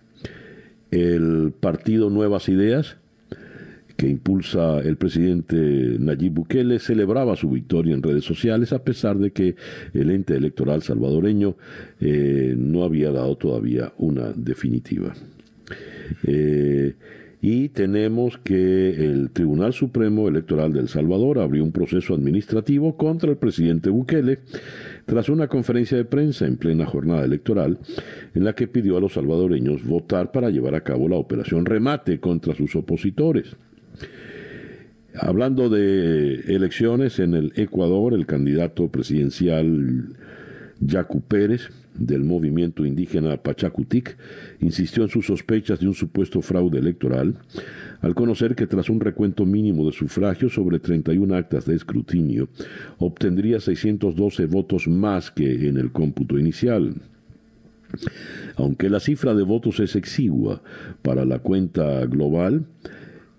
el 0.91 1.53
partido 1.59 2.11
Nuevas 2.11 2.49
Ideas, 2.49 2.97
que 3.97 4.09
impulsa 4.09 4.81
el 4.81 4.97
presidente 4.97 5.57
Nayib 5.99 6.33
Bukele 6.33 6.79
celebraba 6.79 7.35
su 7.35 7.49
victoria 7.51 7.95
en 7.95 8.03
redes 8.03 8.25
sociales 8.25 8.73
a 8.73 8.85
pesar 8.85 9.17
de 9.19 9.31
que 9.31 9.57
el 9.95 10.11
ente 10.11 10.37
electoral 10.37 10.83
salvadoreño 10.83 11.57
eh, 12.01 12.55
no 12.59 12.85
había 12.85 13.11
dado 13.11 13.37
todavía 13.37 13.93
una 13.97 14.33
definitiva. 14.33 15.15
Eh, 16.25 16.95
y 17.41 17.69
tenemos 17.69 18.39
que 18.39 18.91
el 18.91 19.31
Tribunal 19.31 19.73
Supremo 19.73 20.29
Electoral 20.29 20.73
de 20.73 20.81
El 20.81 20.89
Salvador 20.89 21.39
abrió 21.39 21.63
un 21.63 21.73
proceso 21.73 22.15
administrativo 22.15 22.97
contra 22.97 23.31
el 23.31 23.37
presidente 23.37 23.91
Bukele 23.91 24.41
tras 25.05 25.29
una 25.29 25.49
conferencia 25.49 25.97
de 25.97 26.05
prensa 26.05 26.47
en 26.47 26.57
plena 26.57 26.87
jornada 26.87 27.25
electoral 27.25 27.79
en 28.35 28.45
la 28.45 28.55
que 28.55 28.67
pidió 28.67 28.97
a 28.97 29.01
los 29.01 29.15
salvadoreños 29.15 29.85
votar 29.85 30.33
para 30.33 30.51
llevar 30.51 30.75
a 30.75 30.83
cabo 30.83 31.09
la 31.09 31.17
operación 31.17 31.67
remate 31.67 32.21
contra 32.21 32.55
sus 32.55 32.75
opositores. 32.75 33.57
Hablando 35.19 35.69
de 35.71 36.41
elecciones 36.55 37.19
en 37.21 37.35
el 37.35 37.53
Ecuador, 37.57 38.13
el 38.13 38.27
candidato 38.27 38.89
presidencial 38.89 40.17
Yacu 40.81 41.23
Pérez 41.23 41.71
del 41.99 42.25
movimiento 42.25 42.85
indígena 42.85 43.37
Pachacutic 43.37 44.17
insistió 44.61 45.03
en 45.03 45.09
sus 45.09 45.27
sospechas 45.27 45.81
de 45.81 45.89
un 45.89 45.95
supuesto 45.95 46.43
fraude 46.43 46.79
electoral 46.79 47.37
al 48.01 48.15
conocer 48.15 48.55
que 48.55 48.67
tras 48.67 48.89
un 48.91 49.01
recuento 49.01 49.45
mínimo 49.47 49.87
de 49.87 49.93
sufragios 49.93 50.55
sobre 50.55 50.79
31 50.79 51.35
actas 51.35 51.67
de 51.67 51.75
escrutinio 51.75 52.49
obtendría 52.99 53.61
612 53.61 54.47
votos 54.47 54.89
más 54.89 55.31
que 55.31 55.69
en 55.69 55.77
el 55.77 55.93
cómputo 55.93 56.39
inicial. 56.39 56.95
Aunque 58.57 58.91
la 58.91 59.01
cifra 59.01 59.35
de 59.35 59.43
votos 59.43 59.81
es 59.81 59.97
exigua 59.97 60.63
para 61.03 61.25
la 61.25 61.39
cuenta 61.39 62.05
global, 62.07 62.67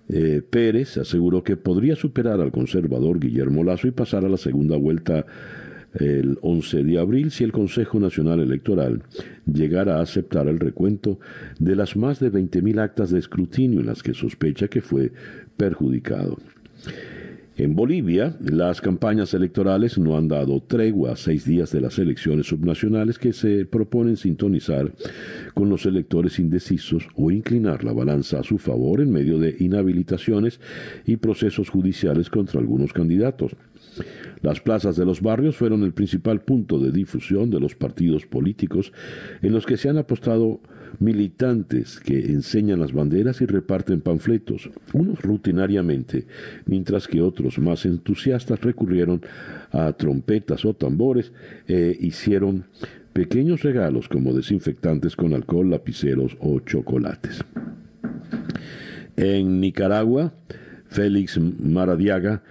eh, 0.09 0.41
Pérez 0.47 0.97
aseguró 0.97 1.43
que 1.43 1.57
podría 1.57 1.95
superar 1.95 2.39
al 2.39 2.51
conservador 2.51 3.19
Guillermo 3.19 3.63
Lazo 3.63 3.87
y 3.87 3.91
pasar 3.91 4.23
a 4.23 4.29
la 4.29 4.37
segunda 4.37 4.77
vuelta 4.77 5.25
el 5.93 6.37
11 6.41 6.83
de 6.83 6.99
abril 6.99 7.31
si 7.31 7.43
el 7.43 7.51
Consejo 7.51 7.99
Nacional 7.99 8.39
Electoral 8.39 9.03
llegara 9.45 9.97
a 9.97 10.01
aceptar 10.01 10.47
el 10.47 10.59
recuento 10.59 11.19
de 11.59 11.75
las 11.75 11.95
más 11.95 12.19
de 12.19 12.31
20.000 12.31 12.79
actas 12.79 13.09
de 13.09 13.19
escrutinio 13.19 13.79
en 13.79 13.87
las 13.87 14.03
que 14.03 14.13
sospecha 14.13 14.67
que 14.67 14.81
fue 14.81 15.11
perjudicado. 15.55 16.37
En 17.57 17.75
Bolivia, 17.75 18.37
las 18.39 18.81
campañas 18.81 19.33
electorales 19.33 19.97
no 19.97 20.15
han 20.15 20.27
dado 20.27 20.61
tregua 20.61 21.13
a 21.13 21.15
seis 21.15 21.43
días 21.43 21.71
de 21.71 21.81
las 21.81 21.97
elecciones 21.97 22.45
subnacionales 22.45 23.17
que 23.17 23.33
se 23.33 23.65
proponen 23.65 24.15
sintonizar 24.15 24.93
con 25.55 25.67
los 25.67 25.87
electores 25.87 26.37
indecisos 26.37 27.07
o 27.15 27.31
inclinar 27.31 27.83
la 27.83 27.93
balanza 27.93 28.39
a 28.39 28.43
su 28.43 28.59
favor 28.59 29.01
en 29.01 29.11
medio 29.11 29.39
de 29.39 29.55
inhabilitaciones 29.59 30.59
y 31.03 31.17
procesos 31.17 31.69
judiciales 31.69 32.29
contra 32.29 32.59
algunos 32.59 32.93
candidatos. 32.93 33.55
Las 34.41 34.59
plazas 34.59 34.95
de 34.95 35.05
los 35.05 35.21
barrios 35.21 35.57
fueron 35.57 35.83
el 35.83 35.93
principal 35.93 36.41
punto 36.41 36.79
de 36.79 36.91
difusión 36.91 37.49
de 37.49 37.59
los 37.59 37.75
partidos 37.75 38.25
políticos 38.25 38.93
en 39.41 39.53
los 39.53 39.65
que 39.65 39.77
se 39.77 39.89
han 39.89 39.97
apostado 39.97 40.61
militantes 40.99 41.99
que 41.99 42.17
enseñan 42.27 42.79
las 42.79 42.93
banderas 42.93 43.41
y 43.41 43.45
reparten 43.45 44.01
panfletos, 44.01 44.69
unos 44.93 45.21
rutinariamente, 45.21 46.25
mientras 46.65 47.07
que 47.07 47.21
otros 47.21 47.59
más 47.59 47.85
entusiastas 47.85 48.61
recurrieron 48.61 49.21
a 49.71 49.93
trompetas 49.93 50.65
o 50.65 50.73
tambores 50.73 51.31
e 51.67 51.95
hicieron 51.99 52.65
pequeños 53.13 53.63
regalos 53.63 54.07
como 54.07 54.33
desinfectantes 54.33 55.15
con 55.15 55.33
alcohol, 55.33 55.69
lapiceros 55.69 56.37
o 56.39 56.59
chocolates. 56.59 57.43
En 59.15 59.59
Nicaragua, 59.59 60.33
Félix 60.87 61.39
Maradiaga 61.39 62.43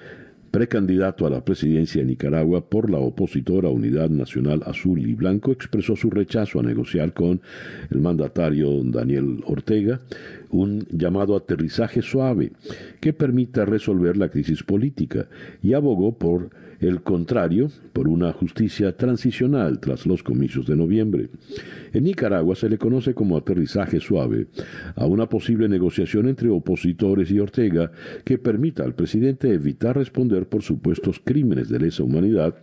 precandidato 0.57 1.27
a 1.27 1.31
la 1.31 1.45
presidencia 1.45 2.01
de 2.01 2.07
Nicaragua 2.07 2.63
por 2.67 2.89
la 2.89 2.97
opositora 2.97 3.69
Unidad 3.69 4.09
Nacional 4.09 4.63
Azul 4.65 5.07
y 5.07 5.13
Blanco, 5.13 5.53
expresó 5.53 5.97
su 5.97 6.09
rechazo 6.09 6.59
a 6.59 6.63
negociar 6.63 7.13
con 7.13 7.43
el 7.91 8.01
mandatario 8.01 8.83
Daniel 8.85 9.43
Ortega 9.45 10.01
un 10.49 10.87
llamado 10.89 11.37
aterrizaje 11.37 12.01
suave 12.01 12.53
que 13.01 13.13
permita 13.13 13.67
resolver 13.67 14.17
la 14.17 14.31
crisis 14.31 14.63
política 14.63 15.29
y 15.63 15.75
abogó 15.75 16.17
por 16.17 16.49
el 16.81 17.03
contrario 17.03 17.71
por 17.93 18.09
una 18.09 18.33
justicia 18.33 18.97
transicional 18.97 19.81
tras 19.81 20.07
los 20.07 20.23
comicios 20.23 20.67
de 20.67 20.77
noviembre. 20.77 21.31
En 21.93 22.05
Nicaragua 22.05 22.55
se 22.55 22.69
le 22.69 22.79
conoce 22.79 23.15
como 23.15 23.37
aterrizaje 23.37 24.01
suave 24.01 24.47
a 24.95 25.07
una 25.07 25.29
posible 25.29 25.69
negociación 25.69 26.29
entre 26.29 26.49
opositores 26.49 27.31
y 27.31 27.39
Ortega 27.39 27.91
que 28.25 28.39
permita 28.39 28.85
al 28.85 28.95
presidente 28.95 29.53
evitar 29.53 29.97
responder 29.97 30.49
por 30.49 30.63
supuestos 30.63 31.21
crímenes 31.23 31.69
de 31.69 31.79
lesa 31.79 32.03
humanidad 32.03 32.57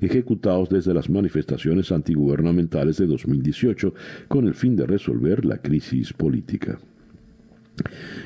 ejecutados 0.00 0.68
desde 0.68 0.94
las 0.94 1.10
manifestaciones 1.10 1.90
antigubernamentales 1.92 2.98
de 2.98 3.06
2018 3.06 3.94
con 4.28 4.46
el 4.46 4.54
fin 4.54 4.76
de 4.76 4.86
resolver 4.86 5.44
la 5.44 5.58
crisis 5.58 6.12
política. 6.12 6.78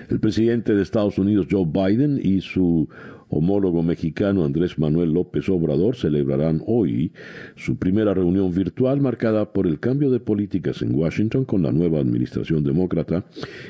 El 0.08 0.20
presidente 0.20 0.74
de 0.74 0.82
Estados 0.82 1.18
Unidos, 1.18 1.46
Joe 1.50 1.66
Biden, 1.66 2.20
y 2.22 2.40
su 2.40 2.88
homólogo 3.32 3.82
mexicano 3.82 4.44
Andrés 4.44 4.78
Manuel 4.78 5.14
López 5.14 5.48
Obrador 5.48 5.96
celebrarán 5.96 6.62
hoy 6.66 7.12
su 7.56 7.76
primera 7.76 8.12
reunión 8.12 8.52
virtual 8.52 9.00
marcada 9.00 9.54
por 9.54 9.66
el 9.66 9.80
cambio 9.80 10.10
de 10.10 10.20
políticas 10.20 10.82
en 10.82 10.94
Washington 10.94 11.46
con 11.46 11.62
la 11.62 11.72
nueva 11.72 11.98
administración 11.98 12.62
demócrata 12.62 13.24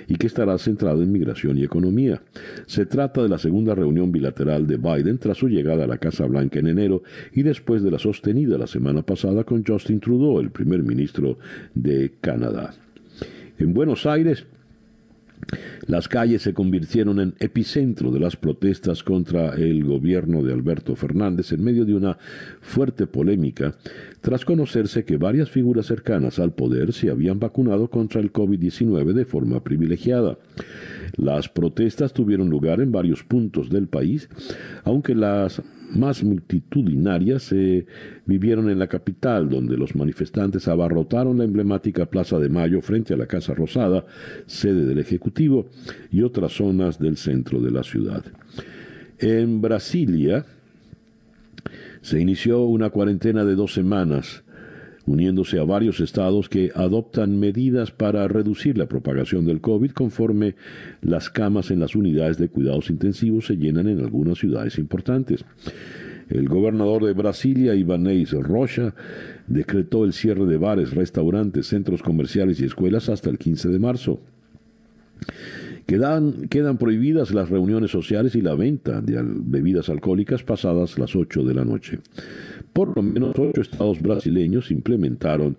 y 0.09 0.16
que 0.16 0.27
estará 0.27 0.59
centrada 0.59 1.01
en 1.01 1.12
migración 1.12 1.59
y 1.59 1.62
economía. 1.62 2.22
Se 2.66 2.87
trata 2.87 3.22
de 3.22 3.29
la 3.29 3.38
segunda 3.38 3.77
reunión 3.77 4.11
bilateral 4.11 4.66
de 4.66 4.79
Biden 4.79 5.18
tras 5.18 5.38
su 5.38 5.48
llegada 5.48 5.85
a 5.85 5.87
la 5.87 5.98
Casa 5.98 6.27
Blanca 6.27 6.59
en 6.59 6.66
enero 6.66 7.05
y 7.33 7.44
después 7.44 7.85
de 7.85 7.92
la 7.92 8.01
sostenida 8.01 8.59
la 8.59 8.66
semana 8.66 9.03
pasada 9.03 9.44
con 9.44 9.64
Justin 9.64 10.01
Trudeau, 10.01 10.40
el 10.40 10.51
primer 10.51 10.83
ministro 10.83 11.38
de 11.72 12.14
Canadá. 12.20 12.75
En 13.59 13.75
Buenos 13.75 14.07
Aires, 14.07 14.44
las 15.87 16.09
calles 16.09 16.42
se 16.42 16.55
convirtieron 16.55 17.20
en 17.20 17.35
epicentro 17.38 18.11
de 18.11 18.20
las 18.20 18.37
protestas 18.37 19.02
contra 19.02 19.55
el 19.55 19.85
gobierno 19.85 20.42
de 20.42 20.52
Alberto 20.52 20.96
Fernández 20.96 21.52
en 21.52 21.64
medio 21.64 21.85
de 21.85 21.94
una 21.94 22.18
fuerte 22.61 23.07
polémica 23.07 23.74
tras 24.20 24.44
conocerse 24.44 25.05
que 25.05 25.16
varias 25.16 25.50
figuras 25.50 25.87
cercanas 25.87 26.38
al 26.38 26.52
poder 26.52 26.92
se 26.92 27.11
habían 27.11 27.40
vacunado 27.40 27.88
contra 27.88 28.20
el 28.20 28.33
COVID-19 28.33 29.12
de 29.12 29.24
forma 29.24 29.62
privilegiada. 29.62 30.38
Las 31.16 31.48
protestas 31.48 32.12
tuvieron 32.12 32.48
lugar 32.48 32.81
en 32.81 32.92
varios 32.92 33.22
puntos 33.24 33.68
del 33.68 33.88
país, 33.88 34.28
aunque 34.85 35.14
las 35.14 35.62
más 35.96 36.22
multitudinarias 36.22 37.44
se 37.44 37.87
vivieron 38.26 38.70
en 38.70 38.78
la 38.78 38.87
capital, 38.87 39.48
donde 39.48 39.76
los 39.76 39.94
manifestantes 39.94 40.68
abarrotaron 40.68 41.38
la 41.38 41.44
emblemática 41.44 42.07
Plaza 42.07 42.38
de 42.38 42.48
Mayo 42.48 42.81
frente 42.81 43.14
a 43.14 43.16
la 43.16 43.26
Casa 43.26 43.55
Rosada, 43.55 44.05
sede 44.46 44.85
del 44.85 44.98
Ejecutivo, 44.98 45.66
y 46.11 46.22
otras 46.22 46.52
zonas 46.52 46.98
del 46.98 47.16
centro 47.16 47.61
de 47.61 47.70
la 47.70 47.83
ciudad. 47.83 48.24
En 49.18 49.61
Brasilia 49.61 50.44
se 52.00 52.20
inició 52.20 52.64
una 52.64 52.90
cuarentena 52.90 53.44
de 53.44 53.55
dos 53.55 53.72
semanas 53.72 54.41
uniéndose 55.06 55.58
a 55.58 55.64
varios 55.64 56.00
estados 56.00 56.48
que 56.48 56.70
adoptan 56.74 57.38
medidas 57.38 57.90
para 57.90 58.28
reducir 58.28 58.78
la 58.78 58.86
propagación 58.86 59.44
del 59.44 59.60
COVID 59.60 59.90
conforme 59.92 60.54
las 61.00 61.30
camas 61.30 61.70
en 61.70 61.80
las 61.80 61.96
unidades 61.96 62.38
de 62.38 62.48
cuidados 62.48 62.90
intensivos 62.90 63.46
se 63.46 63.56
llenan 63.56 63.88
en 63.88 64.00
algunas 64.00 64.38
ciudades 64.38 64.78
importantes. 64.78 65.44
El 66.28 66.48
gobernador 66.48 67.04
de 67.04 67.12
Brasilia, 67.12 67.74
Ibanez 67.74 68.32
Rocha, 68.32 68.94
decretó 69.46 70.04
el 70.04 70.12
cierre 70.12 70.46
de 70.46 70.56
bares, 70.56 70.94
restaurantes, 70.94 71.66
centros 71.66 72.02
comerciales 72.02 72.60
y 72.60 72.64
escuelas 72.64 73.08
hasta 73.08 73.28
el 73.28 73.38
15 73.38 73.68
de 73.68 73.78
marzo. 73.78 74.20
Quedan, 75.86 76.48
quedan 76.48 76.78
prohibidas 76.78 77.34
las 77.34 77.50
reuniones 77.50 77.90
sociales 77.90 78.34
y 78.34 78.40
la 78.40 78.54
venta 78.54 79.00
de 79.02 79.20
bebidas 79.22 79.88
alcohólicas 79.88 80.42
pasadas 80.42 80.98
las 80.98 81.14
8 81.16 81.44
de 81.44 81.54
la 81.54 81.64
noche. 81.64 81.98
Por 82.72 82.96
lo 82.96 83.02
menos 83.02 83.35
ocho 83.38 83.61
estados 83.61 84.00
brasileños 84.00 84.70
implementaron 84.70 85.56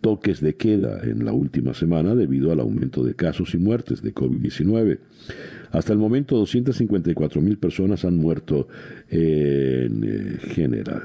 toques 0.00 0.40
de 0.40 0.54
queda 0.54 1.00
en 1.02 1.24
la 1.24 1.32
última 1.32 1.74
semana 1.74 2.14
debido 2.14 2.52
al 2.52 2.60
aumento 2.60 3.02
de 3.02 3.14
casos 3.14 3.54
y 3.54 3.58
muertes 3.58 4.02
de 4.02 4.14
COVID-19. 4.14 4.98
Hasta 5.70 5.92
el 5.92 5.98
momento, 5.98 6.36
254 6.36 7.40
mil 7.40 7.58
personas 7.58 8.04
han 8.04 8.16
muerto 8.16 8.68
en 9.10 10.04
eh, 10.04 10.38
general. 10.40 11.02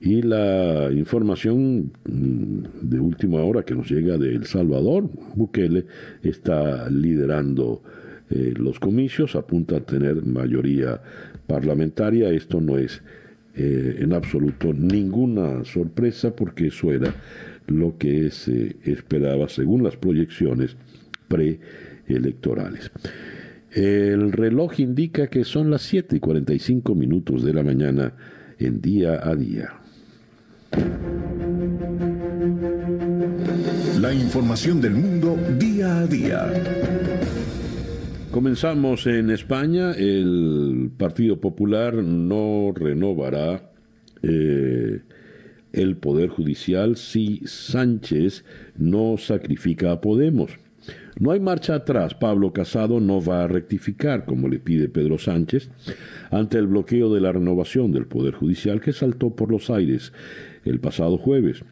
Y 0.00 0.22
la 0.22 0.90
información 0.92 1.92
mm, 2.08 2.88
de 2.88 3.00
última 3.00 3.42
hora 3.42 3.64
que 3.64 3.74
nos 3.74 3.90
llega 3.90 4.16
de 4.16 4.34
El 4.34 4.46
Salvador, 4.46 5.10
Bukele 5.34 5.86
está 6.22 6.88
liderando 6.88 7.82
eh, 8.30 8.54
los 8.56 8.78
comicios, 8.78 9.34
apunta 9.34 9.76
a 9.76 9.80
tener 9.80 10.24
mayoría 10.24 11.02
parlamentaria. 11.46 12.30
Esto 12.30 12.60
no 12.60 12.78
es 12.78 13.02
eh, 13.54 13.96
en 14.00 14.12
absoluto 14.12 14.72
ninguna 14.72 15.64
sorpresa 15.64 16.34
porque 16.34 16.68
eso 16.68 16.92
era 16.92 17.14
lo 17.66 17.98
que 17.98 18.30
se 18.30 18.76
esperaba 18.84 19.48
según 19.48 19.82
las 19.82 19.96
proyecciones 19.96 20.76
preelectorales. 21.28 22.90
El 23.72 24.32
reloj 24.32 24.80
indica 24.80 25.28
que 25.28 25.44
son 25.44 25.70
las 25.70 25.82
7 25.82 26.16
y 26.16 26.20
45 26.20 26.94
minutos 26.94 27.44
de 27.44 27.54
la 27.54 27.62
mañana 27.62 28.14
en 28.58 28.80
día 28.80 29.20
a 29.22 29.36
día. 29.36 29.74
La 34.00 34.12
información 34.12 34.80
del 34.80 34.94
mundo 34.94 35.36
día 35.58 35.98
a 35.98 36.06
día. 36.06 37.09
Comenzamos 38.30 39.08
en 39.08 39.28
España. 39.30 39.90
El 39.90 40.92
Partido 40.96 41.40
Popular 41.40 41.94
no 41.94 42.72
renovará 42.72 43.72
eh, 44.22 45.00
el 45.72 45.96
Poder 45.96 46.28
Judicial 46.28 46.96
si 46.96 47.42
Sánchez 47.44 48.44
no 48.76 49.16
sacrifica 49.18 49.90
a 49.90 50.00
Podemos. 50.00 50.52
No 51.18 51.32
hay 51.32 51.40
marcha 51.40 51.74
atrás. 51.74 52.14
Pablo 52.14 52.52
Casado 52.52 53.00
no 53.00 53.20
va 53.20 53.42
a 53.42 53.48
rectificar, 53.48 54.24
como 54.26 54.48
le 54.48 54.60
pide 54.60 54.88
Pedro 54.88 55.18
Sánchez, 55.18 55.68
ante 56.30 56.56
el 56.58 56.68
bloqueo 56.68 57.12
de 57.12 57.20
la 57.20 57.32
renovación 57.32 57.90
del 57.90 58.06
Poder 58.06 58.34
Judicial 58.34 58.80
que 58.80 58.92
saltó 58.92 59.34
por 59.34 59.50
los 59.50 59.70
aires 59.70 60.12
el 60.64 60.78
pasado 60.78 61.18
jueves. 61.18 61.64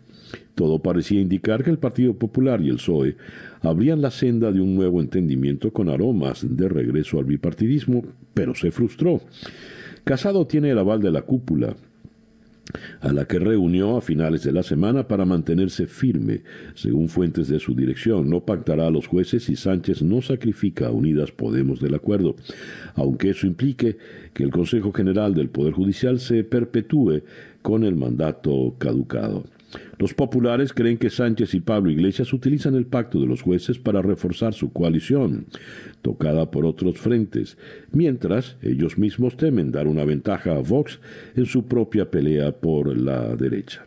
Todo 0.58 0.80
parecía 0.80 1.20
indicar 1.20 1.62
que 1.62 1.70
el 1.70 1.78
Partido 1.78 2.14
Popular 2.14 2.60
y 2.60 2.68
el 2.68 2.78
PSOE 2.78 3.14
abrían 3.60 4.02
la 4.02 4.10
senda 4.10 4.50
de 4.50 4.60
un 4.60 4.74
nuevo 4.74 5.00
entendimiento 5.00 5.72
con 5.72 5.88
aromas 5.88 6.44
de 6.44 6.68
regreso 6.68 7.20
al 7.20 7.26
bipartidismo, 7.26 8.02
pero 8.34 8.56
se 8.56 8.72
frustró. 8.72 9.20
Casado 10.02 10.48
tiene 10.48 10.70
el 10.70 10.78
aval 10.80 11.00
de 11.00 11.12
la 11.12 11.22
cúpula, 11.22 11.76
a 13.00 13.12
la 13.12 13.24
que 13.26 13.38
reunió 13.38 13.98
a 13.98 14.00
finales 14.00 14.42
de 14.42 14.50
la 14.50 14.64
semana 14.64 15.06
para 15.06 15.24
mantenerse 15.24 15.86
firme. 15.86 16.42
Según 16.74 17.08
fuentes 17.08 17.46
de 17.46 17.60
su 17.60 17.76
dirección, 17.76 18.28
no 18.28 18.40
pactará 18.40 18.88
a 18.88 18.90
los 18.90 19.06
jueces 19.06 19.44
si 19.44 19.54
Sánchez 19.54 20.02
no 20.02 20.22
sacrifica 20.22 20.88
a 20.88 20.90
Unidas 20.90 21.30
Podemos 21.30 21.78
del 21.78 21.94
acuerdo, 21.94 22.34
aunque 22.96 23.30
eso 23.30 23.46
implique 23.46 23.96
que 24.34 24.42
el 24.42 24.50
Consejo 24.50 24.90
General 24.92 25.36
del 25.36 25.50
Poder 25.50 25.72
Judicial 25.72 26.18
se 26.18 26.42
perpetúe 26.42 27.22
con 27.62 27.84
el 27.84 27.94
mandato 27.94 28.74
caducado. 28.76 29.44
Los 29.98 30.14
populares 30.14 30.72
creen 30.72 30.96
que 30.96 31.10
Sánchez 31.10 31.54
y 31.54 31.60
Pablo 31.60 31.90
Iglesias 31.90 32.32
utilizan 32.32 32.74
el 32.74 32.86
pacto 32.86 33.20
de 33.20 33.26
los 33.26 33.42
jueces 33.42 33.78
para 33.78 34.00
reforzar 34.00 34.54
su 34.54 34.72
coalición, 34.72 35.46
tocada 36.02 36.50
por 36.50 36.64
otros 36.64 36.98
frentes, 36.98 37.58
mientras 37.92 38.56
ellos 38.62 38.96
mismos 38.96 39.36
temen 39.36 39.70
dar 39.72 39.86
una 39.86 40.04
ventaja 40.04 40.56
a 40.56 40.60
Vox 40.60 41.00
en 41.36 41.46
su 41.46 41.66
propia 41.66 42.10
pelea 42.10 42.52
por 42.52 42.96
la 42.96 43.36
derecha. 43.36 43.84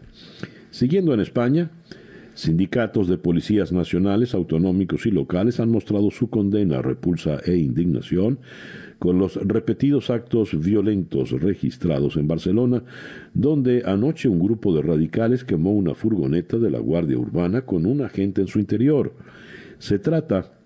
Siguiendo 0.69 1.13
en 1.13 1.19
España, 1.19 1.71
Sindicatos 2.33 3.07
de 3.07 3.17
policías 3.17 3.71
nacionales, 3.71 4.33
autonómicos 4.33 5.05
y 5.05 5.11
locales 5.11 5.59
han 5.59 5.69
mostrado 5.69 6.11
su 6.11 6.29
condena, 6.29 6.81
repulsa 6.81 7.39
e 7.45 7.57
indignación 7.57 8.39
con 8.99 9.17
los 9.17 9.35
repetidos 9.35 10.09
actos 10.11 10.57
violentos 10.59 11.31
registrados 11.31 12.17
en 12.17 12.27
Barcelona, 12.27 12.83
donde 13.33 13.83
anoche 13.85 14.29
un 14.29 14.39
grupo 14.39 14.75
de 14.75 14.83
radicales 14.83 15.43
quemó 15.43 15.71
una 15.73 15.95
furgoneta 15.95 16.57
de 16.57 16.69
la 16.69 16.79
Guardia 16.79 17.17
Urbana 17.17 17.63
con 17.63 17.85
un 17.85 18.01
agente 18.01 18.41
en 18.41 18.47
su 18.47 18.59
interior. 18.59 19.13
Se 19.79 19.97
trata 19.97 20.60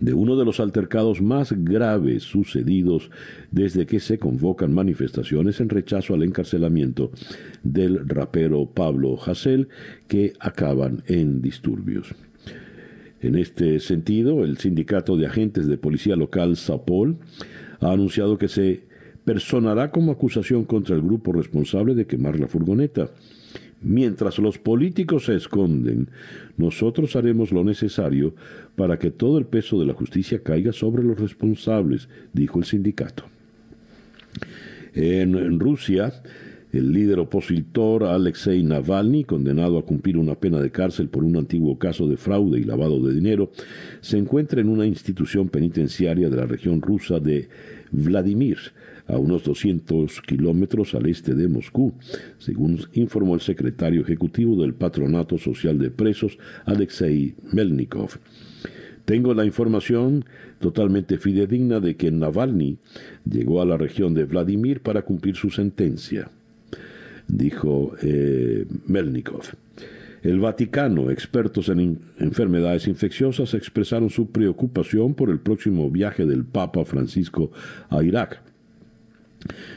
de 0.00 0.14
uno 0.14 0.36
de 0.36 0.44
los 0.44 0.60
altercados 0.60 1.20
más 1.20 1.52
graves 1.52 2.22
sucedidos 2.22 3.10
desde 3.50 3.86
que 3.86 4.00
se 4.00 4.18
convocan 4.18 4.72
manifestaciones 4.72 5.60
en 5.60 5.68
rechazo 5.68 6.14
al 6.14 6.22
encarcelamiento 6.22 7.10
del 7.62 8.08
rapero 8.08 8.66
Pablo 8.66 9.18
Hasél 9.20 9.68
que 10.06 10.32
acaban 10.40 11.02
en 11.06 11.42
disturbios. 11.42 12.14
En 13.20 13.34
este 13.34 13.80
sentido, 13.80 14.44
el 14.44 14.58
sindicato 14.58 15.16
de 15.16 15.26
agentes 15.26 15.66
de 15.66 15.76
policía 15.76 16.14
local 16.14 16.56
SAPOL 16.56 17.16
ha 17.80 17.90
anunciado 17.90 18.38
que 18.38 18.48
se 18.48 18.86
personará 19.24 19.90
como 19.90 20.12
acusación 20.12 20.64
contra 20.64 20.94
el 20.94 21.02
grupo 21.02 21.32
responsable 21.32 21.94
de 21.94 22.06
quemar 22.06 22.38
la 22.38 22.48
furgoneta. 22.48 23.10
Mientras 23.80 24.38
los 24.38 24.58
políticos 24.58 25.26
se 25.26 25.36
esconden, 25.36 26.10
nosotros 26.56 27.14
haremos 27.14 27.52
lo 27.52 27.62
necesario 27.62 28.34
para 28.74 28.98
que 28.98 29.10
todo 29.10 29.38
el 29.38 29.46
peso 29.46 29.78
de 29.78 29.86
la 29.86 29.94
justicia 29.94 30.42
caiga 30.42 30.72
sobre 30.72 31.04
los 31.04 31.18
responsables, 31.18 32.08
dijo 32.32 32.58
el 32.58 32.64
sindicato. 32.64 33.24
En 34.94 35.60
Rusia, 35.60 36.12
el 36.72 36.92
líder 36.92 37.20
opositor 37.20 38.04
Alexei 38.04 38.62
Navalny, 38.62 39.24
condenado 39.24 39.78
a 39.78 39.84
cumplir 39.84 40.18
una 40.18 40.34
pena 40.34 40.60
de 40.60 40.70
cárcel 40.70 41.08
por 41.08 41.24
un 41.24 41.36
antiguo 41.36 41.78
caso 41.78 42.08
de 42.08 42.16
fraude 42.16 42.60
y 42.60 42.64
lavado 42.64 43.00
de 43.00 43.14
dinero, 43.14 43.50
se 44.00 44.18
encuentra 44.18 44.60
en 44.60 44.68
una 44.68 44.86
institución 44.86 45.48
penitenciaria 45.48 46.28
de 46.28 46.36
la 46.36 46.46
región 46.46 46.82
rusa 46.82 47.20
de 47.20 47.48
Vladimir, 47.90 48.58
a 49.08 49.18
unos 49.18 49.42
200 49.44 50.20
kilómetros 50.22 50.94
al 50.94 51.06
este 51.06 51.34
de 51.34 51.48
Moscú, 51.48 51.94
según 52.38 52.78
informó 52.92 53.34
el 53.34 53.40
secretario 53.40 54.02
ejecutivo 54.02 54.60
del 54.62 54.74
Patronato 54.74 55.38
Social 55.38 55.78
de 55.78 55.90
Presos, 55.90 56.38
Alexei 56.64 57.34
Melnikov. 57.52 58.18
Tengo 59.04 59.34
la 59.34 59.46
información 59.46 60.24
totalmente 60.60 61.18
fidedigna 61.18 61.80
de 61.80 61.96
que 61.96 62.10
Navalny 62.10 62.78
llegó 63.24 63.62
a 63.62 63.66
la 63.66 63.78
región 63.78 64.14
de 64.14 64.24
Vladimir 64.24 64.80
para 64.82 65.02
cumplir 65.02 65.34
su 65.34 65.50
sentencia 65.50 66.30
dijo 67.28 67.94
eh, 68.02 68.66
Melnikov. 68.86 69.42
El 70.22 70.40
Vaticano, 70.40 71.10
expertos 71.10 71.68
en 71.68 72.00
enfermedades 72.18 72.88
infecciosas, 72.88 73.54
expresaron 73.54 74.10
su 74.10 74.30
preocupación 74.32 75.14
por 75.14 75.30
el 75.30 75.38
próximo 75.38 75.88
viaje 75.90 76.26
del 76.26 76.44
Papa 76.44 76.84
Francisco 76.84 77.52
a 77.88 78.02
Irak, 78.02 78.42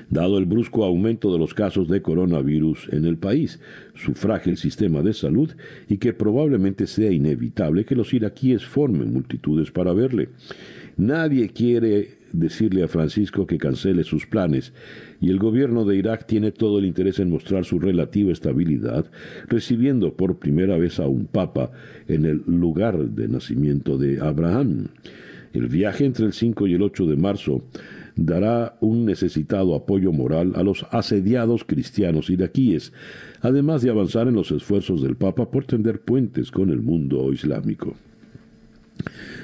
dado 0.09 0.37
el 0.37 0.45
brusco 0.45 0.83
aumento 0.83 1.31
de 1.31 1.39
los 1.39 1.53
casos 1.53 1.87
de 1.87 2.01
coronavirus 2.01 2.89
en 2.91 3.05
el 3.05 3.17
país, 3.17 3.59
su 3.95 4.13
frágil 4.13 4.57
sistema 4.57 5.01
de 5.01 5.13
salud 5.13 5.51
y 5.87 5.97
que 5.97 6.13
probablemente 6.13 6.87
sea 6.87 7.11
inevitable 7.11 7.85
que 7.85 7.95
los 7.95 8.13
iraquíes 8.13 8.65
formen 8.65 9.13
multitudes 9.13 9.71
para 9.71 9.93
verle. 9.93 10.29
Nadie 10.97 11.49
quiere 11.49 12.21
decirle 12.33 12.83
a 12.83 12.87
Francisco 12.87 13.45
que 13.45 13.57
cancele 13.57 14.03
sus 14.03 14.25
planes 14.25 14.73
y 15.19 15.29
el 15.29 15.39
gobierno 15.39 15.85
de 15.85 15.97
Irak 15.97 16.25
tiene 16.25 16.51
todo 16.51 16.79
el 16.79 16.85
interés 16.85 17.19
en 17.19 17.29
mostrar 17.29 17.65
su 17.65 17.79
relativa 17.79 18.31
estabilidad, 18.31 19.05
recibiendo 19.47 20.13
por 20.13 20.37
primera 20.37 20.77
vez 20.77 20.99
a 20.99 21.07
un 21.07 21.25
papa 21.25 21.71
en 22.07 22.25
el 22.25 22.43
lugar 22.47 22.97
de 22.97 23.27
nacimiento 23.27 23.97
de 23.97 24.19
Abraham. 24.19 24.87
El 25.53 25.67
viaje 25.67 26.05
entre 26.05 26.25
el 26.25 26.33
5 26.33 26.67
y 26.67 26.73
el 26.75 26.81
8 26.81 27.05
de 27.07 27.15
marzo 27.17 27.63
dará 28.15 28.77
un 28.81 29.05
necesitado 29.05 29.75
apoyo 29.75 30.11
moral 30.11 30.53
a 30.55 30.63
los 30.63 30.85
asediados 30.91 31.63
cristianos 31.63 32.29
iraquíes, 32.29 32.93
además 33.41 33.81
de 33.81 33.89
avanzar 33.89 34.27
en 34.27 34.35
los 34.35 34.51
esfuerzos 34.51 35.01
del 35.01 35.15
Papa 35.15 35.49
por 35.49 35.65
tender 35.65 36.01
puentes 36.01 36.51
con 36.51 36.69
el 36.69 36.81
mundo 36.81 37.31
islámico. 37.31 37.95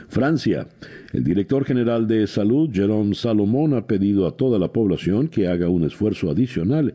Francia. 0.10 0.68
El 1.14 1.24
director 1.24 1.66
general 1.66 2.08
de 2.08 2.28
salud, 2.28 2.70
Jérôme 2.70 3.16
Salomón, 3.16 3.74
ha 3.74 3.88
pedido 3.88 4.28
a 4.28 4.36
toda 4.36 4.60
la 4.60 4.72
población 4.72 5.28
que 5.28 5.48
haga 5.48 5.70
un 5.70 5.84
esfuerzo 5.84 6.30
adicional 6.30 6.94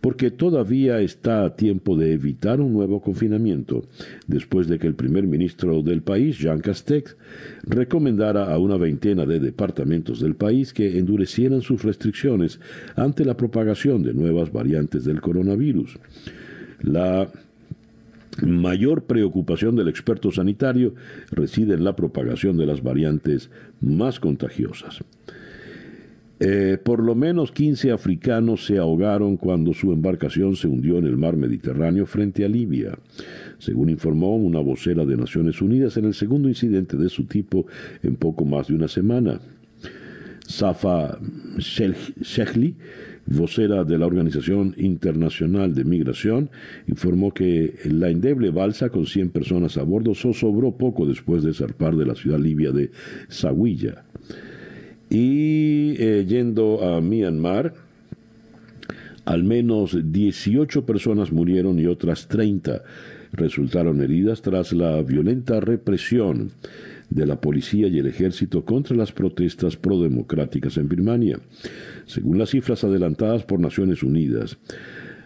porque 0.00 0.30
todavía 0.30 1.00
está 1.00 1.44
a 1.44 1.56
tiempo 1.56 1.96
de 1.96 2.12
evitar 2.12 2.60
un 2.60 2.72
nuevo 2.72 3.00
confinamiento, 3.00 3.84
después 4.26 4.68
de 4.68 4.78
que 4.78 4.86
el 4.86 4.94
primer 4.94 5.26
ministro 5.26 5.82
del 5.82 6.02
país, 6.02 6.38
Jean 6.38 6.60
Castex, 6.60 7.16
recomendara 7.64 8.52
a 8.52 8.58
una 8.58 8.76
veintena 8.76 9.26
de 9.26 9.40
departamentos 9.40 10.20
del 10.20 10.34
país 10.34 10.72
que 10.72 10.98
endurecieran 10.98 11.60
sus 11.60 11.82
restricciones 11.82 12.60
ante 12.96 13.24
la 13.24 13.36
propagación 13.36 14.02
de 14.02 14.14
nuevas 14.14 14.52
variantes 14.52 15.04
del 15.04 15.20
coronavirus. 15.20 15.98
La 16.82 17.28
mayor 18.42 19.02
preocupación 19.02 19.76
del 19.76 19.88
experto 19.88 20.30
sanitario 20.30 20.94
reside 21.30 21.74
en 21.74 21.84
la 21.84 21.94
propagación 21.94 22.56
de 22.56 22.66
las 22.66 22.82
variantes 22.82 23.50
más 23.80 24.18
contagiosas. 24.20 25.00
Eh, 26.42 26.78
por 26.82 27.02
lo 27.02 27.14
menos 27.14 27.52
15 27.52 27.92
africanos 27.92 28.64
se 28.64 28.78
ahogaron 28.78 29.36
cuando 29.36 29.74
su 29.74 29.92
embarcación 29.92 30.56
se 30.56 30.68
hundió 30.68 30.96
en 30.96 31.04
el 31.04 31.18
mar 31.18 31.36
Mediterráneo 31.36 32.06
frente 32.06 32.46
a 32.46 32.48
Libia, 32.48 32.98
según 33.58 33.90
informó 33.90 34.36
una 34.36 34.60
vocera 34.60 35.04
de 35.04 35.18
Naciones 35.18 35.60
Unidas 35.60 35.98
en 35.98 36.06
el 36.06 36.14
segundo 36.14 36.48
incidente 36.48 36.96
de 36.96 37.10
su 37.10 37.24
tipo 37.24 37.66
en 38.02 38.16
poco 38.16 38.46
más 38.46 38.68
de 38.68 38.74
una 38.74 38.88
semana. 38.88 39.38
Safa 40.46 41.18
Shechli 41.58 42.74
vocera 43.26 43.84
de 43.84 43.96
la 43.96 44.06
Organización 44.06 44.74
Internacional 44.76 45.74
de 45.74 45.84
Migración, 45.84 46.50
informó 46.88 47.32
que 47.32 47.74
la 47.84 48.08
endeble 48.08 48.50
balsa 48.50 48.88
con 48.88 49.06
100 49.06 49.30
personas 49.30 49.76
a 49.76 49.82
bordo 49.84 50.14
sobró 50.14 50.72
poco 50.72 51.06
después 51.06 51.44
de 51.44 51.54
zarpar 51.54 51.96
de 51.96 52.06
la 52.06 52.14
ciudad 52.14 52.38
libia 52.38 52.72
de 52.72 52.90
Zawiya. 53.30 54.04
Y 55.10 55.96
eh, 55.98 56.24
yendo 56.26 56.84
a 56.84 57.00
Myanmar, 57.00 57.74
al 59.24 59.42
menos 59.44 59.96
18 60.02 60.86
personas 60.86 61.32
murieron 61.32 61.78
y 61.80 61.86
otras 61.86 62.28
30 62.28 62.82
resultaron 63.32 64.00
heridas 64.02 64.42
tras 64.42 64.72
la 64.72 65.02
violenta 65.02 65.60
represión 65.60 66.50
de 67.10 67.26
la 67.26 67.40
policía 67.40 67.88
y 67.88 67.98
el 67.98 68.06
ejército 68.06 68.64
contra 68.64 68.96
las 68.96 69.12
protestas 69.12 69.76
prodemocráticas 69.76 70.76
en 70.76 70.88
Birmania, 70.88 71.40
según 72.06 72.38
las 72.38 72.50
cifras 72.50 72.84
adelantadas 72.84 73.42
por 73.42 73.58
Naciones 73.58 74.02
Unidas. 74.02 74.58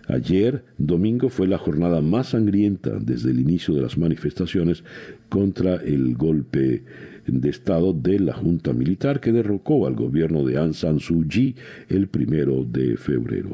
Ayer, 0.07 0.65
domingo, 0.77 1.29
fue 1.29 1.47
la 1.47 1.59
jornada 1.59 2.01
más 2.01 2.29
sangrienta 2.29 2.99
desde 3.01 3.31
el 3.31 3.41
inicio 3.41 3.75
de 3.75 3.83
las 3.83 3.97
manifestaciones 3.97 4.85
contra 5.29 5.77
el 5.77 6.15
golpe 6.15 6.85
de 7.27 7.51
Estado 7.51 7.93
de 7.93 8.21
la 8.21 8.35
Junta 8.35 8.73
Militar 8.73 9.21
que 9.21 9.33
derrocó 9.33 9.87
al 9.87 9.95
gobierno 9.95 10.45
de 10.45 10.59
Aung 10.59 10.75
San 10.75 11.01
Suu 11.01 11.27
Kyi 11.27 11.55
el 11.89 12.09
primero 12.09 12.65
de 12.65 12.97
febrero. 12.97 13.51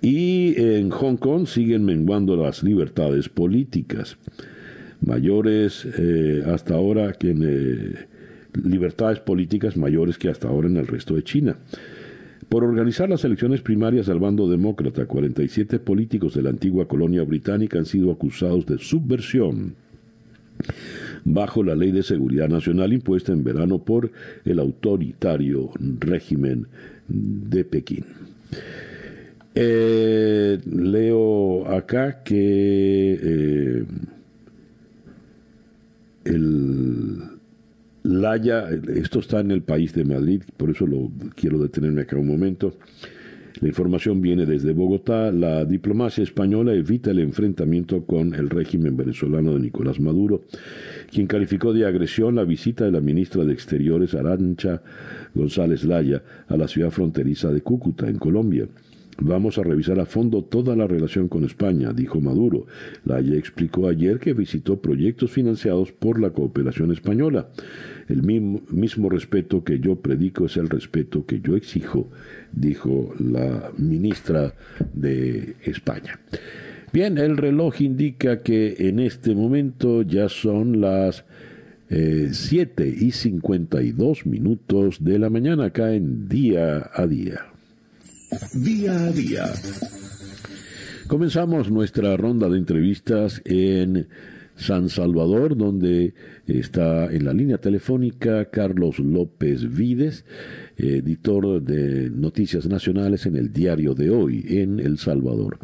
Y 0.00 0.60
en 0.60 0.90
Hong 0.90 1.16
Kong 1.16 1.46
siguen 1.46 1.84
menguando 1.84 2.36
las 2.36 2.62
libertades 2.62 3.30
políticas, 3.30 4.18
mayores 5.00 5.86
eh, 5.98 6.42
hasta 6.46 6.74
ahora 6.74 7.12
que 7.14 7.30
en, 7.30 7.42
eh, 7.42 7.94
libertades 8.62 9.20
políticas 9.20 9.76
mayores 9.76 10.18
que 10.18 10.28
hasta 10.28 10.48
ahora 10.48 10.68
en 10.68 10.76
el 10.76 10.86
resto 10.86 11.14
de 11.14 11.24
China. 11.24 11.56
Por 12.48 12.64
organizar 12.64 13.08
las 13.08 13.24
elecciones 13.24 13.62
primarias 13.62 14.08
al 14.08 14.18
bando 14.18 14.48
demócrata, 14.48 15.06
47 15.06 15.78
políticos 15.78 16.34
de 16.34 16.42
la 16.42 16.50
antigua 16.50 16.86
colonia 16.86 17.22
británica 17.24 17.78
han 17.78 17.86
sido 17.86 18.12
acusados 18.12 18.66
de 18.66 18.78
subversión 18.78 19.74
bajo 21.24 21.62
la 21.62 21.74
Ley 21.74 21.90
de 21.90 22.02
Seguridad 22.02 22.48
Nacional 22.48 22.92
impuesta 22.92 23.32
en 23.32 23.44
verano 23.44 23.78
por 23.78 24.10
el 24.44 24.58
autoritario 24.58 25.70
régimen 26.00 26.66
de 27.08 27.64
Pekín. 27.64 28.04
Eh, 29.54 30.58
leo 30.64 31.68
acá 31.68 32.22
que 32.24 33.18
eh, 33.22 33.84
el 36.24 37.34
Laya, 38.02 38.68
esto 38.94 39.20
está 39.20 39.40
en 39.40 39.50
el 39.50 39.62
país 39.62 39.94
de 39.94 40.04
Madrid, 40.04 40.42
por 40.58 40.70
eso 40.70 40.86
lo 40.86 41.10
quiero 41.34 41.58
detenerme 41.58 42.02
acá 42.02 42.16
un 42.16 42.26
momento. 42.26 42.76
La 43.60 43.68
información 43.68 44.20
viene 44.20 44.46
desde 44.46 44.72
Bogotá. 44.72 45.30
La 45.30 45.64
diplomacia 45.64 46.24
española 46.24 46.74
evita 46.74 47.12
el 47.12 47.20
enfrentamiento 47.20 48.04
con 48.04 48.34
el 48.34 48.50
régimen 48.50 48.96
venezolano 48.96 49.54
de 49.54 49.60
Nicolás 49.60 50.00
Maduro, 50.00 50.42
quien 51.10 51.26
calificó 51.26 51.72
de 51.72 51.86
agresión 51.86 52.34
la 52.34 52.44
visita 52.44 52.84
de 52.84 52.90
la 52.90 53.00
ministra 53.00 53.44
de 53.44 53.52
Exteriores 53.52 54.14
Arancha 54.14 54.82
González 55.34 55.84
Laya 55.84 56.22
a 56.48 56.56
la 56.56 56.66
ciudad 56.66 56.90
fronteriza 56.90 57.52
de 57.52 57.60
Cúcuta, 57.60 58.08
en 58.08 58.18
Colombia. 58.18 58.66
Vamos 59.20 59.58
a 59.58 59.62
revisar 59.62 60.00
a 60.00 60.06
fondo 60.06 60.42
toda 60.42 60.74
la 60.74 60.88
relación 60.88 61.28
con 61.28 61.44
España, 61.44 61.92
dijo 61.92 62.20
Maduro. 62.20 62.66
Laya 63.04 63.36
explicó 63.36 63.86
ayer 63.86 64.18
que 64.18 64.32
visitó 64.32 64.80
proyectos 64.80 65.30
financiados 65.30 65.92
por 65.92 66.20
la 66.20 66.30
cooperación 66.30 66.90
española. 66.90 67.48
El 68.08 68.22
mismo, 68.22 69.08
respeto 69.08 69.64
que 69.64 69.78
yo 69.78 69.96
predico 69.96 70.46
es 70.46 70.56
el 70.56 70.68
respeto 70.68 71.24
que 71.24 71.40
yo 71.40 71.56
exijo, 71.56 72.08
dijo 72.52 73.14
la 73.18 73.70
ministra 73.78 74.54
de 74.92 75.56
España. 75.64 76.20
Bien, 76.92 77.18
el 77.18 77.36
reloj 77.36 77.80
indica 77.80 78.42
que 78.42 78.76
en 78.78 79.00
este 79.00 79.34
momento 79.34 80.02
ya 80.02 80.28
son 80.28 80.80
las 80.80 81.24
eh, 81.88 82.28
7 82.32 82.86
y 82.88 83.10
52 83.10 84.26
minutos 84.26 85.02
de 85.02 85.18
la 85.18 85.30
mañana 85.30 85.66
acá 85.66 85.92
en 85.92 86.28
día 86.28 86.90
a 86.92 87.06
día. 87.06 87.46
Día 88.52 89.06
a 89.06 89.12
día. 89.12 89.44
Comenzamos 91.06 91.70
nuestra 91.70 92.16
ronda 92.16 92.48
de 92.48 92.58
entrevistas 92.58 93.42
en 93.44 94.08
San 94.56 94.88
Salvador, 94.88 95.56
donde 95.56 96.14
está 96.46 97.06
en 97.06 97.24
la 97.24 97.32
línea 97.32 97.58
telefónica 97.58 98.46
Carlos 98.46 98.98
López 98.98 99.74
Vides, 99.74 100.24
editor 100.76 101.62
de 101.62 102.10
Noticias 102.10 102.66
Nacionales 102.66 103.26
en 103.26 103.36
el 103.36 103.52
diario 103.52 103.94
de 103.94 104.10
hoy 104.10 104.44
en 104.48 104.80
El 104.80 104.98
Salvador. 104.98 105.58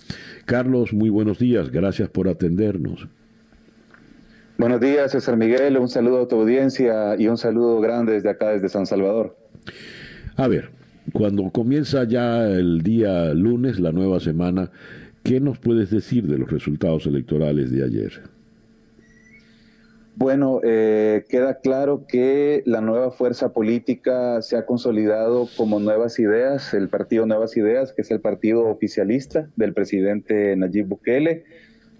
Carlos, 0.44 0.92
muy 0.92 1.08
buenos 1.08 1.38
días, 1.38 1.70
gracias 1.70 2.08
por 2.08 2.28
atendernos. 2.28 3.08
Buenos 4.58 4.80
días, 4.80 5.12
César 5.12 5.36
Miguel, 5.36 5.78
un 5.78 5.88
saludo 5.88 6.22
a 6.22 6.28
tu 6.28 6.36
audiencia 6.36 7.16
y 7.18 7.28
un 7.28 7.38
saludo 7.38 7.80
grande 7.80 8.12
desde 8.12 8.28
acá, 8.28 8.50
desde 8.50 8.68
San 8.68 8.84
Salvador. 8.86 9.36
A 10.36 10.48
ver, 10.48 10.70
cuando 11.12 11.48
comienza 11.50 12.04
ya 12.04 12.46
el 12.46 12.82
día 12.82 13.32
lunes, 13.34 13.80
la 13.80 13.92
nueva 13.92 14.20
semana, 14.20 14.70
¿qué 15.22 15.40
nos 15.40 15.58
puedes 15.58 15.90
decir 15.90 16.26
de 16.26 16.38
los 16.38 16.50
resultados 16.50 17.06
electorales 17.06 17.70
de 17.70 17.84
ayer? 17.84 18.39
Bueno, 20.20 20.60
eh, 20.62 21.24
queda 21.30 21.60
claro 21.60 22.04
que 22.06 22.62
la 22.66 22.82
nueva 22.82 23.10
fuerza 23.10 23.54
política 23.54 24.42
se 24.42 24.58
ha 24.58 24.66
consolidado 24.66 25.48
como 25.56 25.80
Nuevas 25.80 26.18
Ideas, 26.18 26.74
el 26.74 26.90
partido 26.90 27.24
Nuevas 27.24 27.56
Ideas, 27.56 27.94
que 27.94 28.02
es 28.02 28.10
el 28.10 28.20
partido 28.20 28.66
oficialista 28.66 29.48
del 29.56 29.72
presidente 29.72 30.54
Nayib 30.56 30.88
Bukele. 30.88 31.44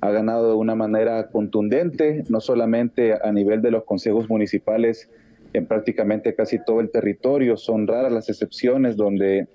Ha 0.02 0.10
ganado 0.10 0.50
de 0.50 0.54
una 0.56 0.74
manera 0.74 1.30
contundente, 1.30 2.24
no 2.28 2.40
solamente 2.40 3.14
a 3.14 3.32
nivel 3.32 3.62
de 3.62 3.70
los 3.70 3.84
consejos 3.84 4.28
municipales, 4.28 5.08
en 5.54 5.64
prácticamente 5.64 6.34
casi 6.34 6.62
todo 6.62 6.80
el 6.80 6.90
territorio. 6.90 7.56
Son 7.56 7.86
raras 7.86 8.12
las 8.12 8.28
excepciones 8.28 8.98
donde 8.98 9.48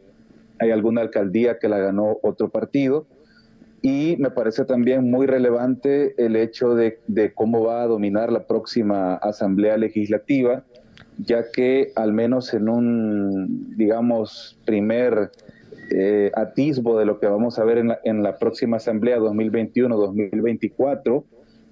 hay 0.57 0.71
alguna 0.71 1.01
alcaldía 1.01 1.59
que 1.59 1.69
la 1.69 1.77
ganó 1.77 2.17
otro 2.23 2.49
partido. 2.49 3.05
Y 3.85 4.17
me 4.17 4.31
parece 4.31 4.65
también 4.65 5.11
muy 5.11 5.27
relevante 5.27 6.15
el 6.17 6.35
hecho 6.35 6.73
de, 6.73 6.97
cómo 7.35 7.65
va 7.65 7.83
a 7.83 7.85
dominar 7.85 8.31
la 8.31 8.47
próxima 8.47 9.13
Asamblea 9.13 9.77
Legislativa, 9.77 10.63
ya 11.19 11.51
que 11.51 11.91
al 11.95 12.11
menos 12.11 12.55
en 12.55 12.67
un, 12.67 13.77
digamos, 13.77 14.57
primer 14.65 15.29
eh, 15.91 16.31
atisbo 16.33 16.97
de 16.97 17.05
lo 17.05 17.19
que 17.19 17.27
vamos 17.27 17.59
a 17.59 17.63
ver 17.63 17.77
en 17.77 17.89
la, 17.89 17.99
en 18.03 18.23
la 18.23 18.39
próxima 18.39 18.77
Asamblea 18.77 19.19
2021-2024, 19.19 21.23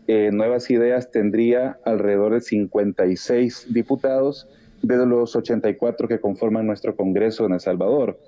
eh, 0.05 0.29
Nuevas 0.31 0.69
Ideas 0.69 1.09
tendría 1.09 1.79
alrededor 1.83 2.35
de 2.35 2.41
56 2.41 3.73
diputados 3.73 4.47
de 4.83 5.03
los 5.07 5.35
84 5.35 6.07
que 6.07 6.19
conforman 6.19 6.67
nuestro 6.67 6.95
Congreso 6.95 7.47
en 7.47 7.53
El 7.53 7.59
Salvador. 7.59 8.19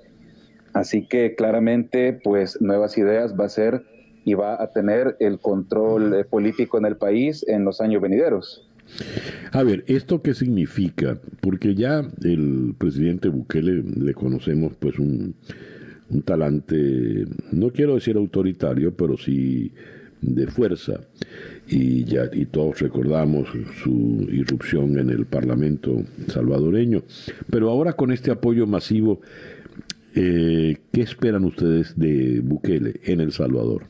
Así 0.75 1.07
que 1.07 1.35
claramente, 1.35 2.11
pues 2.11 2.61
Nuevas 2.61 2.97
Ideas 2.97 3.33
va 3.39 3.45
a 3.45 3.49
ser 3.49 3.85
y 4.25 4.33
va 4.33 4.61
a 4.61 4.71
tener 4.71 5.15
el 5.21 5.39
control 5.39 6.13
eh, 6.13 6.25
político 6.25 6.77
en 6.77 6.85
el 6.85 6.97
país 6.97 7.45
en 7.47 7.63
los 7.63 7.79
años 7.79 8.01
venideros. 8.01 8.67
A 9.53 9.63
ver, 9.63 9.85
¿esto 9.87 10.21
qué 10.21 10.33
significa? 10.33 11.17
Porque 11.39 11.75
ya 11.75 12.03
el 12.23 12.75
presidente 12.77 13.29
Bukele 13.29 13.83
le 13.83 14.13
conocemos 14.13 14.73
pues 14.77 14.99
un, 14.99 15.35
un 16.09 16.21
talante, 16.23 17.25
no 17.53 17.69
quiero 17.69 17.95
decir 17.95 18.17
autoritario, 18.17 18.93
pero 18.93 19.17
sí 19.17 19.71
de 20.21 20.47
fuerza 20.47 21.01
y 21.67 22.03
ya 22.03 22.29
y 22.33 22.45
todos 22.45 22.79
recordamos 22.79 23.47
su 23.81 24.27
irrupción 24.29 24.99
en 24.99 25.09
el 25.09 25.25
Parlamento 25.25 26.03
salvadoreño. 26.27 27.03
Pero 27.49 27.69
ahora 27.69 27.93
con 27.93 28.11
este 28.11 28.31
apoyo 28.31 28.67
masivo, 28.67 29.21
eh, 30.15 30.77
¿qué 30.91 31.01
esperan 31.01 31.43
ustedes 31.45 31.97
de 31.97 32.41
Bukele 32.43 32.99
en 33.03 33.19
El 33.19 33.31
Salvador? 33.31 33.83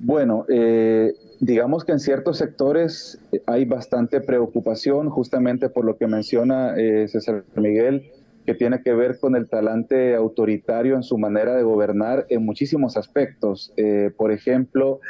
Bueno, 0.00 0.44
eh, 0.48 1.12
digamos 1.40 1.84
que 1.84 1.92
en 1.92 2.00
ciertos 2.00 2.38
sectores 2.38 3.18
hay 3.46 3.64
bastante 3.64 4.20
preocupación, 4.20 5.10
justamente 5.10 5.68
por 5.68 5.84
lo 5.84 5.96
que 5.96 6.06
menciona 6.06 6.76
eh, 6.76 7.08
César 7.08 7.44
Miguel, 7.56 8.10
que 8.48 8.54
tiene 8.54 8.80
que 8.82 8.94
ver 8.94 9.18
con 9.18 9.36
el 9.36 9.48
talante 9.48 10.14
autoritario 10.14 10.96
en 10.96 11.02
su 11.02 11.18
manera 11.18 11.54
de 11.54 11.62
gobernar 11.62 12.24
en 12.30 12.46
muchísimos 12.46 12.96
aspectos. 12.96 13.74
Eh, 13.76 14.10
por 14.16 14.32
ejemplo, 14.32 15.00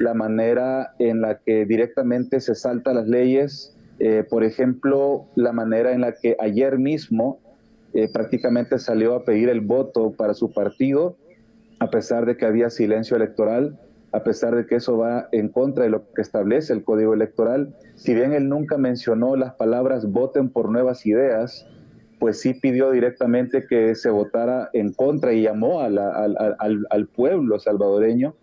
la 0.00 0.14
manera 0.14 0.94
en 0.98 1.20
la 1.20 1.38
que 1.38 1.64
directamente 1.64 2.40
se 2.40 2.56
salta 2.56 2.92
las 2.92 3.06
leyes, 3.06 3.76
eh, 4.00 4.24
por 4.28 4.42
ejemplo, 4.42 5.26
la 5.36 5.52
manera 5.52 5.92
en 5.92 6.00
la 6.00 6.12
que 6.12 6.36
ayer 6.40 6.78
mismo 6.78 7.38
eh, 7.94 8.08
prácticamente 8.12 8.78
salió 8.78 9.14
a 9.14 9.24
pedir 9.24 9.48
el 9.48 9.60
voto 9.60 10.12
para 10.12 10.34
su 10.34 10.52
partido, 10.52 11.16
a 11.78 11.90
pesar 11.90 12.26
de 12.26 12.36
que 12.36 12.46
había 12.46 12.70
silencio 12.70 13.16
electoral, 13.16 13.78
a 14.12 14.22
pesar 14.24 14.54
de 14.56 14.66
que 14.66 14.76
eso 14.76 14.96
va 14.96 15.28
en 15.32 15.48
contra 15.48 15.84
de 15.84 15.90
lo 15.90 16.12
que 16.12 16.22
establece 16.22 16.72
el 16.72 16.82
código 16.82 17.14
electoral. 17.14 17.74
Si 17.94 18.14
bien 18.14 18.32
él 18.32 18.48
nunca 18.48 18.78
mencionó 18.78 19.36
las 19.36 19.54
palabras 19.54 20.10
voten 20.10 20.48
por 20.48 20.70
nuevas 20.70 21.04
ideas, 21.06 21.66
pues 22.18 22.40
sí 22.40 22.54
pidió 22.54 22.90
directamente 22.90 23.66
que 23.66 23.94
se 23.94 24.10
votara 24.10 24.70
en 24.72 24.92
contra 24.92 25.32
y 25.32 25.42
llamó 25.42 25.80
al, 25.80 27.08
pueblo 27.14 27.58
salvadoreño 27.58 28.34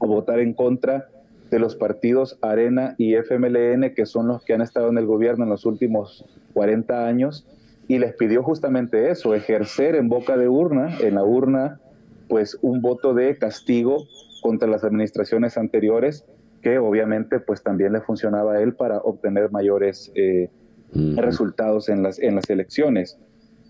a 0.00 0.06
votar 0.06 0.40
en 0.40 0.52
contra 0.52 1.08
de 1.50 1.58
los 1.58 1.76
partidos 1.76 2.38
Arena 2.42 2.94
y 2.98 3.14
FMLN, 3.14 3.94
que 3.94 4.06
son 4.06 4.26
los 4.28 4.44
que 4.44 4.54
han 4.54 4.62
estado 4.62 4.88
en 4.88 4.98
el 4.98 5.06
gobierno 5.06 5.44
en 5.44 5.50
los 5.50 5.66
últimos 5.66 6.24
40 6.54 7.06
años, 7.06 7.46
y 7.88 7.98
les 7.98 8.14
pidió 8.14 8.42
justamente 8.42 9.10
eso, 9.10 9.34
ejercer 9.34 9.94
en 9.94 10.08
boca 10.08 10.36
de 10.36 10.48
urna, 10.48 10.98
en 11.00 11.14
la 11.16 11.24
urna, 11.24 11.80
pues 12.28 12.58
un 12.62 12.80
voto 12.80 13.14
de 13.14 13.36
castigo 13.36 14.06
contra 14.42 14.68
las 14.68 14.84
administraciones 14.84 15.56
anteriores 15.56 16.24
que 16.64 16.78
obviamente 16.78 17.40
pues 17.40 17.62
también 17.62 17.92
le 17.92 18.00
funcionaba 18.00 18.54
a 18.54 18.60
él 18.62 18.74
para 18.74 18.98
obtener 18.98 19.50
mayores 19.52 20.10
eh, 20.14 20.48
resultados 21.14 21.88
en 21.90 22.02
las, 22.02 22.18
en 22.18 22.34
las 22.34 22.48
elecciones. 22.48 23.18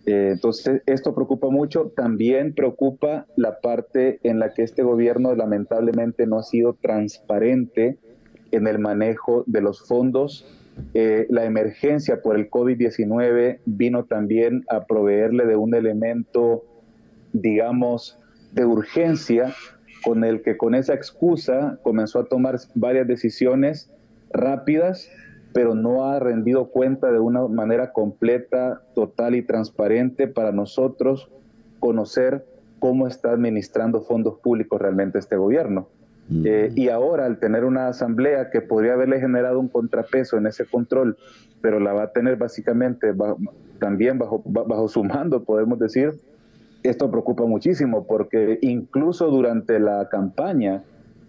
Eh, 0.07 0.31
entonces, 0.35 0.83
esto 0.87 1.15
preocupa 1.15 1.49
mucho. 1.49 1.93
También 1.97 2.55
preocupa 2.55 3.27
la 3.37 3.61
parte 3.61 4.21
en 4.23 4.39
la 4.39 4.53
que 4.53 4.63
este 4.63 4.83
gobierno 4.83 5.35
lamentablemente 5.35 6.27
no 6.27 6.39
ha 6.39 6.43
sido 6.45 6.75
transparente 6.75 7.99
en 8.53 8.67
el 8.69 8.79
manejo 8.79 9.43
de 9.47 9.61
los 9.61 9.87
fondos. 9.87 10.47
Eh, 10.95 11.27
la 11.29 11.45
emergencia 11.45 12.23
por 12.23 12.37
el 12.37 12.51
COVID-19 12.51 13.61
vino 13.65 14.05
también 14.05 14.65
a 14.69 14.85
proveerle 14.85 15.47
de 15.47 15.57
un 15.57 15.75
elemento, 15.75 16.65
digamos, 17.33 18.19
de 18.53 18.65
urgencia 18.65 19.55
con 20.05 20.25
el 20.25 20.43
que 20.43 20.57
con 20.57 20.75
esa 20.75 20.95
excusa 20.95 21.79
comenzó 21.83 22.21
a 22.21 22.27
tomar 22.27 22.57
varias 22.75 23.07
decisiones 23.07 23.91
rápidas 24.31 25.09
pero 25.55 25.77
no 25.77 26.05
ha 26.05 26.19
rendido 26.19 26.67
cuenta 26.71 27.13
de 27.13 27.21
una 27.21 27.47
manera 27.47 27.93
completa, 27.93 28.83
total 28.93 29.37
y 29.37 29.43
transparente 29.43 30.27
para 30.27 30.51
nosotros 30.51 31.31
conocer 31.79 32.45
cómo 32.81 33.07
está 33.07 33.31
administrando 33.31 34.03
fondos 34.03 34.41
públicos 34.41 34.83
realmente 34.83 35.21
este 35.21 35.37
gobierno. 35.37 35.89
Mm. 36.29 36.43
Eh, 36.47 36.73
y 36.75 36.89
ahora, 36.89 37.27
al 37.27 37.39
tener 37.39 37.65
una 37.65 37.89
asamblea 37.89 38.51
que 38.51 38.61
podría 38.61 38.95
haberle 38.95 39.21
generado 39.21 39.61
un 39.61 39.69
contrapeso 39.69 40.37
en 40.37 40.47
ese 40.47 40.65
control, 40.65 41.17
pero 41.61 41.81
la 41.81 41.93
va 41.93 42.05
a 42.05 42.13
tener 42.13 42.37
básicamente 42.37 43.15
también 43.79 44.19
bajo, 44.19 44.43
bajo 44.45 44.89
su 44.89 45.03
mando, 45.05 45.45
podemos 45.45 45.79
decir, 45.79 46.13
esto 46.85 47.11
preocupa 47.11 47.47
muchísimo 47.47 48.07
porque 48.07 48.59
incluso 48.61 49.31
durante 49.31 49.81
la 49.81 50.09
campaña, 50.11 50.85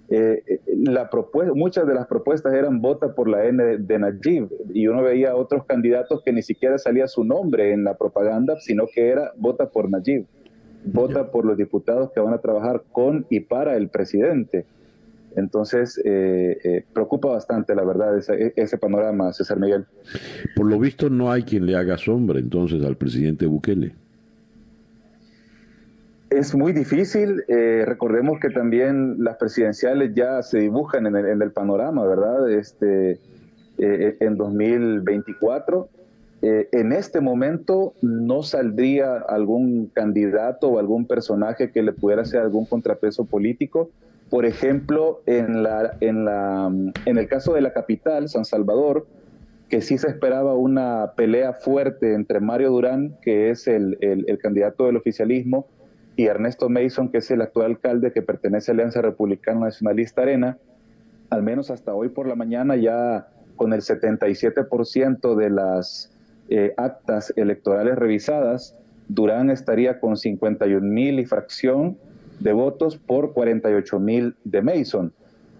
eh, 0.10 0.44
eh, 0.46 0.60
la 0.84 1.10
propuesta, 1.10 1.54
muchas 1.54 1.88
de 1.88 1.96
las 1.96 2.08
propuestas 2.08 2.54
eran 2.54 2.82
vota 2.82 3.16
por 3.16 3.30
la 3.30 3.46
N 3.46 3.78
de, 3.78 4.00
Najib 4.00 4.50
y 4.74 4.88
uno 4.88 5.02
veía 5.02 5.36
otros 5.36 5.66
candidatos 5.66 6.22
que 6.24 6.34
ni 6.34 6.44
siquiera 6.44 6.78
salía 6.78 7.08
su 7.08 7.24
nombre 7.24 7.72
en 7.72 7.86
la 7.86 7.96
propaganda, 7.96 8.60
sino 8.60 8.86
que 8.94 9.08
era 9.08 9.32
vota 9.38 9.70
por 9.70 9.90
Najib, 9.90 10.26
vota 10.84 11.32
por 11.32 11.46
los 11.46 11.58
diputados 11.58 12.12
que 12.12 12.20
van 12.20 12.34
a 12.34 12.40
trabajar 12.40 12.84
con 12.92 13.26
y 13.30 13.40
para 13.40 13.78
el 13.78 13.88
presidente. 13.88 14.66
Entonces, 15.36 16.02
eh, 16.06 16.86
preocupa 16.94 17.30
bastante, 17.30 17.76
la 17.76 17.84
verdad, 17.84 18.18
ese, 18.18 18.54
ese, 18.56 18.78
panorama, 18.78 19.34
César 19.34 19.60
Miguel. 19.60 19.86
Por 20.56 20.68
lo 20.68 20.80
visto, 20.80 21.10
no 21.10 21.32
hay 21.32 21.44
quien 21.44 21.66
le 21.66 21.76
haga 21.76 21.98
sombra 21.98 22.40
entonces 22.40 22.84
al 22.84 22.96
presidente 22.96 23.46
Bukele 23.46 23.94
es 26.36 26.54
muy 26.54 26.74
difícil. 26.74 27.44
Eh, 27.48 27.84
recordemos 27.86 28.40
que 28.40 28.50
también 28.50 29.24
las 29.24 29.38
presidenciales 29.38 30.14
ya 30.14 30.42
se 30.42 30.60
dibujan 30.60 31.06
en 31.08 31.42
el, 31.42 31.52
panorama, 31.52 32.06
¿verdad? 32.06 32.50
Este, 32.52 33.20
eh, 33.78 34.18
en 34.20 34.38
2024. 34.38 35.90
Eh, 36.42 36.68
en 36.74 36.92
este 36.92 37.22
momento 37.22 37.94
no 38.02 38.44
saldría 38.44 39.18
algún 39.18 39.88
candidato 39.88 40.68
o 40.68 40.80
algún 40.80 41.06
personaje 41.08 41.72
que 41.72 41.82
le 41.82 41.94
pudiera 41.94 42.24
hacer 42.24 42.42
algún 42.42 42.66
contrapeso 42.66 43.26
político. 43.26 43.90
Por 44.30 44.46
ejemplo, 44.46 45.22
en, 45.26 45.64
la, 45.64 45.98
en, 46.02 46.26
la, 46.26 46.72
en 47.06 47.18
el 47.18 47.28
caso 47.28 47.54
de 47.54 47.62
la 47.62 47.74
capital, 47.74 48.28
San 48.28 48.46
Salvador, 48.46 49.08
que 49.70 49.82
sí 49.82 49.98
se 49.98 50.08
esperaba 50.08 50.56
una 50.56 51.14
pelea 51.16 51.54
fuerte 51.54 52.14
entre 52.14 52.40
Mario 52.40 52.72
Durán, 52.72 53.18
que 53.22 53.50
es 53.50 53.68
el, 53.68 53.98
el 54.02 54.38
candidato 54.40 54.86
del 54.86 54.98
oficialismo, 54.98 55.68
y 56.16 56.26
Ernesto 56.26 56.70
Mason, 56.70 57.10
que 57.10 57.18
es 57.20 57.30
el 57.32 57.42
actual 57.42 57.72
alcalde 57.72 58.12
que 58.12 58.22
pertenece 58.22 58.72
a 58.72 58.74
Alianza 58.74 59.02
Republicana 59.02 59.62
Nacionalista 59.62 60.22
Arena, 60.22 60.58
al 61.30 61.44
menos 61.44 61.72
hasta 61.72 61.94
hoy 61.94 62.10
por 62.10 62.28
la 62.28 62.36
mañana 62.36 62.76
ya 62.76 63.28
con 63.56 63.74
el 63.74 63.82
77% 63.82 65.36
de 65.36 65.50
las 65.50 66.12
eh, 66.50 66.74
actas 66.78 67.34
electorales 67.36 67.96
revisadas, 67.96 68.78
Durán 69.08 69.50
estaría 69.50 70.00
con 70.00 70.18
51 70.18 70.86
mil 70.86 71.20
y 71.20 71.26
fracción 71.26 71.98
de 72.40 72.54
votos 72.54 72.98
por 72.98 73.34
48 73.34 74.00
mil 74.00 74.36
de 74.44 74.62
Mason. 74.62 75.14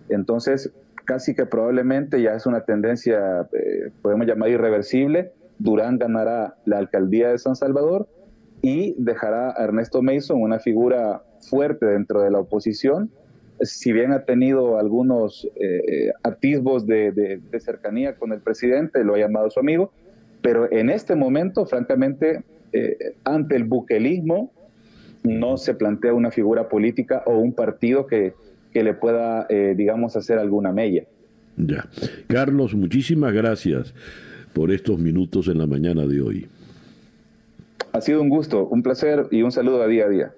Entonces, 0.10 0.72
casi 1.06 1.36
que 1.36 1.46
probablemente 1.46 2.22
ya 2.22 2.34
es 2.34 2.46
una 2.46 2.62
tendencia, 2.62 3.48
eh, 3.54 3.92
podemos 4.02 4.28
llamar 4.28 4.50
irreversible. 4.50 5.32
Durán 5.58 5.98
ganará 5.98 6.56
la 6.66 6.78
alcaldía 6.80 7.30
de 7.30 7.38
San 7.38 7.56
Salvador 7.56 8.08
y 8.62 8.96
dejará 8.98 9.52
a 9.52 9.64
Ernesto 9.64 10.02
Mason 10.02 10.42
una 10.42 10.60
figura 10.60 11.24
fuerte 11.40 11.86
dentro 11.86 12.22
de 12.22 12.32
la 12.32 12.40
oposición, 12.40 13.12
si 13.62 13.94
bien 13.94 14.12
ha 14.12 14.26
tenido 14.26 14.78
algunos 14.78 15.48
eh, 15.56 16.12
atisbos 16.24 16.86
de, 16.86 17.40
cercanía 17.60 18.16
con 18.16 18.34
el 18.34 18.42
presidente, 18.42 19.04
lo 19.04 19.16
ha 19.16 19.20
llamado 19.20 19.50
su 19.50 19.60
amigo, 19.60 19.92
pero 20.42 20.72
en 20.72 20.90
este 20.90 21.16
momento, 21.16 21.66
francamente, 21.66 22.44
eh, 22.74 23.16
ante 23.24 23.56
el 23.56 23.64
buquelismo, 23.64 24.52
no 25.26 25.58
se 25.58 25.74
plantea 25.74 26.14
una 26.14 26.32
figura 26.32 26.70
política 26.70 27.24
o 27.26 27.38
un 27.38 27.54
partido 27.54 28.08
que, 28.08 28.34
que 28.72 28.84
le 28.84 28.94
pueda, 28.94 29.46
eh, 29.50 29.74
digamos, 29.76 30.16
hacer 30.16 30.38
alguna 30.38 30.72
mella. 30.72 31.04
Ya. 31.58 31.88
Carlos, 32.28 32.74
muchísimas 32.74 33.34
gracias 33.34 33.94
por 34.54 34.72
estos 34.72 35.00
minutos 35.00 35.48
en 35.48 35.58
la 35.58 35.68
mañana 35.68 36.06
de 36.06 36.22
hoy. 36.22 36.48
Ha 37.92 38.02
sido 38.02 38.22
un 38.22 38.30
gusto, 38.30 38.68
un 38.68 38.84
placer 38.84 39.28
y 39.32 39.42
un 39.42 39.52
saludo 39.52 39.82
a 39.82 39.88
día 39.88 40.06
a 40.06 40.10
día. 40.10 40.34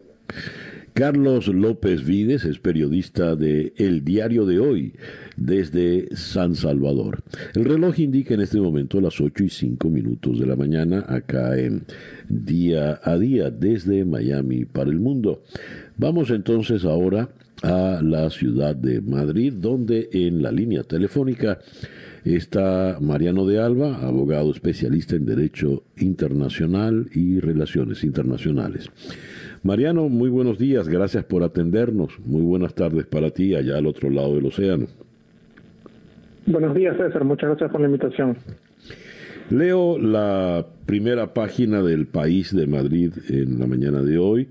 Carlos 0.98 1.48
López 1.48 2.04
Vides 2.04 2.44
es 2.44 2.58
periodista 2.58 3.36
de 3.36 3.72
El 3.78 4.04
Diario 4.04 4.48
de 4.48 4.58
Hoy 4.58 4.94
desde 5.36 6.08
San 6.16 6.56
Salvador. 6.56 7.22
El 7.54 7.66
reloj 7.66 8.00
indica 8.00 8.34
en 8.34 8.42
este 8.42 8.60
momento 8.60 9.00
las 9.00 9.22
8 9.22 9.44
y 9.44 9.50
5 9.52 9.92
minutos 9.92 10.40
de 10.40 10.48
la 10.48 10.56
mañana 10.56 11.06
acá 11.08 11.56
en 11.60 11.86
Día 12.28 13.00
a 13.04 13.16
Día 13.20 13.52
desde 13.52 14.06
Miami 14.06 14.66
para 14.66 14.90
el 14.90 15.00
mundo. 15.00 15.44
Vamos 15.98 16.32
entonces 16.32 16.84
ahora 16.84 17.30
a 17.62 18.02
la 18.02 18.32
ciudad 18.32 18.76
de 18.76 19.00
Madrid 19.00 19.54
donde 19.54 20.10
en 20.12 20.42
la 20.42 20.52
línea 20.52 20.82
telefónica 20.82 21.60
Está 22.36 22.98
Mariano 23.00 23.46
de 23.46 23.58
Alba, 23.58 24.06
abogado 24.06 24.52
especialista 24.52 25.16
en 25.16 25.26
Derecho 25.26 25.84
Internacional 25.96 27.08
y 27.14 27.40
Relaciones 27.40 28.04
Internacionales. 28.04 28.90
Mariano, 29.64 30.10
muy 30.10 30.30
buenos 30.30 30.58
días, 30.58 30.88
gracias 30.88 31.24
por 31.26 31.44
atendernos. 31.44 32.20
Muy 32.26 32.42
buenas 32.42 32.74
tardes 32.76 33.06
para 33.06 33.32
ti 33.32 33.56
allá 33.56 33.78
al 33.78 33.88
otro 33.88 34.10
lado 34.10 34.36
del 34.36 34.46
océano. 34.46 34.88
Buenos 36.46 36.76
días, 36.76 36.96
César, 36.98 37.24
muchas 37.24 37.50
gracias 37.50 37.72
por 37.72 37.82
la 37.82 37.88
invitación. 37.88 38.38
Leo 39.50 39.98
la 39.98 40.66
primera 40.86 41.34
página 41.34 41.82
del 41.82 42.06
País 42.08 42.56
de 42.56 42.68
Madrid 42.68 43.14
en 43.30 43.60
la 43.60 43.68
mañana 43.68 44.02
de 44.02 44.18
hoy, 44.18 44.48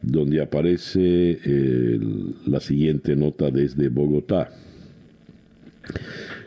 donde 0.00 0.40
aparece 0.40 1.38
eh, 1.44 2.00
la 2.46 2.60
siguiente 2.60 3.16
nota 3.16 3.50
desde 3.50 3.88
Bogotá. 3.88 4.50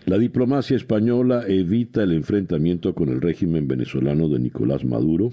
La 0.05 0.17
diplomacia 0.17 0.75
española 0.75 1.43
evita 1.47 2.03
el 2.03 2.13
enfrentamiento 2.13 2.93
con 2.95 3.09
el 3.09 3.21
régimen 3.21 3.67
venezolano 3.67 4.29
de 4.29 4.39
Nicolás 4.39 4.83
Maduro, 4.83 5.31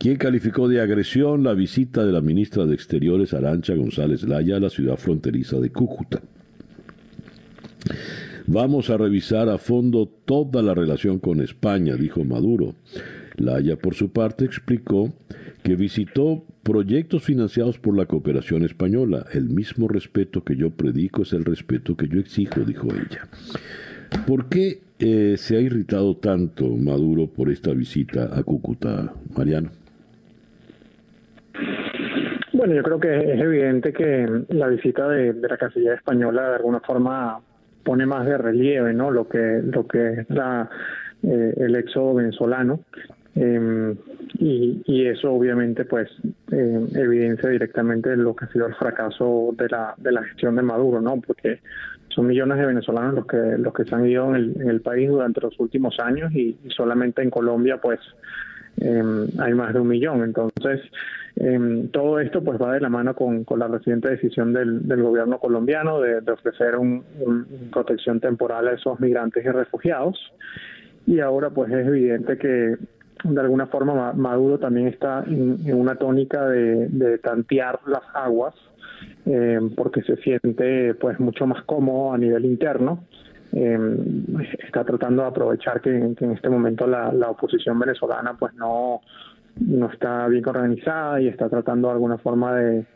quien 0.00 0.16
calificó 0.16 0.66
de 0.66 0.80
agresión 0.80 1.42
la 1.42 1.52
visita 1.52 2.06
de 2.06 2.12
la 2.12 2.22
ministra 2.22 2.64
de 2.64 2.74
Exteriores 2.74 3.34
Arancha 3.34 3.74
González 3.74 4.22
Laya 4.22 4.56
a 4.56 4.60
la 4.60 4.70
ciudad 4.70 4.96
fronteriza 4.96 5.60
de 5.60 5.70
Cúcuta. 5.70 6.22
Vamos 8.46 8.88
a 8.88 8.96
revisar 8.96 9.50
a 9.50 9.58
fondo 9.58 10.06
toda 10.06 10.62
la 10.62 10.72
relación 10.72 11.18
con 11.18 11.42
España, 11.42 11.96
dijo 11.96 12.24
Maduro. 12.24 12.76
Laya, 13.36 13.76
por 13.76 13.94
su 13.94 14.10
parte, 14.10 14.46
explicó 14.46 15.12
que 15.62 15.76
visitó 15.76 16.46
proyectos 16.62 17.22
financiados 17.22 17.78
por 17.78 17.94
la 17.94 18.06
cooperación 18.06 18.64
española. 18.64 19.26
El 19.34 19.50
mismo 19.50 19.86
respeto 19.86 20.44
que 20.44 20.56
yo 20.56 20.70
predico 20.70 21.22
es 21.22 21.34
el 21.34 21.44
respeto 21.44 21.94
que 21.94 22.08
yo 22.08 22.20
exijo, 22.20 22.62
dijo 22.62 22.88
ella. 22.94 23.28
¿Por 24.26 24.48
qué 24.48 24.80
eh, 24.98 25.34
se 25.36 25.58
ha 25.58 25.60
irritado 25.60 26.16
tanto 26.16 26.68
Maduro 26.68 27.26
por 27.26 27.50
esta 27.50 27.74
visita 27.74 28.30
a 28.32 28.42
Cúcuta, 28.42 29.12
Mariano? 29.36 29.79
Bueno, 32.60 32.74
yo 32.74 32.82
creo 32.82 33.00
que 33.00 33.32
es 33.32 33.40
evidente 33.40 33.90
que 33.90 34.44
la 34.50 34.66
visita 34.66 35.08
de, 35.08 35.32
la 35.32 35.56
Cancillería 35.56 35.94
española 35.94 36.50
de 36.50 36.56
alguna 36.56 36.80
forma 36.80 37.40
pone 37.82 38.04
más 38.04 38.26
de 38.26 38.36
relieve, 38.36 38.92
¿no? 38.92 39.10
Lo 39.10 39.26
que 39.26 39.62
lo 39.64 39.86
que 39.86 40.10
es 40.10 40.26
eh, 41.22 41.54
el 41.56 41.74
éxodo 41.74 42.16
venezolano 42.16 42.80
eh, 43.34 43.94
y, 44.38 44.82
y, 44.84 45.06
eso 45.06 45.32
obviamente 45.32 45.86
pues 45.86 46.10
eh, 46.52 46.86
evidencia 46.96 47.48
directamente 47.48 48.14
lo 48.14 48.36
que 48.36 48.44
ha 48.44 48.52
sido 48.52 48.66
el 48.66 48.74
fracaso 48.74 49.54
de 49.56 49.66
la, 49.70 49.94
de 49.96 50.12
la 50.12 50.22
gestión 50.24 50.54
de 50.56 50.60
Maduro, 50.60 51.00
¿no? 51.00 51.18
Porque 51.18 51.60
son 52.08 52.26
millones 52.26 52.58
de 52.58 52.66
venezolanos 52.66 53.14
los 53.14 53.26
que 53.26 53.38
los 53.56 53.72
que 53.72 53.86
se 53.86 53.94
han 53.94 54.06
ido 54.06 54.36
en 54.36 54.68
el, 54.68 54.82
país 54.82 55.08
durante 55.08 55.40
los 55.40 55.58
últimos 55.60 55.98
años 55.98 56.30
y, 56.34 56.58
solamente 56.76 57.22
en 57.22 57.30
Colombia 57.30 57.78
pues 57.78 58.00
em, 58.80 59.28
hay 59.38 59.54
más 59.54 59.72
de 59.74 59.80
un 59.80 59.88
millón. 59.88 60.22
Entonces, 60.22 60.80
em, 61.36 61.88
todo 61.88 62.18
esto 62.20 62.42
pues 62.42 62.60
va 62.60 62.72
de 62.74 62.80
la 62.80 62.88
mano 62.88 63.14
con, 63.14 63.44
la 63.56 63.68
reciente 63.68 64.10
decisión 64.10 64.52
del, 64.52 64.80
gobierno 65.02 65.38
colombiano 65.38 66.00
de, 66.00 66.18
ofrecer 66.30 66.76
una 66.76 67.02
protección 67.72 68.20
temporal 68.20 68.68
a 68.68 68.72
esos 68.72 68.98
migrantes 69.00 69.44
y 69.44 69.48
refugiados. 69.48 70.18
Y 71.06 71.20
ahora 71.20 71.50
pues 71.50 71.70
es 71.72 71.86
evidente 71.86 72.36
que 72.38 72.76
de 73.24 73.40
alguna 73.40 73.66
forma 73.66 74.12
Maduro 74.12 74.58
también 74.58 74.88
está 74.88 75.24
en, 75.26 75.74
una 75.74 75.96
tónica 75.96 76.46
de, 76.48 77.18
tantear 77.18 77.80
las 77.86 78.02
aguas 78.14 78.54
eh, 79.26 79.60
porque 79.76 80.02
se 80.02 80.16
siente 80.16 80.94
pues 80.94 81.20
mucho 81.20 81.46
más 81.46 81.62
cómodo 81.64 82.12
a 82.12 82.18
nivel 82.18 82.44
interno 82.44 83.04
eh, 83.52 83.78
está 84.66 84.84
tratando 84.84 85.22
de 85.22 85.28
aprovechar 85.28 85.80
que, 85.80 85.90
en 85.90 86.32
este 86.32 86.48
momento 86.48 86.86
la, 86.86 87.10
oposición 87.30 87.78
venezolana 87.78 88.34
pues 88.38 88.54
no 88.54 89.00
no 89.58 89.90
está 89.90 90.28
bien 90.28 90.48
organizada 90.48 91.20
y 91.20 91.26
está 91.26 91.48
tratando 91.48 91.88
de 91.88 91.94
alguna 91.94 92.18
forma 92.18 92.54
de, 92.54 92.86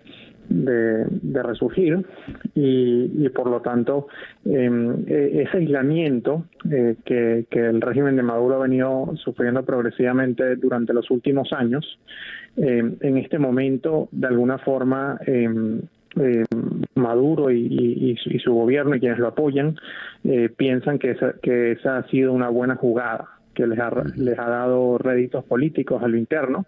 de, 0.49 1.43
resurgir. 1.43 2.07
Y, 2.55 3.29
por 3.31 3.51
lo 3.51 3.61
tanto 3.61 4.07
em, 4.45 5.05
e, 5.07 5.43
ese 5.43 5.59
aislamiento 5.59 6.45
eh, 6.71 6.97
que, 7.05 7.47
el 7.51 7.81
régimen 7.81 8.17
de 8.17 8.23
Maduro 8.23 8.55
ha 8.55 8.63
venido 8.63 9.13
sufriendo 9.17 9.65
progresivamente 9.65 10.57
durante 10.57 10.95
los 10.95 11.11
últimos 11.11 11.53
años, 11.53 11.99
em, 12.57 12.97
en 13.01 13.19
este 13.19 13.39
momento 13.39 14.09
de 14.13 14.29
alguna 14.29 14.59
forma 14.59 15.19
em, 16.17 16.83
Maduro 16.95 17.51
y, 17.51 18.17
su 18.43 18.53
gobierno 18.53 18.95
y 18.95 19.01
quienes 19.01 19.19
lo 19.19 19.29
apoyan 19.29 19.77
eh, 20.25 20.49
piensan 20.55 20.99
que 20.99 21.13
esa, 21.13 21.35
que 21.43 21.73
esa 21.73 21.99
ha 21.99 22.09
sido 22.09 22.33
una 22.33 22.49
buena 22.49 22.77
jugada 22.77 23.29
que 23.55 23.67
les 23.67 23.79
ha, 23.79 23.91
les 24.17 24.39
ha 24.39 24.49
dado 24.49 24.99
réditos 24.99 25.45
políticos 25.45 26.03
a 26.03 26.09
lo 26.09 26.17
interno 26.17 26.67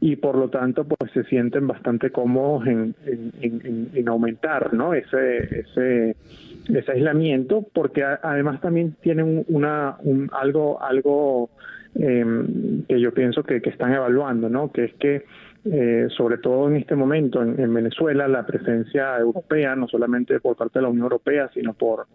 y 0.00 0.16
por 0.16 0.36
lo 0.36 0.48
tanto 0.50 0.84
pues 0.84 1.10
se 1.12 1.24
sienten 1.24 1.66
bastante 1.66 2.10
cómodos 2.10 2.66
en, 2.66 2.94
en, 3.06 4.08
aumentar 4.08 4.74
no 4.74 4.94
ese 4.94 5.60
ese 5.60 6.16
ese 6.68 6.92
aislamiento 6.92 7.66
porque 7.72 8.04
además 8.04 8.60
también 8.60 8.96
tienen 9.00 9.44
una 9.48 9.96
un, 10.02 10.28
algo 10.32 10.82
algo 10.82 11.50
em, 11.94 12.82
que 12.88 13.00
yo 13.00 13.12
pienso 13.12 13.42
que, 13.42 13.62
que 13.62 13.70
están 13.70 13.92
evaluando 13.92 14.48
no 14.48 14.70
que 14.72 14.84
es 14.84 14.94
que 14.94 15.24
eh, 15.72 16.06
sobre 16.16 16.38
todo 16.38 16.68
en 16.68 16.76
este 16.76 16.94
momento 16.94 17.42
en, 17.42 17.74
Venezuela, 17.74 18.28
la 18.28 18.46
presencia 18.46 19.18
europea, 19.18 19.74
no 19.74 19.88
solamente 19.88 20.38
por 20.38 20.56
parte 20.56 20.78
de 20.78 20.84
la 20.84 20.88
Unión 20.88 21.04
Europea, 21.04 21.50
sino 21.52 21.74
por, 21.74 22.06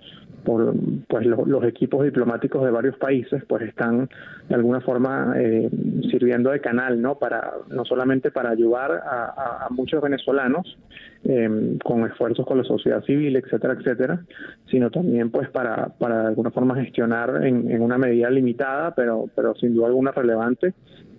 por 0.46 0.74
pues 1.08 1.26
los 1.26 1.64
equipos 1.66 2.06
diplomáticos 2.06 2.64
de 2.64 2.72
varios 2.72 2.98
países, 2.98 3.44
pues 3.46 3.64
están 3.64 4.10
de 4.48 4.56
alguna 4.56 4.80
forma 4.80 5.34
eh, 5.38 5.70
sirviendo 6.10 6.52
de 6.52 6.62
canal, 6.62 7.02
¿no? 7.02 7.16
Para 7.20 7.52
no 7.70 7.84
solamente 7.84 8.32
para 8.32 8.52
ayudar 8.52 8.92
a, 8.92 9.68
muchos 9.70 10.02
venezolanos 10.02 10.78
em, 11.24 11.78
con 11.80 12.06
esfuerzos 12.06 12.46
con 12.46 12.58
la 12.58 12.64
sociedad 12.64 13.04
civil, 13.04 13.36
etcétera, 13.36 13.74
etcétera, 13.74 14.22
sino 14.70 14.90
también 14.92 15.30
pues 15.30 15.50
para 15.50 15.88
para 16.00 16.22
de 16.22 16.28
alguna 16.28 16.52
forma 16.52 16.76
gestionar 16.76 17.46
en, 17.46 17.70
en 17.70 17.82
una 17.82 17.98
medida 17.98 18.30
limitada, 18.30 18.94
pero 18.96 19.26
pero 19.36 19.56
sin 19.56 19.76
duda 19.76 19.88
alguna 19.88 20.12
relevante 20.12 20.74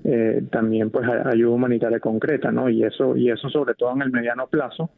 eh, 0.05 0.43
también 0.51 0.91
pues 0.91 1.09
ayuda 1.09 1.51
humanitaria 1.51 2.01
concreta, 2.01 2.51
¿no? 2.51 2.69
Y 2.69 2.83
eso 2.83 3.17
y 3.17 3.31
eso 3.31 3.49
sobre 3.51 3.75
todo 3.75 3.93
en 3.95 4.03
el 4.03 4.11
mediano 4.11 4.47
plazo, 4.49 4.91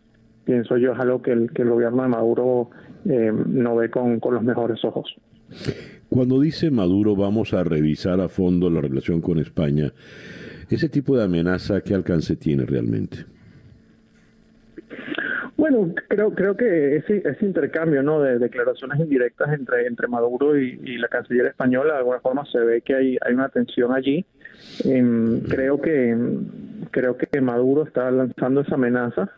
pienso 0.45 0.77
yo 0.77 0.93
es 0.93 0.99
algo 0.99 1.21
que 1.21 1.33
el, 1.33 1.51
que 1.53 1.63
el 1.63 1.71
gobierno 1.71 2.03
de 2.03 2.09
Maduro 2.09 2.71
eh, 3.05 3.33
no 3.47 3.77
ve 3.77 3.91
con, 3.91 4.21
con 4.21 4.35
los 4.35 4.43
mejores 4.43 4.83
ojos. 4.85 5.15
Cuando 6.09 6.41
dice 6.41 6.71
Maduro 6.71 7.17
vamos 7.17 7.53
a 7.53 7.65
revisar 7.65 8.21
a 8.21 8.29
fondo 8.29 8.71
la 8.71 8.81
relación 8.81 9.21
con 9.21 9.39
España, 9.39 9.93
ese 10.71 10.89
tipo 10.89 11.17
de 11.17 11.25
amenaza, 11.25 11.83
¿qué 11.83 11.95
alcance 11.95 12.37
tiene 12.37 12.65
realmente? 12.65 13.27
Bueno, 15.57 15.95
creo 16.09 16.35
creo 16.35 16.57
que 16.57 16.97
ese, 16.97 17.23
ese 17.25 17.45
intercambio 17.45 18.03
¿no? 18.03 18.21
de 18.21 18.39
declaraciones 18.39 19.01
indirectas 19.01 19.53
entre, 19.53 19.87
entre 19.87 20.09
Maduro 20.09 20.59
y, 20.59 20.81
y, 20.85 20.99
la 20.99 21.09
canciller 21.09 21.47
española, 21.47 21.93
de 21.95 21.99
alguna 22.01 22.21
forma 22.21 22.45
se 22.51 22.59
ve 22.59 22.83
que 22.83 22.95
hay, 22.95 23.19
hay 23.21 23.35
una 23.35 23.49
tensión 23.49 23.93
allí. 23.93 24.25
Em, 24.85 25.41
creo 25.41 25.81
que 25.81 26.17
creo 26.91 27.17
que 27.17 27.41
Maduro 27.41 27.85
está 27.85 28.11
lanzando 28.11 28.61
esa 28.61 28.75
amenaza 28.75 29.31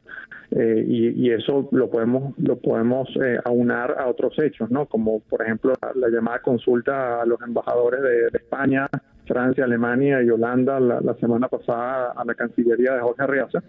eh, 0.51 0.85
y, 0.87 1.31
eso 1.31 1.69
lo 1.73 1.91
podemos 1.91 2.35
lo 2.39 2.57
podemos 2.57 3.09
eh, 3.23 3.39
aunar 3.45 3.97
a 3.99 4.07
otros 4.07 4.39
hechos, 4.39 4.71
¿no? 4.71 4.87
Como 4.87 5.21
por 5.21 5.43
ejemplo 5.43 5.75
la, 5.95 6.09
llamada 6.09 6.41
consulta 6.41 7.21
a 7.21 7.27
los 7.27 7.41
embajadores 7.43 8.01
de, 8.01 8.39
España, 8.39 8.87
Francia, 9.27 9.65
Alemania 9.65 10.23
y 10.23 10.31
Holanda 10.31 10.79
la, 10.79 11.15
semana 11.15 11.49
pasada 11.49 12.13
a 12.17 12.25
la 12.25 12.35
Cancillería 12.35 12.95
de 12.95 13.01
Jorge 13.01 13.23
Arriaza. 13.23 13.63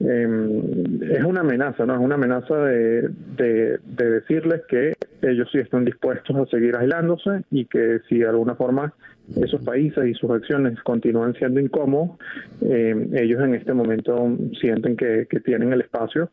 Em, 0.00 1.02
es 1.02 1.24
una 1.24 1.40
amenaza, 1.40 1.86
¿no? 1.86 1.94
Es 1.94 2.00
una 2.00 2.16
amenaza 2.16 2.56
de, 2.56 3.08
de, 3.36 3.78
de 3.84 4.10
decirles 4.10 4.62
que 4.68 4.92
ellos 5.22 5.48
sí 5.50 5.58
están 5.58 5.84
dispuestos 5.84 6.36
a 6.36 6.46
seguir 6.46 6.76
aislándose 6.76 7.42
y 7.50 7.64
que 7.66 8.00
si 8.08 8.18
de 8.18 8.28
alguna 8.28 8.54
forma 8.54 8.92
esos 9.40 9.62
países 9.62 10.04
y 10.06 10.14
sus 10.14 10.30
acciones 10.30 10.80
continúan 10.82 11.34
siendo 11.34 11.60
incómodos, 11.60 12.18
eh, 12.62 12.94
ellos 13.14 13.40
en 13.42 13.54
este 13.54 13.72
momento 13.72 14.36
sienten 14.60 14.96
que, 14.96 15.26
tienen 15.44 15.72
el 15.72 15.80
espacio 15.80 16.30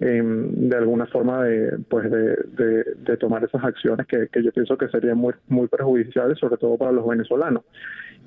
eh, 0.00 0.22
de 0.22 0.76
alguna 0.76 1.06
forma 1.06 1.44
de, 1.44 1.78
pues 1.88 2.10
de, 2.10 3.16
tomar 3.18 3.44
esas 3.44 3.64
acciones 3.64 4.06
que, 4.06 4.28
yo 4.42 4.52
pienso 4.52 4.76
que 4.76 4.88
serían 4.88 5.18
muy, 5.18 5.34
muy 5.48 5.68
perjudiciales, 5.68 6.38
sobre 6.38 6.56
todo 6.56 6.76
para 6.76 6.92
los 6.92 7.06
venezolanos. 7.06 7.64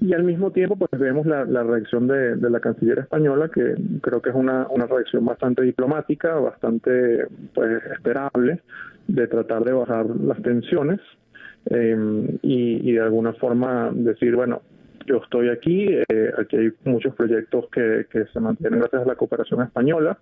Y 0.02 0.14
al 0.14 0.24
mismo 0.24 0.52
tiempo, 0.52 0.78
pues 0.78 0.90
vemos 1.00 1.26
la, 1.26 1.44
reacción 1.64 2.08
de, 2.08 2.38
la 2.38 2.60
canciller 2.60 3.00
española, 3.00 3.50
que 3.54 3.76
creo 4.02 4.22
que 4.22 4.30
es 4.30 4.36
una, 4.36 4.66
una 4.70 4.86
reacción 4.86 5.26
bastante 5.26 5.62
diplomática, 5.62 6.36
bastante 6.36 7.28
pues 7.54 7.84
esperable, 7.94 8.62
de 9.08 9.28
tratar 9.28 9.64
de 9.64 9.74
bajar 9.74 10.06
las 10.06 10.42
tensiones 10.42 11.00
eh, 11.66 12.38
y, 12.42 12.92
de 12.92 13.02
alguna 13.02 13.34
forma 13.34 13.92
decir, 13.94 14.36
bueno, 14.36 14.62
yo 15.06 15.18
estoy 15.18 15.50
aquí, 15.50 15.88
eh, 15.88 16.32
aquí 16.38 16.58
hay 16.58 16.70
muchos 16.86 17.14
proyectos 17.16 17.66
que, 17.72 18.06
que, 18.12 18.26
se 18.26 18.40
mantienen 18.40 18.80
gracias 18.80 19.04
a 19.04 19.06
la 19.06 19.16
cooperación 19.16 19.62
española 19.62 20.18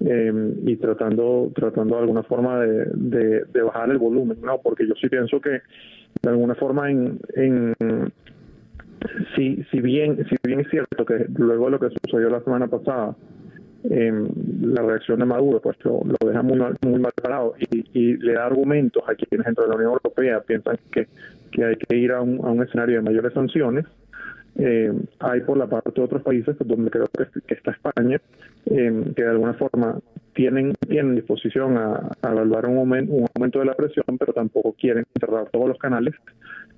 eh, 0.00 0.32
y 0.64 0.76
tratando 0.76 1.50
tratando 1.54 1.96
de 1.96 2.00
alguna 2.02 2.22
forma 2.22 2.60
de, 2.60 3.44
de, 3.44 3.62
bajar 3.62 3.90
el 3.90 3.98
volumen, 3.98 4.38
¿no? 4.42 4.60
Porque 4.62 4.86
yo 4.86 4.94
sí 5.00 5.08
pienso 5.08 5.40
que 5.40 5.62
de 6.22 6.30
alguna 6.30 6.54
forma 6.54 6.90
en, 6.90 7.18
en 7.34 7.74
si, 9.34 9.62
si 9.70 9.80
bien 9.80 10.24
si 10.28 10.36
bien 10.44 10.60
es 10.60 10.68
cierto 10.68 11.04
que 11.04 11.26
luego 11.36 11.66
de 11.66 11.70
lo 11.72 11.80
que 11.80 11.88
sucedió 12.04 12.28
la 12.28 12.42
semana 12.42 12.68
pasada 12.68 13.16
la 13.88 14.82
reacción 14.82 15.20
de 15.20 15.24
Maduro 15.26 15.60
pues 15.60 15.76
lo, 15.84 16.02
deja 16.26 16.42
muy 16.42 16.58
muy 16.58 16.98
mal 16.98 17.12
parado 17.22 17.54
y, 17.58 18.16
le 18.16 18.32
da 18.32 18.46
argumentos 18.46 19.02
a 19.06 19.14
quienes 19.14 19.46
dentro 19.46 19.64
de 19.64 19.70
la 19.70 19.76
Unión 19.76 19.92
Europea 19.92 20.40
piensan 20.40 20.78
que, 20.90 21.06
que 21.52 21.64
hay 21.64 21.76
que 21.76 21.96
ir 21.96 22.12
a 22.12 22.20
un, 22.20 22.44
a 22.44 22.50
un 22.50 22.62
escenario 22.62 22.96
de 22.96 23.02
mayores 23.02 23.32
sanciones. 23.32 23.86
Eh, 24.58 24.90
hay 25.20 25.40
por 25.42 25.58
la 25.58 25.66
parte 25.66 25.92
de 25.94 26.02
otros 26.02 26.22
países, 26.22 26.56
pues, 26.56 26.68
donde 26.68 26.90
creo 26.90 27.06
que, 27.46 27.54
está 27.54 27.72
España, 27.72 28.18
eh, 28.66 29.04
que 29.14 29.22
de 29.22 29.28
alguna 29.28 29.52
forma 29.54 29.98
tienen, 30.34 30.72
tienen 30.88 31.14
disposición 31.14 31.76
a, 31.76 32.10
evaluar 32.22 32.66
un, 32.66 32.78
aumento, 32.78 33.12
un 33.12 33.26
aumento 33.34 33.58
de 33.58 33.66
la 33.66 33.74
presión, 33.74 34.16
pero 34.18 34.32
tampoco 34.32 34.74
quieren 34.78 35.04
cerrar 35.20 35.50
todos 35.50 35.68
los 35.68 35.78
canales, 35.78 36.14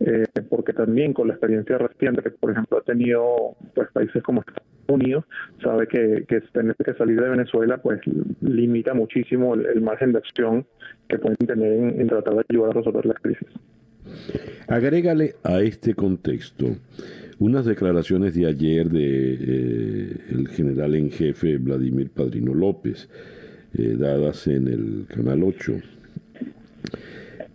eh, 0.01 0.24
porque 0.49 0.72
también 0.72 1.12
con 1.12 1.28
la 1.28 1.34
experiencia 1.34 1.78
reciente 1.78 2.22
que, 2.22 2.30
por 2.30 2.53
ejemplo, 2.53 2.78
ha 2.78 2.82
tenido 2.82 3.57
pues 3.74 3.88
países 3.92 4.22
como 4.22 4.40
Estados 4.40 4.62
Unidos, 4.88 5.24
sabe 5.62 5.86
que, 5.86 6.24
que 6.28 6.40
tener 6.53 6.76
que 6.76 6.94
salir 6.94 7.20
de 7.20 7.28
Venezuela 7.28 7.78
pues 7.78 8.01
limita 8.40 8.94
muchísimo 8.94 9.55
el, 9.55 9.80
margen 9.80 10.12
de 10.12 10.18
acción 10.18 10.66
que 11.09 11.18
pueden 11.18 11.36
tener 11.36 11.72
en, 11.72 12.07
tratar 12.07 12.34
de 12.34 12.44
ayudar 12.49 12.70
a 12.70 12.72
resolver 12.74 13.07
la 13.07 13.14
crisis. 13.14 13.49
Agrégale 14.68 15.34
a 15.42 15.61
este 15.61 15.94
contexto 15.94 16.76
unas 17.38 17.66
declaraciones 17.66 18.34
de 18.34 18.46
ayer 18.46 18.88
de 18.88 19.34
eh, 19.34 20.16
el 20.30 20.49
general 20.49 20.94
en 20.94 21.11
jefe 21.11 21.59
Vladimir 21.59 22.11
Padrino 22.11 22.55
López, 22.55 23.09
eh, 23.76 23.96
dadas 23.99 24.46
en 24.46 24.68
el 24.68 25.07
Canal 25.09 25.42
8. 25.42 25.74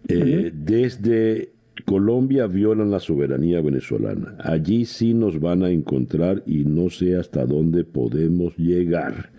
Eh, 0.09 0.51
desde 0.53 1.53
Colombia 1.86 2.47
violan 2.47 2.91
la 2.91 2.99
soberanía 2.99 3.61
venezolana. 3.61 4.36
Allí 4.39 4.86
sí 4.86 5.13
nos 5.13 5.39
van 5.39 5.63
a 5.63 5.69
encontrar 5.69 6.43
y 6.45 6.65
no 6.65 6.89
sé 6.89 7.17
hasta 7.17 7.45
dónde 7.45 7.84
podemos 7.84 8.57
llegar. 8.57 9.31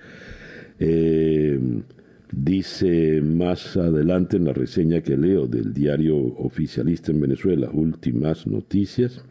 dice 2.33 3.23
más 3.23 3.77
adelante 3.77 4.37
en 4.37 4.45
la 4.45 4.53
reseña 4.53 5.01
que 5.01 5.17
leo 5.17 5.47
del 5.47 5.73
diario 5.73 6.17
oficialista 6.17 7.13
en 7.13 7.21
Venezuela, 7.21 7.71
Últimas 7.73 8.47
Noticias, 8.47 9.25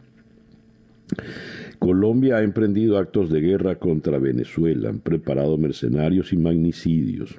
Colombia 1.78 2.36
ha 2.38 2.42
emprendido 2.42 2.96
actos 2.96 3.30
de 3.30 3.40
guerra 3.40 3.76
contra 3.76 4.18
Venezuela, 4.18 4.88
han 4.88 5.00
preparado 5.00 5.58
mercenarios 5.58 6.32
y 6.32 6.36
magnicidios. 6.36 7.38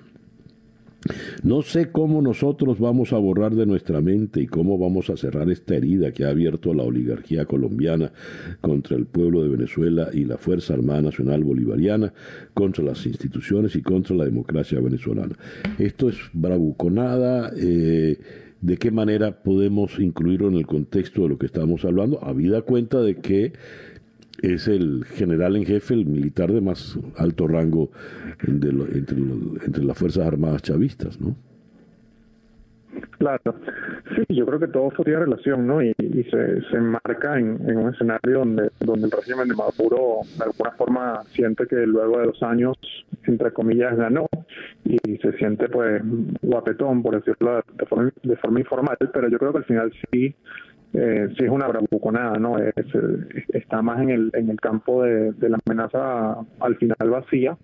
No 1.44 1.62
sé 1.62 1.92
cómo 1.92 2.22
nosotros 2.22 2.80
vamos 2.80 3.14
a 3.14 3.18
borrar 3.18 3.54
de 3.54 3.66
nuestra 3.66 4.02
mente 4.02 4.42
y 4.42 4.48
cómo 4.48 4.78
vamos 4.80 5.10
a 5.10 5.18
cerrar 5.18 5.50
esta 5.52 5.76
herida 5.76 6.12
que 6.12 6.26
ha 6.26 6.30
abierto 6.30 6.74
la 6.74 6.84
oligarquía 6.84 7.46
colombiana 7.46 8.12
contra 8.62 8.98
el 8.98 9.06
pueblo 9.06 9.44
de 9.44 9.50
Venezuela 9.50 10.10
y 10.12 10.24
la 10.26 10.38
Fuerza 10.38 10.74
Armada 10.74 11.04
Nacional 11.04 11.44
Bolivariana, 11.44 12.14
contra 12.54 12.84
las 12.84 13.06
instituciones 13.06 13.76
y 13.76 13.82
contra 13.82 14.16
la 14.16 14.26
democracia 14.26 14.80
venezolana. 14.80 15.36
Esto 15.78 16.10
es 16.10 16.18
bravuconada. 16.34 17.52
Eh, 17.56 18.18
¿De 18.62 18.78
qué 18.78 18.90
manera 18.90 19.44
podemos 19.44 20.00
incluirlo 20.00 20.48
en 20.48 20.56
el 20.56 20.66
contexto 20.66 21.22
de 21.24 21.30
lo 21.30 21.38
que 21.38 21.46
estamos 21.46 21.86
hablando? 21.86 22.24
Habida 22.24 22.64
cuenta 22.64 23.00
de 23.02 23.18
que 23.18 23.54
es 24.42 24.68
el 24.68 25.06
general 25.06 25.56
en 25.56 25.66
jefe, 25.66 25.94
el 25.94 26.06
militar 26.06 26.52
de 26.52 26.62
más 26.62 26.98
alto 27.18 27.48
rango 27.48 27.92
entre, 28.46 28.70
entre, 28.70 29.84
las 29.84 29.98
Fuerzas 29.98 30.28
Armadas 30.28 30.62
chavistas, 30.62 31.20
¿no? 31.20 31.36
Claro, 33.18 33.56
sí, 34.16 34.24
yo 34.36 34.46
creo 34.46 34.60
que 34.60 34.68
todo 34.68 34.88
esto 34.90 35.04
tiene 35.04 35.20
relación, 35.20 35.68
¿no? 35.68 35.82
Y, 35.82 35.94
se, 35.98 36.62
se 36.62 36.78
enmarca 36.78 37.38
en, 37.38 37.78
un 37.78 37.94
escenario 37.94 38.40
donde, 38.40 38.70
donde 38.80 39.06
el 39.06 39.12
régimen 39.12 39.48
de 39.48 39.56
Maduro 39.56 40.20
de 40.38 40.44
alguna 40.44 40.72
forma 40.72 41.24
siente 41.34 41.66
que 41.68 41.86
luego 41.88 42.20
de 42.20 42.28
dos 42.28 42.44
años, 42.44 42.78
entre 43.24 43.52
comillas, 43.52 43.98
ganó 43.98 44.28
y 44.84 44.98
se 45.18 45.32
siente 45.38 45.68
pues 45.70 46.02
guapetón, 46.42 47.04
por 47.04 47.16
decirlo 47.16 47.64
de 47.78 47.86
forma, 47.86 48.12
de 48.24 48.36
forma 48.38 48.60
informal, 48.60 48.98
pero 49.14 49.30
yo 49.30 49.40
creo 49.40 49.52
que 49.52 49.58
al 49.60 49.66
final 49.66 49.94
sí 50.12 50.36
eh, 50.98 51.28
sí 51.38 51.44
es 51.44 51.50
una 51.50 51.68
bravuconada, 51.68 52.38
¿no? 52.38 52.58
está 53.50 53.82
más 53.82 54.02
en 54.02 54.10
el, 54.10 54.32
en 54.34 54.50
el 54.50 54.60
campo 54.60 55.04
de, 55.04 55.34
la 55.50 55.60
amenaza 55.66 56.38
al 56.60 56.76
final 56.78 57.10
vacía, 57.10 57.58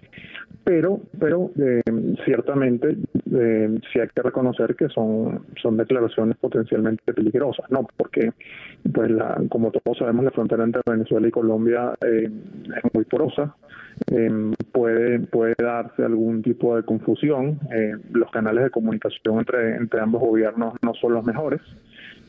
pero, 0.64 1.00
pero 1.20 1.52
eh, 1.60 1.82
ciertamente 2.26 2.98
eh, 3.34 3.80
sí 3.92 4.00
hay 4.00 4.08
que 4.14 4.22
reconocer 4.22 4.76
que 4.76 4.90
son, 4.90 5.46
son 5.62 5.78
declaraciones 5.78 6.38
potencialmente 6.38 7.14
peligrosas, 7.14 7.70
¿no? 7.72 7.88
Porque, 7.98 8.32
pues, 8.94 9.10
la, 9.10 9.42
como 9.50 9.72
todos 9.72 9.98
sabemos, 9.98 10.26
la 10.26 10.32
frontera 10.32 10.64
entre 10.64 10.82
Venezuela 10.86 11.28
y 11.28 11.32
Colombia 11.32 11.94
eh, 12.06 12.30
es 12.30 12.94
muy 12.94 13.06
porosa, 13.06 13.56
puede, 14.72 15.20
puede 15.20 15.54
darse 15.58 16.04
algún 16.04 16.42
tipo 16.42 16.76
de 16.76 16.84
confusión, 16.84 17.60
los 18.12 18.32
canales 18.32 18.64
de 18.64 18.70
comunicación 18.72 19.40
entre, 19.40 19.76
entre 19.76 20.00
ambos 20.02 20.22
gobiernos 20.22 20.74
no 20.82 20.94
son 20.96 21.14
los 21.14 21.24
mejores. 21.24 21.62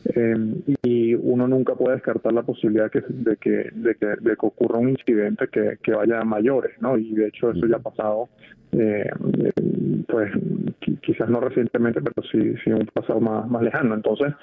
Eh, 0.04 0.36
y 0.82 1.14
uno 1.14 1.46
nunca 1.46 1.74
puede 1.74 1.94
descartar 1.96 2.32
la 2.32 2.42
posibilidad 2.42 2.90
que, 2.90 3.02
de, 3.08 3.36
que, 3.36 3.70
de, 3.72 3.94
que, 3.94 4.06
de 4.06 4.36
que 4.36 4.46
ocurra 4.46 4.78
un 4.78 4.90
incidente 4.90 5.46
que, 5.48 5.78
que 5.82 5.92
vaya 5.92 6.20
a 6.20 6.24
mayores, 6.24 6.72
¿no? 6.80 6.98
Y 6.98 7.14
de 7.14 7.28
hecho 7.28 7.50
eso 7.50 7.66
ya 7.66 7.76
ha 7.76 7.80
pasado, 7.80 8.28
eh, 8.72 9.08
pues 10.08 10.32
quizás 11.02 11.28
no 11.28 11.40
recientemente, 11.40 12.00
pero 12.00 12.26
sí, 12.28 12.54
sí 12.64 12.72
un 12.72 12.86
pasado 12.86 13.20
más, 13.20 13.48
más 13.48 13.62
lejano. 13.62 13.94
Entonces, 13.94 14.34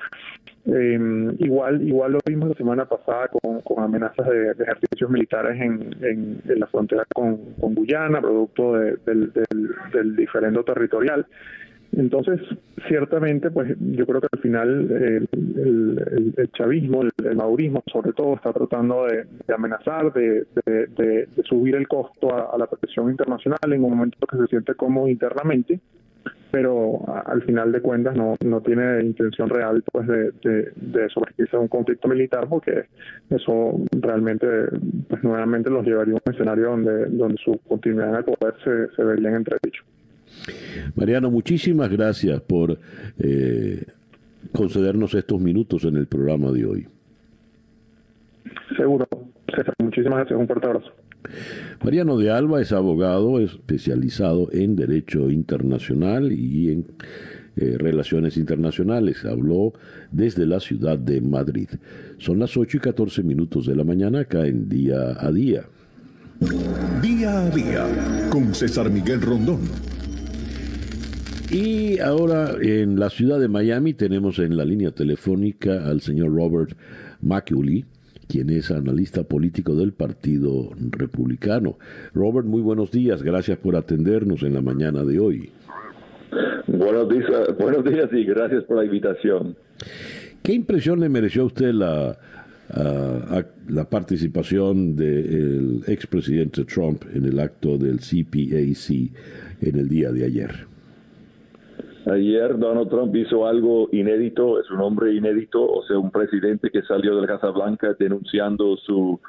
eh, 0.66 0.98
igual 1.40 1.82
igual 1.82 2.14
lo 2.14 2.20
vimos 2.26 2.50
la 2.50 2.56
semana 2.56 2.86
pasada 2.86 3.28
con, 3.28 3.62
con 3.62 3.84
amenazas 3.84 4.28
de, 4.28 4.52
ejercicios 4.52 5.10
militares 5.10 5.60
en, 5.60 5.96
en, 6.02 6.42
la 6.60 6.68
frontera 6.68 7.06
con, 7.14 7.54
con 7.60 7.76
Guyana, 7.76 8.22
producto 8.22 8.74
del, 8.74 9.00
del, 9.06 9.34
del 9.94 10.16
diferendo 10.16 10.64
territorial. 10.64 11.26
Entonces, 11.94 12.40
ciertamente, 12.88 13.50
pues 13.52 13.76
yo 13.80 14.06
creo 14.06 14.22
que 14.22 14.28
al 14.32 14.40
final 14.40 14.92
el, 14.92 16.50
chavismo, 16.54 17.02
el, 17.02 17.36
maurismo 17.36 17.84
sobre 17.92 18.14
todo, 18.14 18.36
está 18.36 18.54
tratando 18.54 19.06
de, 19.06 19.26
amenazar, 19.54 20.14
de, 20.14 20.46
subir 21.46 21.76
el 21.76 21.88
costo 21.88 22.54
a, 22.54 22.58
la 22.58 22.68
protección 22.68 23.10
internacional 23.10 23.74
en 23.74 23.84
un 23.84 23.92
momento 23.92 24.18
que 24.28 24.38
se 24.38 24.48
siente 24.48 24.76
cómodo 24.76 25.08
internamente, 25.08 25.80
pero 26.52 27.02
al 27.26 27.42
final 27.44 27.72
de 27.72 27.82
cuentas 27.82 28.16
no, 28.16 28.36
no 28.44 28.62
tiene 28.62 29.04
intención 29.04 29.50
real 29.50 29.84
pues 29.92 30.08
de, 30.08 30.32
de, 30.76 31.08
a 31.52 31.60
un 31.60 31.68
conflicto 31.68 32.08
militar 32.08 32.48
porque 32.50 32.86
eso 33.30 33.80
realmente 33.92 34.48
pues 35.08 35.24
nuevamente 35.24 35.70
los 35.70 35.86
llevaría 35.86 36.16
a 36.16 36.18
un 36.26 36.34
escenario 36.34 36.72
donde, 36.72 37.06
donde 37.08 37.38
su 37.44 37.60
continuidad 37.68 38.10
en 38.10 38.16
el 38.16 38.24
poder 38.24 38.56
se, 38.64 38.96
se 38.96 39.04
vería 39.04 39.30
en 39.30 39.36
entredicho. 39.36 39.84
Mariano, 40.96 41.30
muchísimas 41.30 41.90
gracias 41.90 42.42
por 42.42 42.78
eh, 43.18 43.86
concedernos 44.52 45.14
estos 45.14 45.40
minutos 45.40 45.84
en 45.84 45.98
el 45.98 46.08
programa 46.08 46.52
de 46.52 46.66
hoy. 46.66 46.88
Seguro. 48.76 49.08
muchísimas 49.80 50.20
gracias. 50.20 50.40
Un 50.40 50.48
fuerte 50.48 50.68
abrazo. 50.68 50.92
Mariano 51.84 52.18
de 52.18 52.32
Alba 52.32 52.62
es 52.62 52.72
abogado 52.72 53.40
especializado 53.40 54.50
en 54.52 54.76
Derecho 54.76 55.30
Internacional 55.30 56.32
y 56.32 56.72
en 56.72 56.86
eh, 57.56 57.78
Relaciones 57.78 58.38
Internacionales. 58.38 59.26
Habló 59.26 59.74
desde 60.12 60.46
la 60.46 60.60
ciudad 60.60 60.98
de 60.98 61.22
Madrid. 61.22 61.70
Son 62.18 62.40
las 62.40 62.56
8 62.56 62.78
y 62.78 62.80
14 62.80 63.24
minutos 63.24 63.66
de 63.66 63.76
la 63.76 63.84
mañana 63.84 64.22
acá 64.22 64.46
en 64.46 64.70
Día 64.70 65.16
a 65.20 65.32
Día. 65.32 65.64
Día 67.02 67.42
a 67.42 67.50
Día 67.50 68.30
con 68.30 68.54
César 68.54 68.90
Miguel 68.90 69.22
Rondón. 69.22 69.60
Y 71.52 71.98
ahora 72.00 72.58
en 72.62 73.00
la 73.00 73.10
ciudad 73.10 73.40
de 73.40 73.48
Miami 73.48 73.96
tenemos 73.96 74.38
en 74.38 74.56
la 74.56 74.66
línea 74.66 74.92
telefónica 74.92 75.88
al 75.88 76.02
señor 76.02 76.32
Robert 76.36 76.78
McEuley, 77.22 77.86
quien 78.28 78.52
es 78.52 78.70
analista 78.70 79.24
político 79.24 79.74
del 79.74 79.92
Partido 79.92 80.70
Republicano. 80.92 81.80
Robert, 82.14 82.46
muy 82.46 82.62
buenos 82.62 82.92
días. 82.92 83.24
Gracias 83.24 83.58
por 83.58 83.76
atendernos 83.76 84.44
en 84.44 84.54
la 84.54 84.62
mañana 84.62 85.04
de 85.04 85.20
hoy. 85.20 85.50
Buenos 86.68 87.10
días, 87.10 87.58
buenos 87.60 87.84
días 87.84 88.10
y 88.14 88.26
gracias 88.26 88.64
por 88.66 88.78
la 88.78 88.86
invitación. 88.86 89.56
¿Qué 90.44 90.54
impresión 90.54 91.00
le 91.00 91.10
mereció 91.10 91.42
a 91.42 91.46
usted 91.46 91.72
la, 91.74 92.16
la 93.68 93.90
participación 93.90 94.96
del 94.96 95.82
expresidente 95.88 96.64
Trump 96.66 97.06
en 97.12 97.26
el 97.26 97.40
acto 97.40 97.80
del 97.80 97.98
CPAC 97.98 99.12
en 99.62 99.76
el 99.80 99.90
día 99.90 100.12
de 100.12 100.26
ayer? 100.26 100.69
Ayer 102.06 102.58
Donald 102.58 102.90
Trump 102.90 103.16
hizo 103.16 103.46
algo 103.46 103.90
inédito, 103.92 104.60
es 104.60 104.70
un 104.72 104.80
hombre 104.82 105.14
inédito, 105.14 105.64
o 105.64 105.84
sea, 105.84 105.98
un 105.98 106.12
presidente 106.12 106.70
que 106.70 106.82
salió 106.84 107.16
de 107.16 107.22
la 107.22 107.28
Casa 107.28 107.50
Blanca 107.50 107.96
denunciando 108.00 108.78
su 108.78 109.20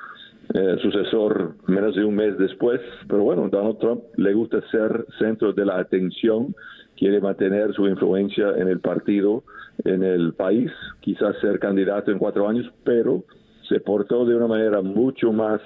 eh, 0.55 0.77
sucesor 0.81 1.55
menos 1.67 1.95
de 1.97 2.05
un 2.05 2.15
mes 2.15 2.39
después. 2.39 2.81
Pero 3.09 3.25
bueno, 3.25 3.49
Donald 3.49 3.79
Trump 3.79 4.03
le 4.17 4.33
gusta 4.35 4.61
ser 4.71 5.05
centro 5.19 5.53
de 5.53 5.65
la 5.65 5.79
atención, 5.79 6.55
quiere 6.97 7.21
mantener 7.21 7.73
su 7.75 7.87
influencia 7.87 8.51
en 8.57 8.69
el 8.69 8.81
partido, 8.81 9.43
en 9.85 10.03
el 10.03 10.35
país, 10.35 10.71
quizás 11.01 11.37
ser 11.41 11.59
candidato 11.59 12.11
en 12.11 12.19
cuatro 12.19 12.49
años, 12.49 12.71
pero 12.85 13.25
se 13.69 13.81
portó 13.81 14.25
de 14.25 14.35
una 14.35 14.47
manera 14.47 14.81
mucho 14.81 15.33
más 15.33 15.61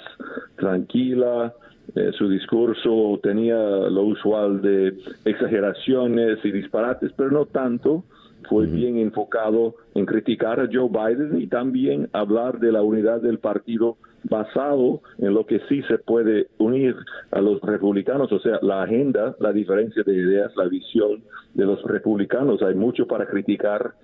tranquila, 0.56 1.54
eh, 1.94 2.10
su 2.16 2.28
discurso 2.28 3.20
tenía 3.22 3.56
lo 3.56 4.02
usual 4.02 4.62
de 4.62 4.96
exageraciones 5.24 6.38
y 6.44 6.50
disparates, 6.50 7.12
pero 7.16 7.30
no 7.30 7.46
tanto. 7.46 8.04
Fue 8.48 8.66
bien 8.66 8.98
enfocado 8.98 9.74
en 9.94 10.04
criticar 10.04 10.60
a 10.60 10.68
Joe 10.70 10.90
Biden 10.90 11.40
y 11.40 11.46
también 11.46 12.10
hablar 12.12 12.60
de 12.60 12.72
la 12.72 12.82
unidad 12.82 13.22
del 13.22 13.38
partido 13.38 13.96
basado 14.24 15.00
en 15.18 15.32
lo 15.32 15.46
que 15.46 15.60
sí 15.68 15.82
se 15.88 15.96
puede 15.98 16.48
unir 16.58 16.94
a 17.30 17.40
los 17.40 17.60
republicanos, 17.62 18.30
o 18.32 18.38
sea, 18.40 18.58
la 18.60 18.82
agenda, 18.82 19.34
la 19.38 19.52
diferencia 19.52 20.02
de 20.02 20.14
ideas, 20.14 20.52
la 20.56 20.64
visión 20.64 21.22
de 21.54 21.64
los 21.64 21.82
republicanos. 21.84 22.62
Hay 22.62 22.74
mucho 22.74 23.06
para 23.06 23.26
criticar 23.26 23.94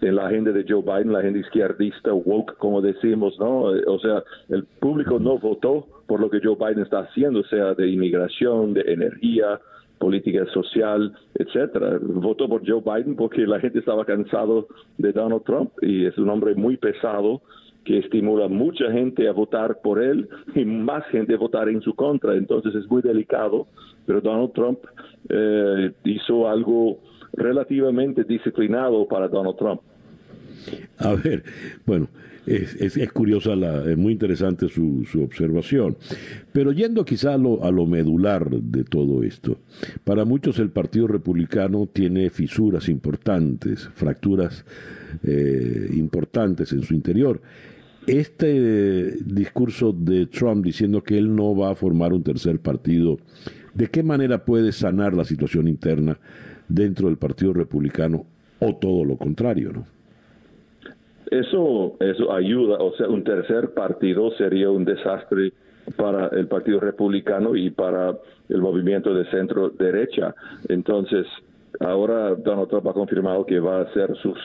en 0.00 0.16
la 0.16 0.26
agenda 0.26 0.52
de 0.52 0.64
Joe 0.68 0.82
Biden, 0.82 1.12
la 1.12 1.20
agenda 1.20 1.40
izquierdista, 1.40 2.12
woke, 2.12 2.56
como 2.58 2.80
decimos, 2.80 3.38
¿no? 3.38 3.62
O 3.62 3.98
sea, 4.00 4.22
el 4.48 4.64
público 4.64 5.18
no 5.18 5.38
votó 5.38 5.86
por 6.06 6.20
lo 6.20 6.30
que 6.30 6.40
Joe 6.42 6.56
Biden 6.56 6.84
está 6.84 7.00
haciendo, 7.00 7.42
sea 7.44 7.74
de 7.74 7.88
inmigración, 7.88 8.74
de 8.74 8.82
energía, 8.82 9.60
política 9.98 10.46
social, 10.46 11.12
etcétera. 11.34 11.98
Votó 12.00 12.48
por 12.48 12.66
Joe 12.66 12.80
Biden 12.80 13.14
porque 13.14 13.46
la 13.46 13.60
gente 13.60 13.78
estaba 13.78 14.04
cansado 14.04 14.66
de 14.98 15.12
Donald 15.12 15.44
Trump 15.44 15.70
y 15.82 16.06
es 16.06 16.16
un 16.18 16.30
hombre 16.30 16.54
muy 16.54 16.76
pesado 16.78 17.42
que 17.84 17.98
estimula 17.98 18.48
mucha 18.48 18.90
gente 18.90 19.28
a 19.28 19.32
votar 19.32 19.80
por 19.82 20.02
él 20.02 20.28
y 20.54 20.64
más 20.64 21.04
gente 21.06 21.34
a 21.34 21.38
votar 21.38 21.68
en 21.68 21.80
su 21.82 21.94
contra. 21.94 22.34
Entonces 22.34 22.74
es 22.74 22.90
muy 22.90 23.02
delicado, 23.02 23.66
pero 24.06 24.20
Donald 24.20 24.52
Trump 24.52 24.78
eh, 25.28 25.92
hizo 26.04 26.48
algo 26.48 26.98
relativamente 27.32 28.24
disciplinado 28.24 29.06
para 29.06 29.28
Donald 29.28 29.56
Trump. 29.56 29.80
A 30.98 31.14
ver, 31.14 31.42
bueno, 31.86 32.08
es, 32.46 33.12
curiosa, 33.12 33.54
la, 33.54 33.90
es 33.90 33.96
muy 33.96 34.12
interesante 34.12 34.68
su, 34.68 35.04
su, 35.10 35.22
observación. 35.22 35.96
Pero 36.52 36.72
yendo 36.72 37.04
quizá 37.04 37.34
a 37.34 37.38
lo, 37.38 37.64
a 37.64 37.70
lo, 37.70 37.86
medular 37.86 38.50
de 38.50 38.84
todo 38.84 39.22
esto, 39.22 39.58
para 40.04 40.24
muchos 40.24 40.58
el 40.58 40.70
Partido 40.70 41.06
Republicano 41.06 41.88
tiene 41.92 42.30
fisuras 42.30 42.88
importantes, 42.88 43.88
fracturas 43.94 44.64
eh, 45.22 45.90
importantes 45.94 46.72
en 46.72 46.82
su 46.82 46.94
interior. 46.94 47.40
Este 48.06 49.12
discurso 49.24 49.92
de 49.92 50.26
Trump 50.26 50.64
diciendo 50.64 51.02
que 51.02 51.18
él 51.18 51.34
no 51.34 51.54
va 51.54 51.70
a 51.70 51.74
formar 51.74 52.12
un 52.12 52.22
tercer 52.22 52.58
partido, 52.58 53.18
¿de 53.74 53.88
qué 53.88 54.02
manera 54.02 54.44
puede 54.44 54.72
sanar 54.72 55.14
la 55.14 55.24
situación 55.24 55.68
interna 55.68 56.18
dentro 56.70 57.08
del 57.08 57.18
Partido 57.18 57.52
Republicano 57.52 58.24
o 58.60 58.76
todo 58.76 59.04
lo 59.04 59.16
contrario, 59.16 59.72
¿no? 59.72 59.86
Eso, 61.30 61.96
eso 62.00 62.32
ayuda, 62.32 62.78
o 62.78 62.92
sea, 62.96 63.08
un 63.08 63.22
tercer 63.22 63.72
partido 63.72 64.32
sería 64.32 64.68
un 64.70 64.84
desastre 64.84 65.52
para 65.96 66.26
el 66.28 66.48
Partido 66.48 66.80
Republicano 66.80 67.54
y 67.54 67.70
para 67.70 68.16
el 68.48 68.60
movimiento 68.60 69.14
de 69.14 69.24
centro 69.30 69.70
derecha. 69.70 70.34
Entonces, 70.68 71.26
ahora 71.78 72.34
Donald 72.34 72.68
Trump 72.68 72.88
ha 72.88 72.92
confirmado 72.92 73.46
que 73.46 73.60
va 73.60 73.78
a 73.78 73.82
hacer 73.82 74.14
sus, 74.16 74.38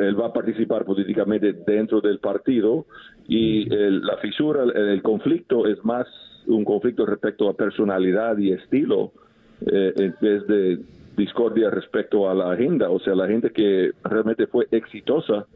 él 0.00 0.18
va 0.18 0.28
a 0.28 0.32
participar 0.32 0.84
políticamente 0.84 1.52
dentro 1.52 2.00
del 2.00 2.20
partido 2.20 2.86
y 3.28 3.66
la 3.66 4.16
fisura, 4.18 4.64
el, 4.74 5.02
conflicto 5.02 5.66
es 5.66 5.84
más 5.84 6.06
un 6.46 6.64
conflicto 6.64 7.04
respecto 7.04 7.48
a 7.48 7.54
personalidad 7.54 8.38
y 8.38 8.52
estilo 8.52 9.12
eh, 9.60 9.92
en 9.96 10.14
vez 10.20 10.46
de 10.46 10.78
discordia 11.16 11.70
respecto 11.70 12.28
a 12.28 12.34
la 12.34 12.52
agenda. 12.52 12.90
O 12.90 13.00
sea, 13.00 13.14
la 13.14 13.26
gente 13.26 13.50
que 13.50 13.92
realmente 14.04 14.46
fue 14.46 14.66
exitosa 14.70 15.46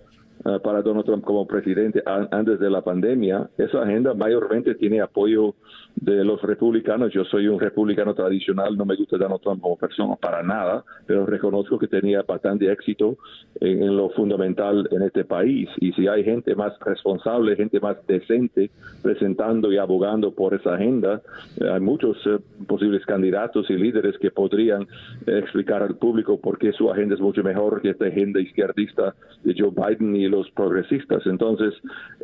Ah, 0.42 0.58
para 0.58 0.80
Donald 0.80 1.04
Trump 1.04 1.22
como 1.22 1.46
presidente 1.46 2.02
antes 2.06 2.58
de 2.58 2.70
la 2.70 2.80
pandemia, 2.80 3.50
esa 3.58 3.82
agenda 3.82 4.14
mayormente 4.14 4.74
tiene 4.74 5.02
apoyo 5.02 5.54
de 5.96 6.24
los 6.24 6.40
republicanos. 6.40 7.12
Yo 7.12 7.24
soy 7.24 7.46
un 7.46 7.60
republicano 7.60 8.14
tradicional, 8.14 8.74
no 8.74 8.86
me 8.86 8.96
gusta 8.96 9.18
Donald 9.18 9.42
Trump 9.42 9.60
como 9.60 9.76
persona 9.76 10.16
para 10.16 10.42
nada, 10.42 10.82
pero 11.06 11.26
reconozco 11.26 11.78
que 11.78 11.88
tenía 11.88 12.22
bastante 12.22 12.72
éxito 12.72 13.18
en, 13.60 13.94
lo 13.94 14.08
fundamental 14.10 14.88
en 14.90 15.02
este 15.02 15.24
país. 15.24 15.68
Y 15.78 15.92
si 15.92 16.08
hay 16.08 16.24
gente 16.24 16.54
más 16.54 16.72
responsable, 16.80 17.56
gente 17.56 17.78
más 17.78 17.98
decente 18.06 18.70
presentando 19.02 19.70
y 19.70 19.76
abogando 19.76 20.32
por 20.32 20.54
esa 20.54 20.74
agenda, 20.74 21.20
eh, 21.60 21.68
hay 21.70 21.80
muchos 21.80 22.16
eh, 22.26 22.38
posibles 22.66 23.04
candidatos 23.04 23.68
y 23.68 23.74
líderes 23.74 24.16
que 24.16 24.30
podrían 24.30 24.86
explicar 25.26 25.82
al 25.82 25.96
público 25.96 26.40
por 26.40 26.56
qué 26.56 26.72
su 26.72 26.90
agenda 26.90 27.14
es 27.14 27.20
mucho 27.20 27.42
mejor 27.42 27.82
que 27.82 27.90
esta 27.90 28.06
agenda 28.06 28.40
izquierdista 28.40 29.14
de 29.44 29.54
Joe 29.56 29.70
Biden 29.70 30.16
y 30.16 30.29
los 30.30 30.50
progresistas. 30.52 31.26
Entonces, 31.26 31.74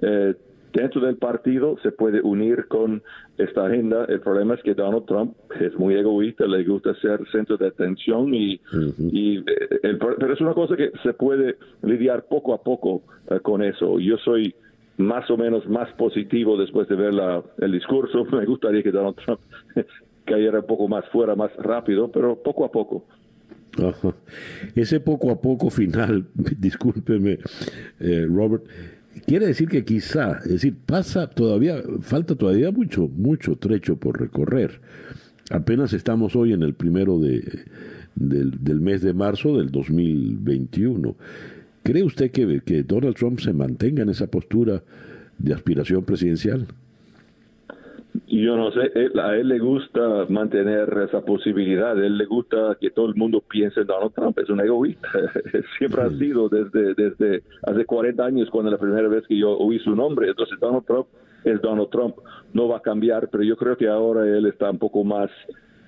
eh, 0.02 0.34
dentro 0.72 1.00
del 1.00 1.16
partido 1.16 1.76
se 1.82 1.90
puede 1.90 2.20
unir 2.20 2.66
con 2.68 3.02
esta 3.38 3.66
agenda. 3.66 4.04
El 4.08 4.20
problema 4.20 4.54
es 4.54 4.62
que 4.62 4.74
Donald 4.74 5.06
Trump 5.06 5.34
es 5.58 5.74
muy 5.76 5.94
egoísta, 5.94 6.46
le 6.46 6.64
gusta 6.64 6.94
ser 6.96 7.20
centro 7.32 7.56
de 7.56 7.68
atención 7.68 8.34
y, 8.34 8.60
y 8.98 9.38
eh, 9.38 9.96
pero 9.98 10.32
es 10.32 10.40
una 10.40 10.54
cosa 10.54 10.76
que 10.76 10.92
se 11.02 11.14
puede 11.14 11.56
lidiar 11.82 12.26
poco 12.26 12.54
a 12.54 12.62
poco 12.62 13.02
eh, 13.30 13.40
con 13.40 13.62
eso. 13.62 13.98
Yo 13.98 14.18
soy 14.18 14.54
más 14.98 15.30
o 15.30 15.36
menos 15.36 15.66
más 15.68 15.92
positivo 15.94 16.56
después 16.56 16.88
de 16.88 16.96
ver 16.96 17.14
la, 17.14 17.42
el 17.58 17.72
discurso. 17.72 18.24
Me 18.32 18.44
gustaría 18.44 18.82
que 18.82 18.90
Donald 18.90 19.16
Trump 19.16 19.40
cayera 20.24 20.60
un 20.60 20.66
poco 20.66 20.88
más 20.88 21.04
fuera, 21.08 21.34
más 21.34 21.54
rápido, 21.56 22.10
pero 22.10 22.36
poco 22.36 22.64
a 22.64 22.70
poco. 22.70 23.04
Ese 24.74 25.00
poco 25.00 25.30
a 25.30 25.40
poco 25.40 25.70
final, 25.70 26.26
discúlpeme, 26.58 27.38
eh, 28.00 28.26
Robert, 28.28 28.64
quiere 29.26 29.46
decir 29.46 29.68
que 29.68 29.84
quizá, 29.84 30.38
es 30.44 30.52
decir, 30.52 30.76
pasa 30.84 31.28
todavía, 31.28 31.82
falta 32.00 32.34
todavía 32.34 32.70
mucho, 32.70 33.08
mucho 33.08 33.56
trecho 33.56 33.96
por 33.96 34.20
recorrer. 34.20 34.80
Apenas 35.50 35.92
estamos 35.92 36.34
hoy 36.34 36.52
en 36.52 36.62
el 36.62 36.74
primero 36.74 37.18
de, 37.20 37.42
del, 38.16 38.80
mes 38.80 39.02
de 39.02 39.12
marzo 39.14 39.56
del 39.56 39.70
2021. 39.70 41.16
¿Cree 41.82 42.02
usted 42.02 42.30
que, 42.32 42.62
que 42.64 42.82
Donald 42.82 43.14
Trump 43.14 43.38
se 43.40 43.52
mantenga 43.52 44.02
en 44.02 44.08
esa 44.08 44.26
postura 44.26 44.82
de 45.38 45.54
aspiración 45.54 46.04
presidencial? 46.04 46.66
Yo 48.28 48.56
no 48.56 48.72
sé, 48.72 48.90
a 49.20 49.36
él 49.36 49.48
le 49.48 49.58
gusta 49.60 50.26
mantener 50.28 50.88
esa 51.08 51.20
posibilidad, 51.24 51.96
a 51.96 52.04
él 52.04 52.18
le 52.18 52.24
gusta 52.26 52.76
que 52.80 52.90
todo 52.90 53.06
el 53.06 53.14
mundo 53.14 53.40
piense 53.40 53.80
en 53.80 53.86
Donald 53.86 54.12
Trump, 54.14 54.36
es 54.40 54.50
un 54.50 54.60
egoísta, 54.60 55.08
siempre 55.78 56.02
ha 56.02 56.10
sido 56.10 56.48
desde, 56.48 56.94
desde 56.94 57.44
hace 57.62 57.84
40 57.84 58.24
años 58.24 58.50
cuando 58.50 58.72
la 58.72 58.78
primera 58.78 59.06
vez 59.06 59.24
que 59.28 59.38
yo 59.38 59.56
oí 59.56 59.78
su 59.78 59.94
nombre, 59.94 60.28
entonces 60.28 60.58
Donald 60.58 60.84
Trump 60.86 61.06
es 61.44 61.62
Donald 61.62 61.88
Trump, 61.90 62.16
no 62.52 62.66
va 62.66 62.78
a 62.78 62.82
cambiar, 62.82 63.28
pero 63.30 63.44
yo 63.44 63.56
creo 63.56 63.76
que 63.76 63.86
ahora 63.86 64.26
él 64.26 64.46
está 64.46 64.70
un 64.70 64.78
poco 64.78 65.04
más 65.04 65.30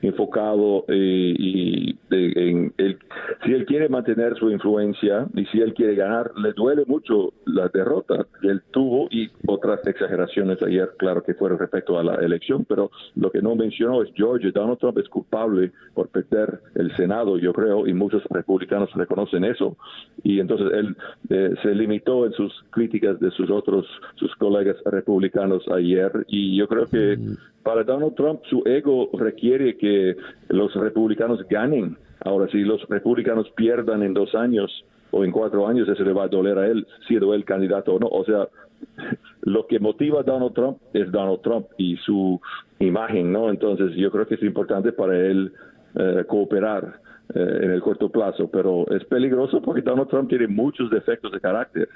enfocado 0.03 0.85
eh, 0.89 1.35
y 1.39 1.99
en 2.11 2.73
el, 2.79 2.99
si 3.45 3.53
él 3.53 3.67
quiere 3.67 3.89
mantener 3.89 4.37
su 4.37 4.51
influencia 4.51 5.27
y 5.35 5.45
si 5.47 5.61
él 5.61 5.75
quiere 5.75 5.95
ganar, 5.95 6.31
le 6.37 6.53
duele 6.53 6.85
mucho 6.87 7.33
la 7.47 7.69
derrota 7.69 8.27
que 8.41 8.49
él 8.49 8.63
tuvo 8.71 9.09
y 9.11 9.29
otras 9.47 9.87
exageraciones 9.87 10.63
ayer, 10.63 10.91
claro 10.99 11.23
que 11.23 11.35
fueron 11.35 11.59
respecto 11.59 11.99
a 11.99 12.05
la 12.05 12.15
elección, 12.17 12.65
pero 12.65 12.91
lo 13.17 13.31
que 13.31 13.43
no 13.43 13.55
mencionó 13.55 14.03
es 14.03 14.11
George 14.15 14.51
Donald 14.53 14.79
Trump 14.79 14.99
es 14.99 15.09
culpable 15.09 15.73
por 15.95 16.09
perder 16.09 16.61
el 16.75 16.95
Senado, 16.97 17.39
yo 17.39 17.53
creo, 17.53 17.87
y 17.87 17.95
muchos 17.95 18.23
republicanos 18.31 18.93
reconocen 18.95 19.45
eso, 19.45 19.77
y 20.23 20.41
entonces 20.41 20.69
él 20.73 20.97
eh, 21.31 21.55
se 21.63 21.75
limitó 21.75 22.27
en 22.27 22.33
sus 22.33 22.53
críticas 22.71 23.19
de 23.21 23.31
sus 23.33 23.51
otros, 23.51 23.87
sus 24.17 24.35
colegas 24.37 24.77
republicanos 24.85 25.67
ayer, 25.69 26.13
y 26.29 26.57
yo 26.57 26.69
creo 26.69 26.87
que 26.87 27.17
mm. 27.17 27.37
Para 27.69 27.85
Donald 27.85 28.15
Trump 28.15 28.41
su 28.49 28.63
ego 28.65 29.11
requiere 29.13 29.77
que 29.77 30.17
los 30.49 30.75
republicanos 30.75 31.47
ganen 31.51 31.99
Ahora, 32.25 32.51
si 32.51 32.59
los 32.63 32.83
republicanos 32.89 33.49
pierdan 33.51 34.03
en 34.03 34.15
dos 34.15 34.35
años 34.35 34.85
o 35.11 35.25
en 35.25 35.31
cuatro 35.31 35.69
años, 35.69 35.89
eso 35.89 36.03
le 36.03 36.13
va 36.13 36.25
a 36.25 36.29
doler 36.29 36.59
a 36.59 36.67
él, 36.67 36.87
siendo 37.07 37.33
él 37.35 37.45
candidato 37.45 37.95
o 37.95 38.01
no. 38.01 38.09
O 38.09 38.25
sea, 38.25 38.49
lo 39.43 39.67
que 39.67 39.79
motiva 39.79 40.21
a 40.21 40.23
Donald 40.23 40.55
Trump 40.55 40.79
es 40.93 41.11
Donald 41.13 41.43
Trump 41.43 41.67
y 41.77 41.97
su 41.99 42.41
imagen, 42.81 43.33
¿no? 43.33 43.51
Entonces, 43.51 43.95
yo 43.95 44.11
creo 44.11 44.27
que 44.27 44.35
es 44.35 44.43
importante 44.43 44.93
para 44.93 45.17
él 45.17 45.53
eh, 45.95 46.25
cooperar 46.27 47.01
eh, 47.35 47.59
en 47.63 47.71
el 47.71 47.81
corto 47.81 48.09
plazo, 48.09 48.51
pero 48.51 48.85
es 48.91 49.05
peligroso 49.05 49.63
porque 49.63 49.83
Donald 49.83 50.09
Trump 50.09 50.29
tiene 50.29 50.49
muchos 50.49 50.91
defectos 50.91 51.31
de 51.31 51.41
carácter. 51.41 51.89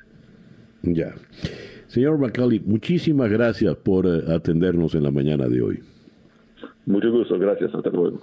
Ya. 0.83 1.15
Señor 1.93 2.17
McCauley, 2.17 2.59
muchísimas 2.65 3.31
gracias 3.31 3.77
por 3.77 4.07
eh, 4.07 4.23
atendernos 4.35 4.95
en 4.95 5.03
la 5.03 5.11
mañana 5.11 5.47
de 5.47 5.61
hoy. 5.61 5.81
Mucho 6.87 7.13
gusto, 7.13 7.39
gracias, 7.39 7.75
hasta 7.75 7.91
luego. 7.91 8.19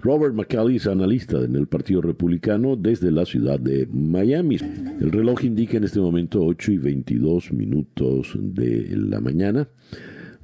Robert 0.00 0.34
McCallis, 0.34 0.86
analista 0.86 1.38
en 1.42 1.54
el 1.54 1.66
Partido 1.66 2.00
Republicano 2.00 2.74
desde 2.74 3.12
la 3.12 3.26
ciudad 3.26 3.60
de 3.60 3.86
Miami. 3.92 4.56
El 4.98 5.12
reloj 5.12 5.44
indica 5.44 5.76
en 5.76 5.84
este 5.84 6.00
momento 6.00 6.42
8 6.42 6.72
y 6.72 6.78
22 6.78 7.52
minutos 7.52 8.32
de 8.34 8.96
la 8.96 9.20
mañana. 9.20 9.68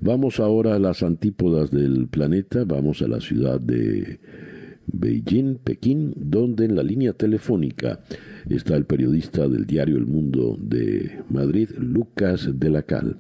Vamos 0.02 0.38
ahora 0.38 0.74
a 0.74 0.78
las 0.78 1.02
antípodas 1.02 1.70
del 1.70 2.06
planeta, 2.08 2.64
vamos 2.66 3.00
a 3.00 3.08
la 3.08 3.22
ciudad 3.22 3.58
de 3.58 4.20
Beijing, 4.92 5.56
Pekín, 5.56 6.12
donde 6.16 6.64
en 6.64 6.76
la 6.76 6.82
línea 6.82 7.12
telefónica 7.12 8.00
está 8.48 8.76
el 8.76 8.84
periodista 8.84 9.48
del 9.48 9.66
diario 9.66 9.96
El 9.96 10.06
Mundo 10.06 10.56
de 10.58 11.22
Madrid, 11.30 11.70
Lucas 11.78 12.58
de 12.58 12.70
la 12.70 12.82
Cal. 12.82 13.18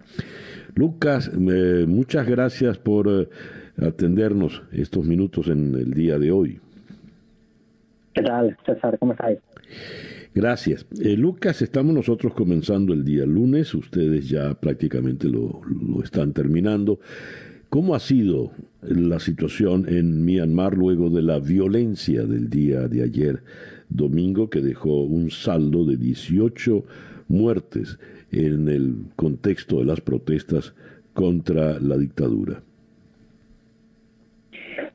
Lucas, 0.74 1.30
eh, 1.34 1.84
muchas 1.88 2.26
gracias 2.26 2.78
por 2.78 3.08
eh, 3.08 3.28
atendernos 3.84 4.62
estos 4.72 5.04
minutos 5.04 5.48
en 5.48 5.74
el 5.74 5.92
día 5.92 6.18
de 6.18 6.30
hoy. 6.30 6.60
¿Qué 8.14 8.22
tal, 8.22 8.56
César? 8.64 8.98
¿Cómo 8.98 9.12
estáis? 9.12 9.38
Gracias. 10.34 10.86
Eh, 11.00 11.16
Lucas, 11.16 11.62
estamos 11.62 11.94
nosotros 11.94 12.34
comenzando 12.34 12.92
el 12.92 13.04
día 13.04 13.26
lunes, 13.26 13.74
ustedes 13.74 14.28
ya 14.28 14.54
prácticamente 14.54 15.28
lo, 15.28 15.60
lo 15.64 16.02
están 16.02 16.32
terminando. 16.32 17.00
¿Cómo 17.70 17.94
ha 17.94 18.00
sido 18.00 18.52
la 18.80 19.20
situación 19.20 19.86
en 19.88 20.24
Myanmar 20.24 20.74
luego 20.74 21.10
de 21.10 21.20
la 21.20 21.38
violencia 21.38 22.24
del 22.24 22.48
día 22.48 22.88
de 22.88 23.02
ayer 23.02 23.42
domingo 23.90 24.48
que 24.48 24.62
dejó 24.62 25.02
un 25.02 25.30
saldo 25.30 25.84
de 25.84 25.98
18 25.98 26.84
muertes 27.28 27.98
en 28.32 28.70
el 28.70 29.04
contexto 29.16 29.80
de 29.80 29.84
las 29.84 30.00
protestas 30.00 30.72
contra 31.12 31.78
la 31.78 31.98
dictadura? 31.98 32.62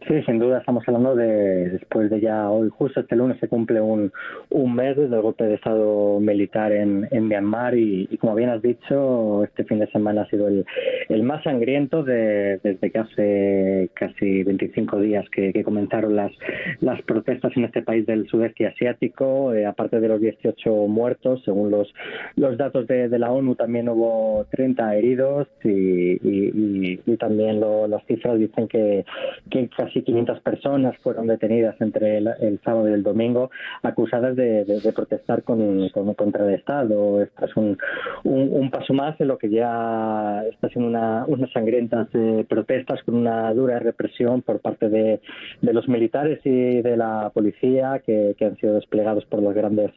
Sí, 0.07 0.21
sin 0.25 0.37
duda 0.37 0.57
estamos 0.57 0.83
hablando 0.85 1.15
de 1.15 1.69
después 1.69 2.09
de 2.09 2.19
ya 2.19 2.49
hoy, 2.49 2.69
justo 2.69 2.99
este 2.99 3.15
lunes 3.15 3.39
se 3.39 3.47
cumple 3.47 3.79
un, 3.79 4.11
un 4.49 4.75
mes 4.75 4.97
desde 4.97 5.15
el 5.15 5.21
golpe 5.21 5.45
de 5.45 5.55
Estado 5.55 6.19
militar 6.19 6.73
en, 6.73 7.07
Myanmar 7.11 7.77
y, 7.77 8.17
como 8.17 8.35
bien 8.35 8.49
has 8.49 8.61
dicho, 8.61 9.45
este 9.45 9.63
fin 9.63 9.79
de 9.79 9.87
semana 9.87 10.23
ha 10.23 10.29
sido 10.29 10.49
el, 10.49 10.65
el 11.07 11.23
más 11.23 11.41
sangriento 11.43 12.03
de, 12.03 12.59
desde 12.61 12.91
que 12.91 12.99
hace 12.99 13.89
casi 13.93 14.43
25 14.43 14.99
días 14.99 15.25
que, 15.29 15.63
comenzaron 15.63 16.17
las, 16.17 16.33
las 16.81 17.01
protestas 17.03 17.55
en 17.55 17.63
este 17.63 17.81
país 17.81 18.05
del 18.05 18.27
sudeste 18.27 18.67
asiático, 18.67 19.53
eh, 19.53 19.65
aparte 19.65 20.01
de 20.01 20.09
los 20.09 20.19
18 20.19 20.69
muertos, 20.87 21.41
según 21.45 21.71
los, 21.71 21.93
los 22.35 22.57
datos 22.57 22.87
de, 22.87 23.07
la 23.17 23.31
ONU 23.31 23.55
también 23.55 23.87
hubo 23.87 24.45
30 24.51 24.95
heridos 24.97 25.47
y, 25.63 25.69
y, 25.69 26.99
y 27.05 27.17
también 27.17 27.61
lo, 27.61 27.87
las 27.87 28.03
cifras 28.05 28.37
dicen 28.37 28.67
que, 28.67 29.05
que 29.49 29.59
casi 29.93 30.03
500 30.03 30.39
personas 30.41 30.97
fueron 31.03 31.27
detenidas 31.27 31.79
entre 31.79 32.17
el, 32.17 32.59
sábado 32.63 32.89
y 32.89 32.93
el 32.93 33.03
domingo 33.03 33.51
acusadas 33.83 34.35
de, 34.35 34.65
protestar 34.95 35.43
con, 35.43 35.89
contra 35.89 36.47
el 36.47 36.55
Estado. 36.55 37.21
Esto 37.21 37.45
es 37.45 37.55
un, 37.55 38.69
paso 38.71 38.93
más 38.93 39.19
en 39.21 39.27
lo 39.27 39.37
que 39.37 39.49
ya 39.49 40.43
está 40.49 40.69
siendo 40.69 40.89
una, 40.89 41.25
unas 41.27 41.51
sangrientas 41.51 42.07
eh, 42.13 42.45
protestas 42.49 43.03
con 43.03 43.15
una 43.15 43.53
dura 43.53 43.77
represión 43.79 44.41
por 44.41 44.59
parte 44.61 44.89
de, 44.89 45.19
los 45.61 45.87
militares 45.87 46.39
y 46.43 46.81
de 46.81 46.97
la 46.97 47.31
policía 47.33 48.01
que, 48.05 48.35
han 48.43 48.57
sido 48.57 48.75
desplegados 48.75 49.25
por 49.25 49.41
las 49.41 49.53
grandes 49.53 49.91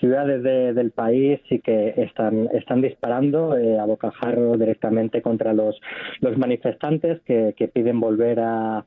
ciudades 0.00 0.42
del 0.42 0.90
país 0.90 1.40
y 1.48 1.60
que 1.60 1.94
están, 1.96 2.48
están 2.52 2.80
disparando 2.80 3.56
eh, 3.56 3.78
a 3.78 3.84
bocajarro 3.84 4.56
directamente 4.56 5.22
contra 5.22 5.52
los, 5.52 5.78
manifestantes 6.36 7.20
que 7.22 7.70
piden 7.72 8.00
volver 8.00 8.40
a, 8.40 8.84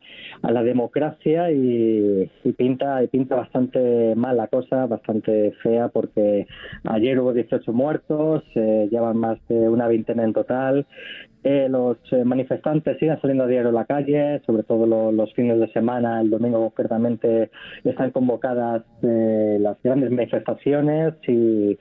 a 0.47 0.51
la 0.51 0.63
democracia 0.63 1.51
y, 1.51 2.31
pinta 2.55 3.03
y 3.03 3.07
pinta 3.07 3.35
bastante 3.35 4.15
mal 4.15 4.37
la 4.37 4.47
cosa, 4.47 4.85
bastante 4.85 5.51
fea 5.61 5.89
porque 5.89 6.47
ayer 6.85 7.19
hubo 7.19 7.33
18 7.33 7.73
muertos, 7.73 8.43
eh, 8.55 8.87
llevan 8.89 9.17
más 9.17 9.37
de 9.49 9.67
una 9.67 9.87
veintena 9.87 10.23
en 10.23 10.31
total 10.31 10.87
eh, 11.49 11.69
los 11.69 11.97
eh, 12.11 12.25
manifestantes 12.25 12.97
siguen 12.99 13.21
saliendo 13.21 13.45
a 13.45 13.47
diario 13.47 13.69
a 13.69 13.71
la 13.71 13.85
calle, 13.85 14.41
sobre 14.45 14.63
todo 14.63 14.85
los 15.13 15.33
fines 15.33 15.57
de 15.57 15.71
semana, 15.71 16.19
el 16.19 16.29
domingo 16.29 16.59
concretamente 16.59 17.51
están 17.85 18.11
convocadas 18.11 18.83
eh, 19.01 19.57
las 19.57 19.81
grandes 19.81 20.11
manifestaciones 20.11 21.13
y 21.25 21.77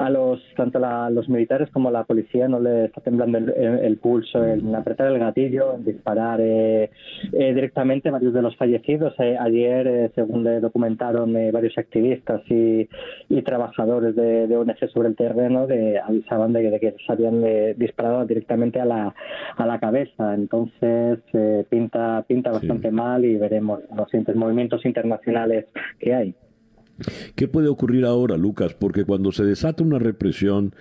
a 0.00 0.10
los 0.10 0.40
tanto 0.56 0.84
a 0.84 1.10
los 1.10 1.28
militares 1.28 1.70
como 1.70 1.92
la 1.92 2.02
policía 2.02 2.48
no 2.48 2.58
le 2.58 2.86
está 2.86 3.02
temblando 3.02 3.38
el, 3.38 3.96
pulso 3.98 4.44
en 4.44 4.74
apretar 4.74 5.06
el 5.06 5.20
gatillo, 5.20 5.74
en 5.76 5.84
disparar 5.84 6.40
directamente 7.30 8.10
varios 8.10 8.34
de 8.34 8.42
los 8.42 8.56
fallecidos. 8.56 9.14
ayer, 9.20 10.10
según 10.16 10.42
le 10.42 10.58
documentaron 10.58 11.34
varios 11.52 11.78
activistas 11.78 12.42
y, 12.48 12.88
trabajadores 13.42 14.16
de, 14.16 14.48
de, 14.48 14.56
ONG 14.56 14.88
sobre 14.92 15.08
el 15.08 15.16
terreno, 15.16 15.66
de, 15.68 16.00
avisaban 16.00 16.52
de, 16.52 16.70
de 16.70 16.80
que 16.80 16.96
se 17.06 17.12
habían 17.12 17.44
disparado 17.76 18.24
directamente 18.24 18.80
a 18.80 18.84
la 18.84 19.03
a 19.56 19.66
la 19.66 19.80
cabeza. 19.80 20.34
Entonces 20.34 21.18
eh, 21.32 21.64
pinta, 21.68 22.24
pinta 22.26 22.50
bastante 22.50 22.90
mal 22.90 23.24
y 23.24 23.36
veremos 23.36 23.80
los 23.96 24.10
siguientes 24.10 24.36
movimientos 24.36 24.84
internacionales 24.84 25.66
que 25.98 26.14
hay. 26.14 26.34
¿Qué 27.34 27.48
puede 27.48 27.68
ocurrir 27.68 28.04
ahora, 28.04 28.36
Lucas? 28.36 28.74
Porque 28.74 29.04
cuando 29.04 29.32
se 29.32 29.44
desata 29.44 29.82
una 29.82 29.98
represión 29.98 30.74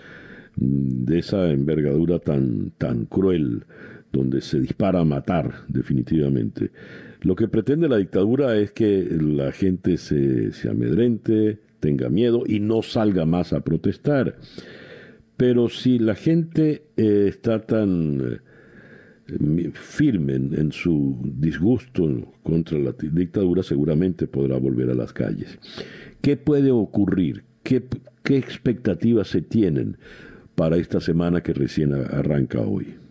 de 0.56 1.20
esa 1.20 1.50
envergadura 1.50 2.20
tan, 2.20 2.72
tan 2.78 3.06
cruel, 3.06 3.66
donde 4.12 4.42
se 4.42 4.60
dispara 4.60 5.00
a 5.00 5.06
matar 5.06 5.52
definitivamente, 5.68 6.70
lo 7.22 7.36
que 7.36 7.48
pretende 7.48 7.90
la 7.90 7.98
dictadura 7.98 8.56
es 8.58 8.72
que 8.72 9.08
la 9.20 9.52
gente 9.52 9.98
se, 9.98 10.52
se 10.52 10.70
amedrente, 10.70 11.60
tenga 11.80 12.10
miedo 12.10 12.44
y 12.46 12.60
no 12.60 12.82
salga 12.84 13.26
más 13.26 13.54
a 13.54 13.62
protestar. 13.62 14.36
Pero 15.46 15.68
si 15.68 16.00
la 16.00 16.16
gente 16.16 16.86
eh, 16.96 17.26
está 17.28 17.60
tan 17.60 18.40
eh, 19.28 19.72
firme 19.74 20.36
en, 20.36 20.72
su 20.72 21.20
disgusto 21.22 22.32
contra 22.42 22.80
la 22.80 22.94
dictadura, 22.98 23.62
seguramente 23.62 24.26
podrá 24.28 24.56
volver 24.56 24.90
a 24.90 24.94
las 24.94 25.12
calles. 25.12 25.60
¿Qué 26.22 26.38
puede 26.38 26.72
ocurrir? 26.72 27.44
¿Qué, 27.62 27.84
qué 28.24 28.38
expectativas 28.38 29.28
se 29.28 29.42
tienen 29.42 29.98
para 30.56 30.78
esta 30.78 31.02
semana 31.02 31.44
que 31.44 31.52
recién 31.52 31.94
arranca 31.94 32.62
hoy? 32.62 33.03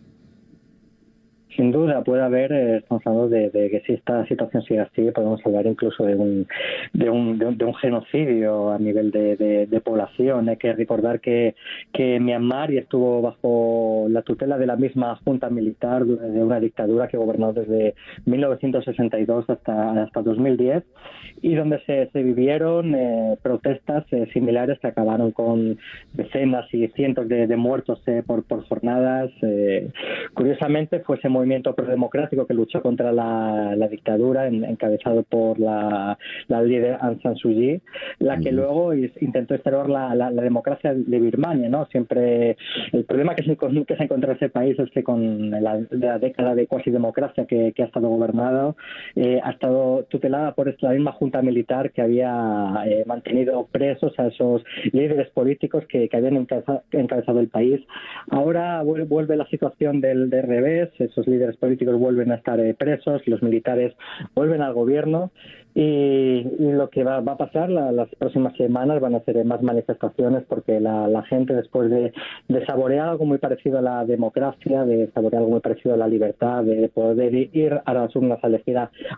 Sin 1.55 1.71
duda 1.71 2.03
puede 2.03 2.23
haber, 2.23 2.51
eh, 2.51 2.77
estamos 2.77 3.05
hablando 3.05 3.29
de, 3.29 3.51
que 3.51 3.81
si 3.85 3.93
esta 3.93 4.25
situación 4.25 4.63
sigue 4.63 4.79
así, 4.79 5.11
podemos 5.11 5.39
hablar 5.45 5.67
incluso 5.67 6.03
de 6.03 6.15
un, 6.15 6.47
de 6.93 7.09
un, 7.09 7.37
de 7.37 7.65
un, 7.65 7.73
genocidio 7.75 8.71
a 8.71 8.79
nivel 8.79 9.11
de, 9.11 9.35
de, 9.67 9.81
población. 9.81 10.49
Hay 10.49 10.57
que 10.57 10.73
recordar 10.73 11.19
que, 11.19 11.55
que 11.91 12.19
Myanmar 12.19 12.71
estuvo 12.71 13.21
bajo 13.21 14.07
la 14.09 14.21
tutela 14.23 14.57
de 14.57 14.65
la 14.65 14.77
misma 14.77 15.19
junta 15.23 15.49
militar 15.49 16.05
de 16.05 16.43
una 16.43 16.59
dictadura 16.59 17.07
que 17.07 17.17
gobernó 17.17 17.53
desde 17.53 17.93
1962 18.25 19.49
hasta, 19.49 20.03
hasta 20.03 20.21
2010 20.21 20.83
y 21.41 21.55
donde 21.55 21.79
se, 21.85 22.09
se 22.11 22.23
vivieron 22.23 22.95
eh, 22.95 23.37
protestas 23.41 24.05
eh, 24.11 24.27
similares 24.33 24.79
que 24.79 24.87
acabaron 24.87 25.31
con 25.31 25.77
decenas 26.13 26.65
y 26.73 26.87
cientos 26.89 27.27
de, 27.27 27.53
muertos 27.57 28.01
por, 28.25 28.43
por 28.43 28.65
jornadas. 28.67 29.29
curiosamente 30.33 31.01
fue 31.01 31.17
ese 31.17 31.29
movimiento 31.43 31.75
prodemocrático 31.75 32.47
que 32.47 32.53
luchó 32.53 32.81
contra 32.81 33.11
la, 33.11 33.75
dictadura, 33.89 34.47
encabezado 34.47 35.23
por 35.23 35.59
la, 35.59 36.17
líder 36.47 36.97
Aung 37.01 37.21
San 37.21 37.35
Suu 37.35 37.51
Kyi, 37.51 37.81
la 38.19 38.37
que 38.39 38.51
luego 38.51 38.93
intentó 38.93 39.53
instaurar 39.53 39.89
la, 39.89 40.31
democracia 40.31 40.93
de 40.93 41.19
Birmania. 41.19 41.67
¿no? 41.67 41.85
Siempre 41.87 42.55
el 42.93 43.03
problema 43.03 43.35
que 43.35 43.43
se, 43.43 43.57
que 43.57 43.95
se 43.97 44.03
encontró 44.03 44.31
ese 44.31 44.49
país 44.49 44.79
es 44.79 44.89
que 44.91 45.03
con 45.03 45.51
la, 45.51 45.77
década 46.19 46.55
de 46.55 46.67
cuasi 46.67 46.91
democracia 46.91 47.45
que, 47.45 47.73
ha 47.77 47.83
estado 47.83 48.07
gobernado, 48.07 48.77
eh, 49.15 49.41
ha 49.43 49.51
estado 49.51 50.05
tutelada 50.05 50.53
por 50.53 50.73
la 50.81 50.91
misma 50.91 51.11
junta 51.11 51.41
militar 51.41 51.91
que 51.91 52.01
había 52.01 52.83
eh, 52.85 53.03
mantenido 53.05 53.67
presos 53.69 54.17
a 54.17 54.27
esos 54.27 54.63
líderes 54.93 55.29
políticos 55.31 55.83
que, 55.89 56.09
habían 56.13 56.37
encabezado, 56.37 57.39
el 57.39 57.49
país. 57.49 57.81
Ahora 58.29 58.81
vuelve 58.83 59.35
la 59.35 59.45
situación 59.47 59.99
del, 59.99 60.29
del 60.29 60.43
revés, 60.43 60.89
esos 60.99 61.27
líderes 61.33 61.57
políticos 61.57 61.99
vuelven 61.99 62.31
a 62.31 62.35
estar 62.35 62.59
eh, 62.59 62.73
presos, 62.73 63.21
los 63.27 63.41
militares 63.41 63.93
vuelven 64.35 64.61
al 64.61 64.73
gobierno 64.73 65.31
y, 65.75 66.43
lo 66.59 66.89
que 66.89 67.03
va, 67.03 67.17
a 67.17 67.37
pasar 67.37 67.69
las 67.69 68.09
próximas 68.15 68.55
semanas 68.57 69.01
van 69.01 69.15
a 69.15 69.21
ser 69.21 69.43
más 69.45 69.61
manifestaciones 69.61 70.43
porque 70.47 70.79
la, 70.79 71.23
gente 71.23 71.53
después 71.53 71.89
de, 71.89 72.13
saborear 72.67 73.09
algo 73.09 73.25
muy 73.25 73.37
parecido 73.37 73.79
a 73.79 73.81
la 73.81 74.05
democracia, 74.05 74.85
de 74.85 75.09
saborear 75.13 75.41
algo 75.41 75.51
muy 75.51 75.61
parecido 75.61 75.95
a 75.95 75.97
la 75.97 76.07
libertad, 76.07 76.63
de 76.63 76.89
poder 76.89 77.33
ir 77.33 77.79
a 77.85 77.93
las 77.93 78.15
urnas 78.15 78.39
a 78.43 78.53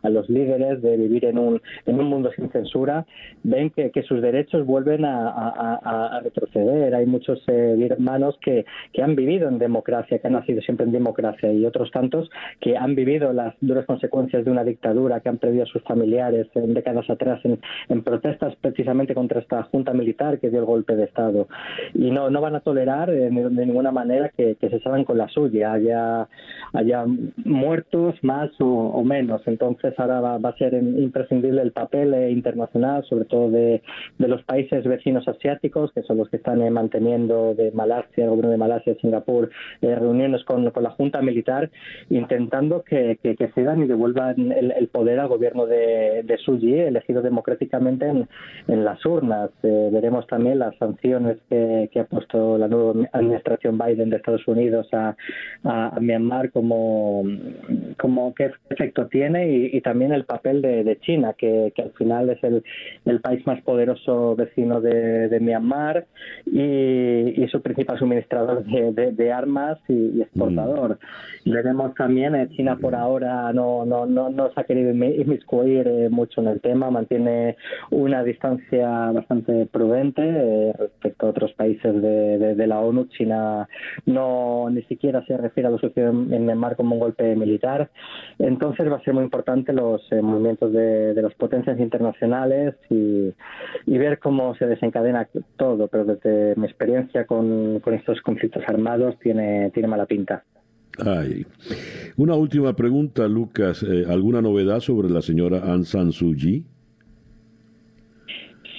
a, 0.02 0.10
los 0.10 0.30
líderes, 0.30 0.82
de 0.82 0.98
vivir 0.98 1.26
en 1.26 1.38
un, 1.38 1.62
en 1.86 2.00
un 2.00 2.08
mundo 2.08 2.32
sin 2.36 2.50
censura, 2.52 3.06
ven 3.44 3.70
que, 3.70 3.92
sus 4.04 4.22
derechos 4.22 4.66
vuelven 4.66 5.04
a, 5.06 6.22
retroceder. 6.24 6.96
Hay 6.96 7.06
muchos 7.06 7.42
eh, 7.48 7.88
hermanos 7.90 8.38
que, 8.42 8.66
que 8.94 9.02
han 9.02 9.16
vivido 9.16 9.50
en 9.50 9.58
democracia, 9.58 10.20
que 10.20 10.28
han 10.28 10.34
nacido 10.34 10.62
siempre 10.62 10.86
en 10.86 10.92
democracia 10.92 11.52
y 11.52 11.66
otros 11.66 11.92
tantos 11.92 12.30
que 12.62 12.78
han 12.78 12.96
vivido 12.96 13.34
las 13.34 13.56
duras 13.62 13.86
consecuencias 13.86 14.46
de 14.46 14.52
una 14.52 14.64
dictadura, 14.64 15.20
que 15.20 15.30
han 15.30 15.38
perdido 15.38 15.64
a 15.64 15.68
sus 15.68 15.84
familiares 15.84 16.45
en 16.56 16.74
décadas 16.74 17.10
atrás 17.10 17.42
en, 17.44 18.04
protestas 18.04 18.56
precisamente 18.62 19.16
contra 19.16 19.40
esta 19.40 19.64
junta 19.64 19.94
militar 19.94 20.40
que 20.40 20.50
dio 20.50 20.60
el 20.60 20.66
golpe 20.66 20.96
de 20.96 21.06
Estado. 21.06 21.48
Y 21.94 22.12
no, 22.12 22.30
no 22.30 22.42
van 22.42 22.56
a 22.56 22.60
tolerar 22.60 23.10
eh, 23.10 23.30
de, 23.30 23.66
ninguna 23.66 23.92
manera 23.92 24.30
que, 24.30 24.58
se 24.60 24.80
salgan 24.80 25.06
con 25.06 25.18
la 25.18 25.28
suya, 25.30 25.74
haya, 25.74 26.28
haya 26.74 27.06
muertos 27.44 28.16
más 28.24 28.52
o, 28.60 29.04
menos. 29.04 29.42
Entonces 29.46 29.94
ahora 29.98 30.20
va, 30.20 30.50
a 30.50 30.58
ser 30.58 30.74
imprescindible 30.74 31.62
el 31.62 31.72
papel 31.72 32.14
eh, 32.14 32.32
internacional, 32.32 33.04
sobre 33.06 33.26
todo 33.26 33.50
de, 33.50 33.82
los 34.18 34.44
países 34.44 34.84
vecinos 34.84 35.28
asiáticos, 35.28 35.92
que 35.94 36.02
son 36.04 36.18
los 36.18 36.30
que 36.30 36.38
están 36.38 36.62
eh, 36.62 36.70
manteniendo 36.70 37.54
de 37.54 37.72
Malasia, 37.72 38.26
el 38.26 38.30
gobierno 38.30 38.52
de 38.52 38.58
Malasia 38.58 38.96
Singapur, 39.02 39.50
reuniones 39.82 40.44
con, 40.44 40.66
la 40.66 40.90
junta 40.92 41.22
militar, 41.22 41.70
intentando 42.10 42.84
que, 42.84 43.18
que, 43.22 43.36
que 43.36 43.48
cedan 43.50 43.84
y 43.84 43.88
devuelvan 43.88 44.52
el, 44.52 44.88
poder 44.88 45.20
al 45.20 45.28
gobierno 45.28 45.66
de 45.66 46.35
Suji, 46.38 46.74
elegido 46.74 47.22
democráticamente 47.22 48.08
en, 48.08 48.86
las 48.86 49.06
urnas. 49.06 49.50
Eh, 49.64 49.90
veremos 49.92 50.28
también 50.28 50.60
las 50.60 50.76
sanciones 50.78 51.38
que, 51.50 51.90
ha 52.00 52.04
puesto 52.06 52.58
la 52.58 52.68
nueva 52.68 53.08
administración 53.14 53.78
Biden 53.78 54.10
de 54.10 54.18
Estados 54.18 54.48
Unidos 54.48 54.88
a, 54.94 55.16
Myanmar, 56.00 56.52
como, 56.52 57.24
como 58.00 58.34
qué 58.36 58.52
efecto 58.70 59.08
tiene 59.08 59.70
y, 59.74 59.82
también 59.82 60.12
el 60.12 60.26
papel 60.26 60.62
de, 60.62 60.98
China, 61.02 61.34
que, 61.34 61.74
al 61.78 61.92
final 61.92 62.30
es 62.30 62.40
el, 62.44 63.22
país 63.22 63.46
más 63.48 63.62
poderoso 63.62 64.36
vecino 64.36 64.82
de, 64.82 65.38
Myanmar 65.40 66.06
y, 66.46 67.46
su 67.52 67.62
principal 67.62 67.98
suministrador 68.00 68.66
de, 68.66 69.32
armas 69.32 69.78
y, 69.88 70.22
exportador. 70.22 71.00
Mm. 71.46 71.52
Veremos 71.52 71.94
también, 71.96 72.36
eh, 72.36 72.50
China 72.56 72.78
por 72.78 72.96
ahora 72.96 73.52
no, 73.54 73.86
no, 73.86 74.06
no, 74.06 74.30
no 74.30 74.52
se 74.52 74.60
ha 74.60 74.64
querido 74.64 74.92
inmiscuir 74.92 75.88
eh, 75.88 76.10
mucho 76.10 76.25
en 76.38 76.48
el 76.48 76.62
tema, 76.62 76.90
mantiene 76.92 77.56
una 77.92 78.24
distancia 78.24 79.12
bastante 79.12 79.66
prudente 79.66 80.22
eh, 80.24 80.74
respecto 80.78 81.28
a 81.28 81.30
otros 81.30 81.54
países 81.54 82.02
de, 82.02 82.68
la 82.68 82.80
ONU. 82.80 83.06
China 83.06 83.68
no 84.06 84.70
ni 84.70 84.82
siquiera 84.84 85.24
se 85.26 85.38
refiere 85.38 85.68
a 85.68 85.72
lo 85.72 85.78
sucedido 85.78 86.10
en 86.10 86.46
Myanmar 86.46 86.76
como 86.76 86.96
un 86.96 87.00
golpe 87.00 87.36
militar. 87.36 87.90
Entonces 88.40 88.92
va 88.92 88.98
a 88.98 89.04
ser 89.04 89.14
muy 89.14 89.24
importante 89.24 89.72
los 89.74 90.02
eh, 90.12 90.22
movimientos 90.22 90.72
de, 90.74 91.14
las 91.22 91.34
potencias 91.36 91.80
internacionales 91.80 92.76
y, 92.90 93.34
ver 94.06 94.20
cómo 94.20 94.54
se 94.56 94.68
desencadena 94.68 95.28
todo, 95.58 95.88
pero 95.88 96.06
desde 96.06 96.54
mi 96.58 96.68
experiencia 96.68 97.26
con, 97.26 97.80
con 97.80 97.94
estos 97.96 98.22
conflictos 98.22 98.64
armados 98.68 99.18
tiene, 99.20 99.72
tiene 99.72 99.88
mala 99.88 100.06
pinta. 100.06 100.44
Ay. 100.98 101.46
Una 102.18 102.36
última 102.36 102.76
pregunta, 102.76 103.28
Lucas. 103.28 103.84
Eh, 103.84 104.06
¿Alguna 104.08 104.42
novedad 104.42 104.80
sobre 104.80 105.10
la 105.10 105.22
señora 105.22 105.60
Aung 105.72 105.86
San 105.86 106.12
Suu 106.12 106.36
Kyi? 106.36 106.66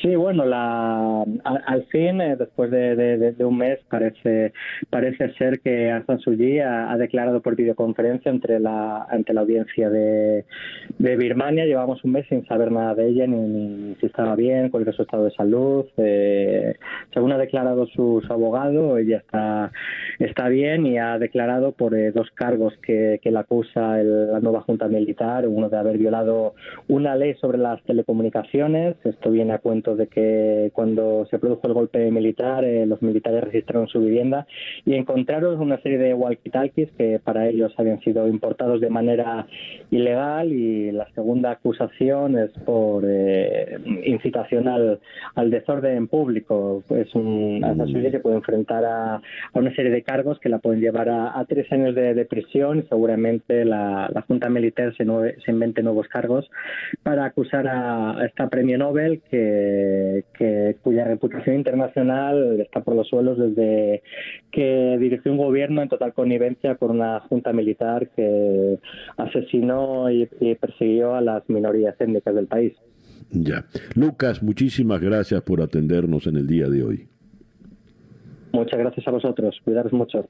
Sí, 0.02 0.14
bueno, 0.14 0.44
la, 0.44 1.22
al, 1.44 1.84
fin, 1.86 2.20
eh, 2.20 2.36
después 2.36 2.70
de, 2.70 3.34
un 3.40 3.56
mes, 3.56 3.78
parece 3.88 4.52
parece 4.90 5.32
ser 5.34 5.60
que 5.60 5.90
Aung 5.90 6.20
Suu 6.20 6.34
ha, 6.62 6.96
declarado 6.98 7.40
por 7.40 7.56
videoconferencia 7.56 8.30
entre 8.30 8.60
la, 8.60 9.04
ante 9.04 9.32
la 9.32 9.40
audiencia 9.40 9.88
de, 9.88 10.44
Birmania. 10.98 11.64
Llevamos 11.64 12.04
un 12.04 12.12
mes 12.12 12.26
sin 12.28 12.46
saber 12.46 12.70
nada 12.70 12.94
de 12.94 13.08
ella, 13.08 13.26
ni, 13.26 13.94
si 14.00 14.06
estaba 14.06 14.36
bien, 14.36 14.68
cuál 14.68 14.82
era 14.82 14.92
su 14.92 15.02
estado 15.02 15.24
de 15.24 15.30
salud. 15.30 15.86
Eh, 15.96 16.74
según 17.14 17.32
ha 17.32 17.38
declarado 17.38 17.86
su, 17.86 18.22
abogado, 18.28 18.98
ella 18.98 19.18
está, 19.18 19.72
está 20.18 20.48
bien 20.48 20.86
y 20.86 20.98
ha 20.98 21.18
declarado 21.18 21.72
por 21.72 21.94
eh, 21.94 22.12
dos 22.12 22.30
cargos 22.32 22.74
que, 22.82 23.18
que 23.22 23.30
la 23.30 23.40
acusa 23.40 23.96
la 24.02 24.40
nueva 24.40 24.60
Junta 24.60 24.88
Militar, 24.88 25.48
uno 25.48 25.68
de 25.68 25.78
haber 25.78 25.96
violado 25.96 26.54
una 26.88 27.16
ley 27.16 27.34
sobre 27.34 27.58
las 27.58 27.82
telecomunicaciones. 27.84 28.96
Esto 29.04 29.30
viene 29.30 29.54
a 29.54 29.58
cuento 29.58 29.95
de 29.96 30.06
que 30.08 30.70
cuando 30.72 31.26
se 31.30 31.38
produjo 31.38 31.66
el 31.66 31.74
golpe 31.74 32.10
militar, 32.10 32.64
eh, 32.64 32.86
los 32.86 33.02
militares 33.02 33.44
registraron 33.44 33.88
su 33.88 34.00
vivienda 34.00 34.46
y 34.84 34.94
encontraron 34.94 35.60
una 35.60 35.80
serie 35.82 35.98
de 35.98 36.14
walkie-talkies 36.14 36.90
que 36.96 37.20
para 37.22 37.48
ellos 37.48 37.72
habían 37.76 38.00
sido 38.00 38.28
importados 38.28 38.80
de 38.80 38.90
manera 38.90 39.46
ilegal 39.90 40.52
y 40.52 40.92
la 40.92 41.08
segunda 41.14 41.50
acusación 41.52 42.38
es 42.38 42.50
por 42.64 43.04
eh, 43.06 43.78
incitación 44.04 44.68
al, 44.68 45.00
desorden 45.50 46.08
público. 46.08 46.82
Pues 46.88 47.14
un 47.14 47.64
asesor 47.64 48.10
se 48.10 48.20
puede 48.20 48.36
enfrentar 48.36 48.84
a, 48.84 49.20
una 49.54 49.74
serie 49.74 49.90
de 49.90 50.02
cargos 50.02 50.38
que 50.40 50.48
la 50.48 50.58
pueden 50.58 50.80
llevar 50.80 51.08
a, 51.08 51.44
tres 51.48 51.70
años 51.72 51.94
de, 51.94 52.26
prisión 52.26 52.78
y 52.78 52.82
seguramente 52.82 53.64
la, 53.64 54.10
Junta 54.26 54.48
Militar 54.48 54.94
se, 54.96 55.04
se 55.04 55.50
invente 55.50 55.82
nuevos 55.82 56.08
cargos 56.08 56.50
para 57.02 57.24
acusar 57.24 57.68
a 57.68 58.24
esta 58.26 58.48
premio 58.48 58.78
Nobel 58.78 59.22
que 59.30 59.75
que, 60.36 60.76
cuya 60.82 61.04
reputación 61.04 61.56
internacional 61.56 62.60
está 62.60 62.80
por 62.80 62.94
los 62.96 63.08
suelos 63.08 63.38
desde 63.38 64.02
que 64.50 64.96
dirigió 64.98 65.32
un 65.32 65.38
gobierno 65.38 65.82
en 65.82 65.88
total 65.88 66.12
connivencia 66.12 66.76
con 66.76 66.90
una 66.92 67.20
junta 67.20 67.52
militar 67.52 68.10
que 68.14 68.78
asesinó 69.16 70.10
y, 70.10 70.26
persiguió 70.60 71.14
a 71.14 71.20
las 71.20 71.48
minorías 71.48 71.94
étnicas 72.00 72.34
del 72.34 72.46
país. 72.46 72.74
Ya. 73.30 73.64
Lucas, 73.94 74.42
muchísimas 74.42 75.00
gracias 75.00 75.42
por 75.42 75.60
atendernos 75.60 76.26
en 76.26 76.36
el 76.36 76.46
día 76.46 76.68
de 76.68 76.82
hoy. 76.82 77.08
Muchas 78.52 78.78
gracias 78.78 79.06
a 79.06 79.10
vosotros. 79.10 79.60
Cuidaros 79.64 79.92
mucho. 79.92 80.28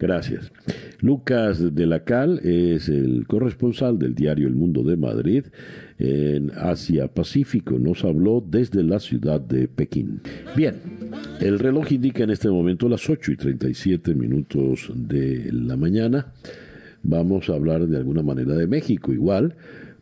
Gracias. 0.00 0.50
Lucas 1.00 1.74
de 1.74 1.86
la 1.86 2.04
Cal 2.04 2.38
es 2.38 2.88
el 2.88 3.26
corresponsal 3.26 3.98
del 3.98 4.14
diario 4.14 4.48
El 4.48 4.54
Mundo 4.54 4.82
de 4.82 4.96
Madrid 4.96 5.44
en 5.98 6.50
Asia 6.56 7.08
Pacífico. 7.08 7.78
Nos 7.78 8.02
habló 8.04 8.42
desde 8.44 8.82
la 8.82 8.98
ciudad 8.98 9.42
de 9.42 9.68
Pekín. 9.68 10.22
Bien, 10.56 10.76
el 11.38 11.58
reloj 11.58 11.92
indica 11.92 12.24
en 12.24 12.30
este 12.30 12.48
momento 12.48 12.88
las 12.88 13.10
8 13.10 13.32
y 13.32 13.36
37 13.36 14.14
minutos 14.14 14.90
de 14.94 15.50
la 15.52 15.76
mañana. 15.76 16.32
Vamos 17.02 17.50
a 17.50 17.54
hablar 17.54 17.86
de 17.86 17.98
alguna 17.98 18.22
manera 18.22 18.54
de 18.54 18.66
México 18.66 19.12
igual, 19.12 19.54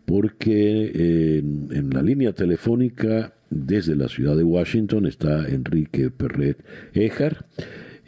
porque 0.04 1.38
en, 1.38 1.70
en 1.72 1.90
la 1.90 2.02
línea 2.02 2.32
telefónica 2.32 3.34
desde 3.50 3.96
la 3.96 4.08
ciudad 4.08 4.36
de 4.36 4.44
Washington 4.44 5.06
está 5.06 5.48
Enrique 5.48 6.10
Perret 6.10 6.64
Ejar 6.92 7.46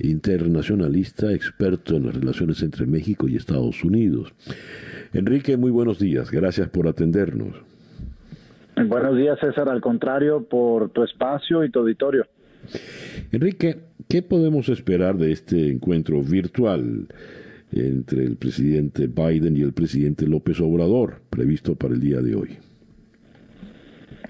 internacionalista, 0.02 1.32
experto 1.32 1.96
en 1.96 2.06
las 2.06 2.14
relaciones 2.14 2.62
entre 2.62 2.86
México 2.86 3.28
y 3.28 3.36
Estados 3.36 3.84
Unidos. 3.84 4.32
Enrique, 5.12 5.56
muy 5.56 5.70
buenos 5.70 5.98
días. 5.98 6.30
Gracias 6.30 6.68
por 6.68 6.88
atendernos. 6.88 7.54
Buenos 8.86 9.16
días, 9.16 9.38
César. 9.40 9.68
Al 9.68 9.80
contrario, 9.80 10.44
por 10.44 10.90
tu 10.90 11.02
espacio 11.02 11.64
y 11.64 11.70
tu 11.70 11.80
auditorio. 11.80 12.26
Enrique, 13.32 13.76
¿qué 14.08 14.22
podemos 14.22 14.68
esperar 14.68 15.16
de 15.16 15.32
este 15.32 15.70
encuentro 15.70 16.22
virtual 16.22 17.06
entre 17.72 18.24
el 18.24 18.36
presidente 18.36 19.06
Biden 19.06 19.56
y 19.56 19.62
el 19.62 19.72
presidente 19.72 20.26
López 20.26 20.60
Obrador, 20.60 21.20
previsto 21.30 21.76
para 21.76 21.94
el 21.94 22.00
día 22.00 22.20
de 22.20 22.34
hoy? 22.34 22.58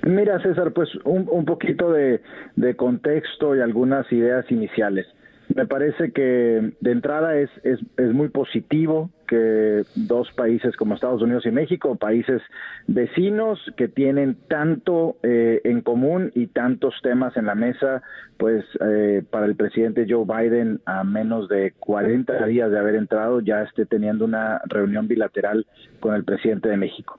Mira, 0.02 0.42
César, 0.42 0.72
pues 0.72 0.88
un, 1.04 1.28
un 1.30 1.44
poquito 1.44 1.92
de, 1.92 2.20
de 2.56 2.74
contexto 2.74 3.54
y 3.54 3.60
algunas 3.60 4.10
ideas 4.12 4.50
iniciales. 4.50 5.06
Me 5.54 5.66
parece 5.66 6.12
que 6.12 6.72
de 6.80 6.90
entrada 6.92 7.36
es, 7.36 7.50
es, 7.64 7.80
es 7.96 8.12
muy 8.12 8.28
positivo 8.28 9.10
que 9.26 9.84
dos 9.94 10.30
países 10.32 10.76
como 10.76 10.94
Estados 10.94 11.22
Unidos 11.22 11.46
y 11.46 11.52
México, 11.52 11.94
países 11.94 12.42
vecinos 12.88 13.60
que 13.76 13.86
tienen 13.86 14.36
tanto 14.48 15.16
eh, 15.22 15.60
en 15.64 15.82
común 15.82 16.32
y 16.34 16.48
tantos 16.48 16.94
temas 17.02 17.36
en 17.36 17.46
la 17.46 17.54
mesa, 17.54 18.02
pues 18.38 18.64
eh, 18.84 19.22
para 19.30 19.46
el 19.46 19.54
presidente 19.54 20.06
Joe 20.08 20.24
Biden 20.24 20.80
a 20.84 21.04
menos 21.04 21.48
de 21.48 21.72
40 21.78 22.46
días 22.46 22.72
de 22.72 22.78
haber 22.78 22.96
entrado 22.96 23.40
ya 23.40 23.62
esté 23.62 23.86
teniendo 23.86 24.24
una 24.24 24.60
reunión 24.66 25.06
bilateral 25.06 25.64
con 26.00 26.14
el 26.14 26.24
presidente 26.24 26.68
de 26.68 26.76
México. 26.76 27.16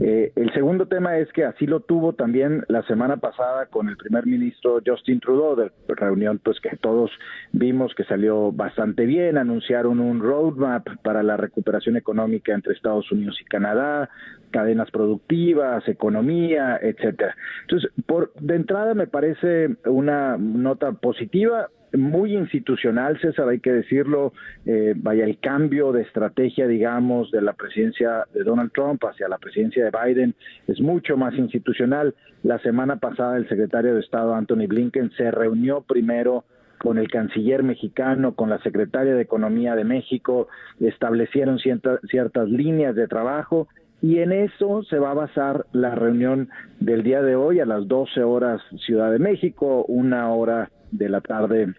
Eh, 0.00 0.32
el 0.34 0.52
segundo 0.52 0.86
tema 0.86 1.18
es 1.18 1.32
que 1.32 1.44
así 1.44 1.66
lo 1.66 1.80
tuvo 1.80 2.14
también 2.14 2.64
la 2.66 2.82
semana 2.82 3.18
pasada 3.18 3.66
con 3.66 3.88
el 3.88 3.96
primer 3.96 4.26
ministro 4.26 4.80
Justin 4.84 5.20
Trudeau, 5.20 5.54
de 5.54 5.70
reunión 5.86 6.40
pues 6.42 6.58
que 6.60 6.76
todos 6.76 7.12
vimos 7.52 7.94
que 7.94 8.02
salió 8.04 8.50
bastante 8.50 9.06
bien, 9.06 9.38
anunciaron 9.38 10.00
un 10.00 10.20
roadmap 10.20 10.88
para 11.02 11.22
la 11.22 11.36
recuperación 11.36 11.96
económica 11.96 12.52
entre 12.52 12.72
Estados 12.72 13.10
Unidos 13.12 13.38
y 13.40 13.44
Canadá, 13.44 14.10
cadenas 14.50 14.90
productivas, 14.90 15.86
economía, 15.88 16.78
etcétera. 16.82 17.36
Entonces, 17.62 17.90
por 18.06 18.32
de 18.34 18.56
entrada 18.56 18.94
me 18.94 19.06
parece 19.06 19.76
una 19.84 20.36
nota 20.38 20.92
positiva 20.92 21.68
muy 21.96 22.36
institucional, 22.36 23.18
César, 23.20 23.48
hay 23.48 23.60
que 23.60 23.72
decirlo, 23.72 24.32
eh, 24.66 24.94
vaya 24.96 25.24
el 25.24 25.38
cambio 25.38 25.92
de 25.92 26.02
estrategia, 26.02 26.66
digamos, 26.66 27.30
de 27.30 27.42
la 27.42 27.52
presidencia 27.52 28.24
de 28.32 28.44
Donald 28.44 28.72
Trump 28.72 29.02
hacia 29.04 29.28
la 29.28 29.38
presidencia 29.38 29.84
de 29.84 29.90
Biden 29.90 30.34
es 30.66 30.80
mucho 30.80 31.16
más 31.16 31.34
institucional. 31.34 32.14
La 32.42 32.58
semana 32.60 32.96
pasada 32.96 33.36
el 33.36 33.48
secretario 33.48 33.94
de 33.94 34.00
Estado 34.00 34.34
Anthony 34.34 34.66
Blinken 34.68 35.10
se 35.16 35.30
reunió 35.30 35.82
primero 35.82 36.44
con 36.78 36.98
el 36.98 37.08
canciller 37.08 37.62
mexicano, 37.62 38.34
con 38.34 38.50
la 38.50 38.58
secretaria 38.58 39.14
de 39.14 39.22
Economía 39.22 39.74
de 39.74 39.84
México, 39.84 40.48
establecieron 40.80 41.58
ciertas, 41.58 42.00
ciertas 42.10 42.48
líneas 42.48 42.94
de 42.94 43.08
trabajo 43.08 43.68
y 44.02 44.18
en 44.18 44.32
eso 44.32 44.82
se 44.82 44.98
va 44.98 45.12
a 45.12 45.14
basar 45.14 45.64
la 45.72 45.94
reunión 45.94 46.50
del 46.80 47.02
día 47.02 47.22
de 47.22 47.36
hoy 47.36 47.60
a 47.60 47.64
las 47.64 47.88
12 47.88 48.22
horas 48.22 48.60
Ciudad 48.84 49.10
de 49.10 49.18
México, 49.18 49.84
una 49.88 50.30
hora 50.30 50.70
de 50.90 51.08
la 51.08 51.22
tarde 51.22 51.74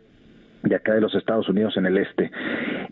de 0.65 0.75
acá 0.75 0.93
de 0.93 1.01
los 1.01 1.15
Estados 1.15 1.47
Unidos 1.47 1.77
en 1.77 1.85
el 1.85 1.97
este. 1.97 2.31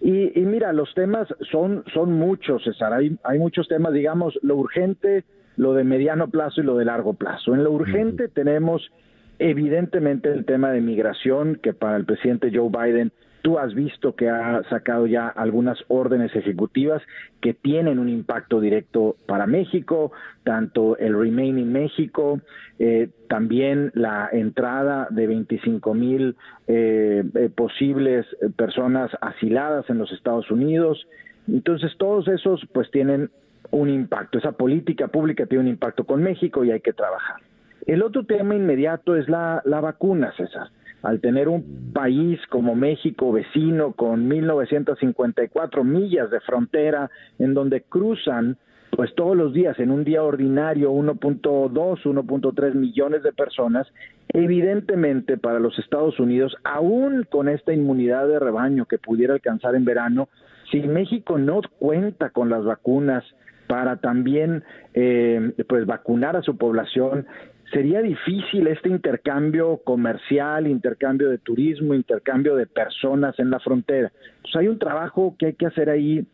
Y, 0.02 0.32
mira, 0.42 0.72
los 0.74 0.94
temas 0.94 1.28
son, 1.52 1.84
son 1.94 2.14
muchos, 2.14 2.64
César. 2.64 2.94
Hay, 2.94 3.18
hay 3.24 3.40
muchos 3.40 3.68
temas, 3.68 3.94
digamos, 3.94 4.38
lo 4.42 4.56
urgente, 4.56 5.24
lo 5.58 5.74
de 5.74 5.84
mediano 5.84 6.30
plazo 6.30 6.62
y 6.62 6.64
lo 6.64 6.78
de 6.78 6.86
largo 6.86 7.14
plazo. 7.14 7.54
En 7.54 7.64
lo 7.64 7.72
urgente 7.72 8.28
tenemos 8.28 8.92
evidentemente 9.40 10.32
el 10.32 10.46
tema 10.46 10.72
de 10.72 10.82
migración, 10.82 11.60
que 11.62 11.74
para 11.74 11.98
el 11.98 12.06
presidente 12.06 12.52
Joe 12.54 12.70
Biden 12.70 13.12
Tú 13.44 13.60
has 13.60 13.74
visto 13.74 14.16
que 14.16 14.30
ha 14.30 14.64
sacado 14.70 15.06
ya 15.06 15.28
algunas 15.28 15.78
órdenes 15.90 16.34
ejecutivas 16.34 17.02
que 17.42 17.54
tienen 17.54 18.00
un 18.00 18.08
impacto 18.08 18.62
directo 18.62 19.18
para 19.28 19.48
México, 19.48 20.14
tanto 20.46 20.98
el 20.98 21.14
Remain 21.14 21.60
in 21.60 21.74
México, 21.74 22.40
eh, 22.80 23.10
también 23.28 23.92
la 23.96 24.30
entrada 24.32 25.08
de 25.10 25.28
25 25.28 25.94
mil 25.94 26.38
eh, 26.68 27.26
eh, 27.36 27.50
posibles 27.54 28.26
personas 28.56 29.12
asiladas 29.20 29.90
en 29.90 29.98
los 29.98 30.14
Estados 30.14 30.50
Unidos. 30.50 31.06
Entonces, 31.46 31.92
todos 31.98 32.30
esos 32.30 32.66
pues 32.74 32.90
tienen 32.92 33.30
un 33.72 33.90
impacto. 33.90 34.38
Esa 34.38 34.54
política 34.54 35.10
pública 35.10 35.48
tiene 35.48 35.66
un 35.66 35.70
impacto 35.70 36.06
con 36.06 36.24
México 36.24 36.64
y 36.64 36.72
hay 36.72 36.80
que 36.80 36.94
trabajar. 36.94 37.42
El 37.88 38.04
otro 38.04 38.24
tema 38.24 38.56
inmediato 38.56 39.18
es 39.18 39.28
la, 39.28 39.62
la 39.66 39.82
vacuna, 39.82 40.32
César 40.38 40.70
al 41.04 41.20
tener 41.20 41.50
un 41.50 41.92
país 41.94 42.40
como 42.50 42.76
México 42.76 43.32
vecino 43.32 43.92
con 43.94 44.28
1954 44.28 45.84
millas 45.84 46.32
de 46.32 46.40
frontera 46.40 47.12
en 47.40 47.54
donde 47.54 47.82
cruzan 47.82 48.58
pues 48.96 49.14
todos 49.16 49.36
los 49.36 49.54
días 49.54 49.78
en 49.80 49.92
un 49.92 50.04
día 50.04 50.24
ordinario 50.24 50.92
1.2, 50.92 51.72
1.3 51.72 52.74
millones 52.76 53.24
de 53.24 53.32
personas, 53.34 53.88
evidentemente 54.30 55.38
para 55.38 55.60
los 55.60 55.78
Estados 55.80 56.20
Unidos, 56.20 56.56
aún 56.64 57.26
con 57.30 57.50
esta 57.50 57.74
inmunidad 57.74 58.28
de 58.28 58.40
rebaño 58.40 58.86
que 58.86 59.00
pudiera 59.00 59.34
alcanzar 59.34 59.76
en 59.76 59.86
verano, 59.86 60.30
si 60.72 60.82
México 60.82 61.38
no 61.38 61.62
cuenta 61.80 62.30
con 62.30 62.50
las 62.50 62.64
vacunas 62.64 63.24
para 63.68 63.98
también 63.98 64.64
eh, 64.94 65.54
pues 65.68 65.86
vacunar 65.86 66.36
a 66.36 66.44
su 66.44 66.58
población 66.58 67.26
sería 67.74 68.02
difícil 68.02 68.68
este 68.68 68.90
intercambio 68.90 69.78
comercial, 69.84 70.68
intercambio 70.68 71.30
de 71.30 71.40
turismo, 71.40 71.94
intercambio 71.94 72.56
de 72.56 72.68
personas 72.68 73.38
en 73.40 73.50
la 73.50 73.60
frontera. 73.60 74.12
Entonces 74.38 74.56
hay 74.56 74.68
un 74.68 74.80
trabajo 74.80 75.36
que 75.38 75.48
hay 75.48 75.54
que 75.54 75.66
hacer 75.66 75.90
ahí 75.90 76.26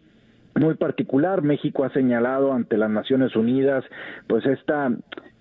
muy 0.55 0.75
particular. 0.75 1.41
México 1.41 1.85
ha 1.85 1.93
señalado 1.93 2.53
ante 2.53 2.77
las 2.77 2.89
Naciones 2.89 3.35
Unidas 3.35 3.85
pues 4.27 4.45
esta 4.45 4.91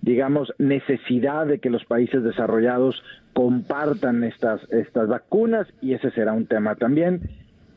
digamos 0.01 0.53
necesidad 0.57 1.45
de 1.45 1.59
que 1.59 1.69
los 1.69 1.83
países 1.83 2.23
desarrollados 2.23 3.03
compartan 3.33 4.23
estas 4.23 4.61
estas 4.71 5.09
vacunas 5.09 5.67
y 5.81 5.93
ese 5.93 6.11
será 6.11 6.31
un 6.31 6.45
tema 6.45 6.75
también. 6.75 7.21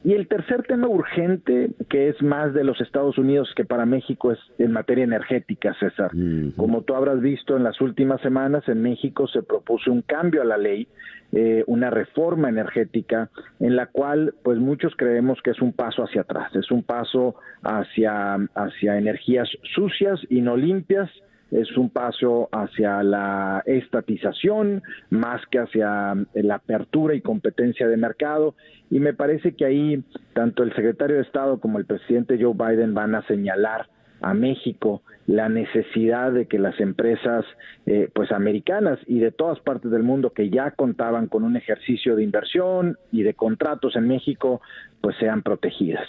Y 0.04 0.14
el 0.14 0.26
tercer 0.26 0.64
tema 0.64 0.88
urgente, 0.88 1.70
que 1.88 2.08
es 2.08 2.20
más 2.22 2.52
de 2.54 2.64
los 2.64 2.80
Estados 2.80 3.18
Unidos 3.18 3.52
que 3.54 3.64
para 3.64 3.86
México, 3.86 4.32
es 4.32 4.38
en 4.58 4.72
materia 4.72 5.04
energética, 5.04 5.74
César. 5.78 6.10
Como 6.56 6.82
tú 6.82 6.94
habrás 6.94 7.20
visto 7.20 7.56
en 7.56 7.62
las 7.62 7.80
últimas 7.80 8.20
semanas, 8.20 8.68
en 8.68 8.82
México 8.82 9.28
se 9.28 9.42
propuso 9.42 9.92
un 9.92 10.02
cambio 10.02 10.42
a 10.42 10.44
la 10.44 10.58
ley, 10.58 10.88
eh, 11.30 11.62
una 11.66 11.90
reforma 11.90 12.48
energética, 12.48 13.30
en 13.60 13.76
la 13.76 13.86
cual, 13.86 14.34
pues 14.42 14.58
muchos 14.58 14.92
creemos 14.96 15.40
que 15.42 15.50
es 15.50 15.62
un 15.62 15.72
paso 15.72 16.02
hacia 16.02 16.22
atrás, 16.22 16.54
es 16.56 16.70
un 16.70 16.82
paso 16.82 17.36
hacia, 17.62 18.34
hacia 18.54 18.98
energías 18.98 19.48
sucias 19.74 20.20
y 20.28 20.40
no 20.40 20.56
limpias, 20.56 21.10
es 21.52 21.76
un 21.76 21.90
paso 21.90 22.48
hacia 22.50 23.02
la 23.02 23.62
estatización 23.66 24.82
más 25.10 25.42
que 25.50 25.58
hacia 25.58 26.14
la 26.34 26.54
apertura 26.54 27.14
y 27.14 27.20
competencia 27.20 27.86
de 27.86 27.96
mercado 27.96 28.54
y 28.90 28.98
me 28.98 29.12
parece 29.12 29.54
que 29.54 29.66
ahí 29.66 30.02
tanto 30.32 30.62
el 30.62 30.74
secretario 30.74 31.16
de 31.16 31.22
Estado 31.22 31.60
como 31.60 31.78
el 31.78 31.84
presidente 31.84 32.38
Joe 32.42 32.54
Biden 32.54 32.94
van 32.94 33.14
a 33.14 33.26
señalar 33.26 33.86
a 34.22 34.34
México 34.34 35.02
la 35.26 35.48
necesidad 35.48 36.32
de 36.32 36.46
que 36.46 36.58
las 36.58 36.80
empresas 36.80 37.44
eh, 37.86 38.08
pues 38.12 38.32
americanas 38.32 38.98
y 39.06 39.18
de 39.18 39.30
todas 39.30 39.60
partes 39.60 39.90
del 39.90 40.02
mundo 40.02 40.30
que 40.30 40.48
ya 40.50 40.70
contaban 40.72 41.26
con 41.26 41.44
un 41.44 41.56
ejercicio 41.56 42.16
de 42.16 42.24
inversión 42.24 42.96
y 43.12 43.22
de 43.22 43.34
contratos 43.34 43.94
en 43.96 44.08
México 44.08 44.62
pues 45.00 45.16
sean 45.18 45.42
protegidas. 45.42 46.06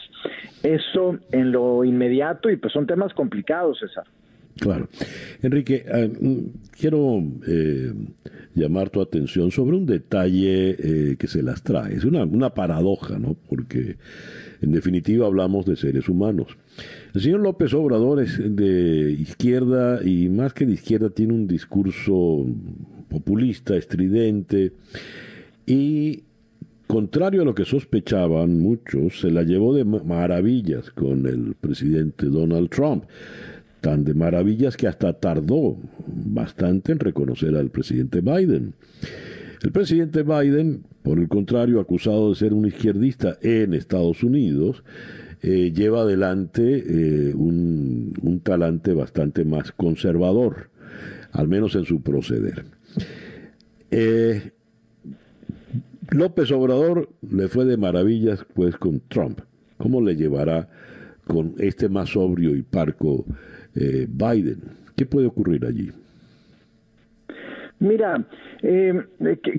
Eso 0.64 1.18
en 1.32 1.52
lo 1.52 1.84
inmediato 1.84 2.50
y 2.50 2.56
pues 2.56 2.74
son 2.74 2.88
temas 2.88 3.14
complicados, 3.14 3.80
César. 3.80 4.06
Claro. 4.60 4.88
Enrique, 5.42 5.86
ah, 5.92 6.08
mm, 6.08 6.70
quiero 6.78 7.24
eh, 7.48 7.92
llamar 8.54 8.90
tu 8.90 9.02
atención 9.02 9.52
sobre 9.52 9.78
un 9.78 9.86
detalle 9.86 10.76
eh, 10.78 11.16
que 11.18 11.28
se 11.28 11.42
las 11.42 11.64
trae. 11.64 11.96
Es 11.96 12.06
una, 12.06 12.24
una 12.24 12.54
paradoja, 12.54 13.18
¿no? 13.18 13.36
Porque 13.50 13.98
en 14.62 14.72
definitiva 14.72 15.26
hablamos 15.26 15.66
de 15.66 15.76
seres 15.76 16.08
humanos. 16.08 16.58
El 17.14 17.22
señor 17.22 17.42
López 17.42 17.74
Obrador 17.74 18.22
es 18.22 18.38
de 18.38 19.12
izquierda 19.12 20.00
y 20.04 20.30
más 20.30 20.54
que 20.54 20.66
de 20.66 20.74
izquierda 20.74 21.10
tiene 21.10 21.34
un 21.34 21.48
discurso 21.48 22.46
populista, 23.10 23.76
estridente 23.76 24.74
y 25.66 26.24
contrario 26.88 27.42
a 27.42 27.46
lo 27.46 27.56
que 27.56 27.66
sospechaban 27.66 28.60
muchos, 28.60 29.20
se 29.20 29.32
la 29.32 29.44
llevó 29.44 29.74
de 29.74 29.84
maravillas 29.84 30.92
con 30.92 31.26
el 31.26 31.56
presidente 31.56 32.28
Donald 32.28 32.70
Trump 32.70 33.06
tan 33.84 34.06
de 34.06 34.14
maravillas 34.14 34.78
que 34.78 34.88
hasta 34.88 35.12
tardó 35.12 35.76
bastante 36.08 36.94
en 36.94 37.00
reconocer 37.00 37.54
al 37.58 37.70
presidente 37.70 38.22
Biden. 38.22 38.76
El 39.62 39.74
presidente 39.74 40.24
Biden, 40.24 40.86
por 41.04 41.20
el 41.20 41.28
contrario, 41.28 41.82
acusado 41.82 42.30
de 42.30 42.36
ser 42.36 42.54
un 42.54 42.66
izquierdista 42.66 43.38
en 43.42 43.74
Estados 43.74 44.24
Unidos, 44.24 44.86
eh, 45.42 45.74
lleva 45.76 46.04
adelante 46.04 46.64
eh, 46.64 47.34
un, 47.36 48.40
talante 48.42 48.94
bastante 48.94 49.44
más 49.44 49.74
conservador, 49.74 50.70
al 51.34 51.50
menos 51.50 51.76
en 51.76 51.84
su 51.84 52.02
proceder. 52.02 52.64
Eh, 53.92 54.52
López 56.10 56.52
Obrador 56.54 57.10
le 57.30 57.50
fue 57.50 57.66
de 57.66 57.76
maravillas 57.76 58.46
pues 58.54 58.78
con 58.78 59.02
Trump. 59.10 59.42
¿Cómo 59.78 60.00
le 60.00 60.16
llevará 60.16 60.70
con 61.26 61.56
este 61.58 61.90
más 61.90 62.12
sobrio 62.12 62.56
y 62.56 62.62
parco 62.62 63.26
eh, 63.76 64.08
Biden. 64.08 64.60
¿Qué 64.96 65.06
puede 65.06 65.28
ocurrir 65.28 65.66
allí? 65.66 65.92
Mira, 67.80 68.24
eh, 68.62 68.94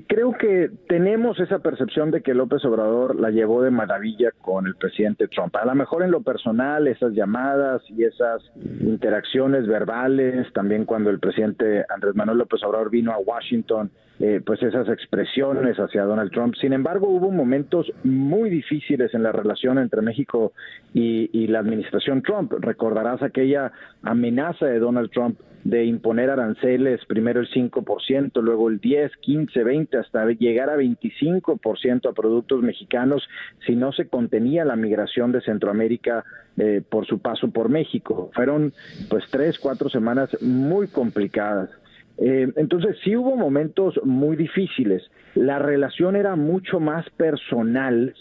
creo 0.07 0.33
que 0.33 0.71
tenemos 0.89 1.39
esa 1.39 1.59
percepción 1.59 2.09
de 2.09 2.21
que 2.23 2.33
López 2.33 2.65
Obrador 2.65 3.19
la 3.19 3.29
llevó 3.29 3.61
de 3.61 3.69
maravilla 3.69 4.31
con 4.41 4.65
el 4.65 4.75
presidente 4.75 5.27
Trump. 5.27 5.55
A 5.57 5.65
lo 5.65 5.75
mejor 5.75 6.01
en 6.01 6.09
lo 6.09 6.21
personal, 6.21 6.87
esas 6.87 7.13
llamadas 7.13 7.83
y 7.87 8.03
esas 8.03 8.41
interacciones 8.81 9.67
verbales, 9.67 10.51
también 10.53 10.85
cuando 10.85 11.11
el 11.11 11.19
presidente 11.19 11.85
Andrés 11.87 12.15
Manuel 12.15 12.39
López 12.39 12.63
Obrador 12.63 12.89
vino 12.89 13.11
a 13.11 13.19
Washington, 13.19 13.91
eh, 14.19 14.41
pues 14.45 14.61
esas 14.63 14.87
expresiones 14.89 15.77
hacia 15.77 16.03
Donald 16.03 16.31
Trump. 16.31 16.55
Sin 16.55 16.73
embargo, 16.73 17.07
hubo 17.09 17.31
momentos 17.31 17.91
muy 18.03 18.49
difíciles 18.49 19.13
en 19.13 19.23
la 19.23 19.31
relación 19.31 19.77
entre 19.77 20.01
México 20.01 20.53
y, 20.93 21.29
y 21.33 21.47
la 21.47 21.59
administración 21.59 22.21
Trump. 22.21 22.53
Recordarás 22.59 23.21
aquella 23.21 23.71
amenaza 24.03 24.67
de 24.67 24.79
Donald 24.79 25.11
Trump 25.11 25.39
de 25.65 25.83
imponer 25.83 26.29
aranceles, 26.29 27.03
primero 27.05 27.39
el 27.41 27.49
5%, 27.49 28.39
luego 28.41 28.69
el 28.69 28.79
10, 28.79 29.11
15, 29.19 29.63
20, 29.63 29.97
hasta 29.97 30.25
llegar 30.27 30.69
a 30.69 30.77
25% 30.77 32.07
a 32.07 32.13
productos 32.13 32.61
mexicanos 32.61 33.27
si 33.65 33.75
no 33.75 33.91
se 33.91 34.07
contenía 34.07 34.63
la 34.63 34.75
migración 34.75 35.31
de 35.31 35.41
Centroamérica 35.41 36.23
eh, 36.57 36.83
por 36.87 37.07
su 37.07 37.17
paso 37.17 37.49
por 37.49 37.69
México. 37.69 38.29
Fueron 38.35 38.73
pues 39.09 39.23
tres, 39.31 39.57
cuatro 39.57 39.89
semanas 39.89 40.29
muy 40.39 40.87
complicadas. 40.87 41.71
Eh, 42.17 42.51
entonces 42.55 42.97
sí 43.03 43.15
hubo 43.15 43.35
momentos 43.35 43.99
muy 44.03 44.35
difíciles. 44.35 45.03
La 45.33 45.59
relación 45.59 46.15
era 46.15 46.35
mucho 46.35 46.79
más 46.79 47.09
personal 47.11 48.13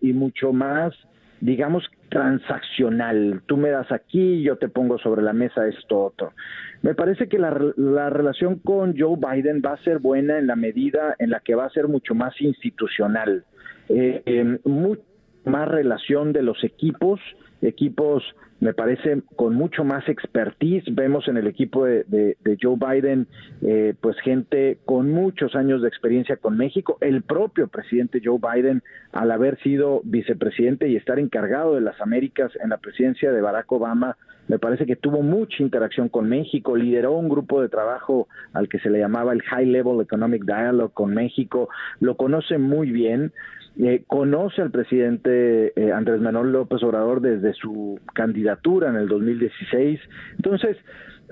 y 0.00 0.12
mucho 0.12 0.52
más 0.52 0.94
digamos, 1.40 1.84
transaccional. 2.10 3.42
Tú 3.46 3.56
me 3.56 3.70
das 3.70 3.90
aquí, 3.90 4.42
yo 4.42 4.56
te 4.56 4.68
pongo 4.68 4.98
sobre 4.98 5.22
la 5.22 5.32
mesa 5.32 5.66
esto 5.66 5.98
otro. 5.98 6.32
Me 6.82 6.94
parece 6.94 7.28
que 7.28 7.38
la, 7.38 7.56
la, 7.76 8.10
relación 8.10 8.58
con 8.58 8.94
Joe 8.96 9.16
Biden 9.16 9.62
va 9.64 9.72
a 9.72 9.82
ser 9.82 9.98
buena 9.98 10.38
en 10.38 10.46
la 10.46 10.56
medida 10.56 11.16
en 11.18 11.30
la 11.30 11.40
que 11.40 11.54
va 11.54 11.64
a 11.64 11.70
ser 11.70 11.88
mucho 11.88 12.14
más 12.14 12.38
institucional, 12.40 13.44
eh, 13.88 14.22
eh 14.26 14.58
mucho 14.64 15.02
más 15.44 15.68
relación 15.68 16.32
de 16.32 16.42
los 16.42 16.62
equipos, 16.62 17.20
equipos 17.62 18.22
me 18.60 18.74
parece 18.74 19.22
con 19.36 19.54
mucho 19.54 19.84
más 19.84 20.08
expertise. 20.08 20.84
Vemos 20.94 21.26
en 21.28 21.38
el 21.38 21.46
equipo 21.46 21.84
de, 21.84 22.36
Joe 22.60 22.76
Biden, 22.76 23.26
eh, 23.62 23.94
pues 24.00 24.16
gente 24.20 24.78
con 24.84 25.10
muchos 25.10 25.54
años 25.54 25.82
de 25.82 25.88
experiencia 25.88 26.36
con 26.36 26.56
México. 26.56 26.98
El 27.00 27.22
propio 27.22 27.68
presidente 27.68 28.20
Joe 28.22 28.38
Biden, 28.38 28.82
al 29.12 29.30
haber 29.30 29.58
sido 29.62 30.02
vicepresidente 30.04 30.88
y 30.88 30.96
estar 30.96 31.18
encargado 31.18 31.74
de 31.74 31.80
las 31.80 32.00
Américas 32.00 32.52
en 32.62 32.70
la 32.70 32.78
presidencia 32.78 33.32
de 33.32 33.40
Barack 33.40 33.70
Obama, 33.72 34.16
me 34.48 34.58
parece 34.58 34.86
que 34.86 34.96
tuvo 34.96 35.22
mucha 35.22 35.62
interacción 35.62 36.08
con 36.08 36.28
México, 36.28 36.76
lideró 36.76 37.12
un 37.12 37.28
grupo 37.28 37.62
de 37.62 37.68
trabajo 37.68 38.28
al 38.52 38.68
que 38.68 38.78
se 38.80 38.90
le 38.90 38.98
llamaba 38.98 39.32
el 39.32 39.42
High 39.42 39.66
Level 39.66 40.00
Economic 40.00 40.44
Dialogue 40.44 40.92
con 40.92 41.14
México, 41.14 41.68
lo 42.00 42.16
conoce 42.16 42.58
muy 42.58 42.90
bien. 42.90 43.32
Eh, 43.78 44.02
conoce 44.08 44.60
al 44.60 44.72
presidente 44.72 45.72
eh, 45.80 45.92
Andrés 45.92 46.20
Manuel 46.20 46.52
López 46.52 46.82
Obrador 46.82 47.20
desde 47.20 47.54
su 47.54 48.00
candidatura 48.14 48.90
en 48.90 48.96
el 48.96 49.08
2016. 49.08 50.00
Entonces, 50.36 50.76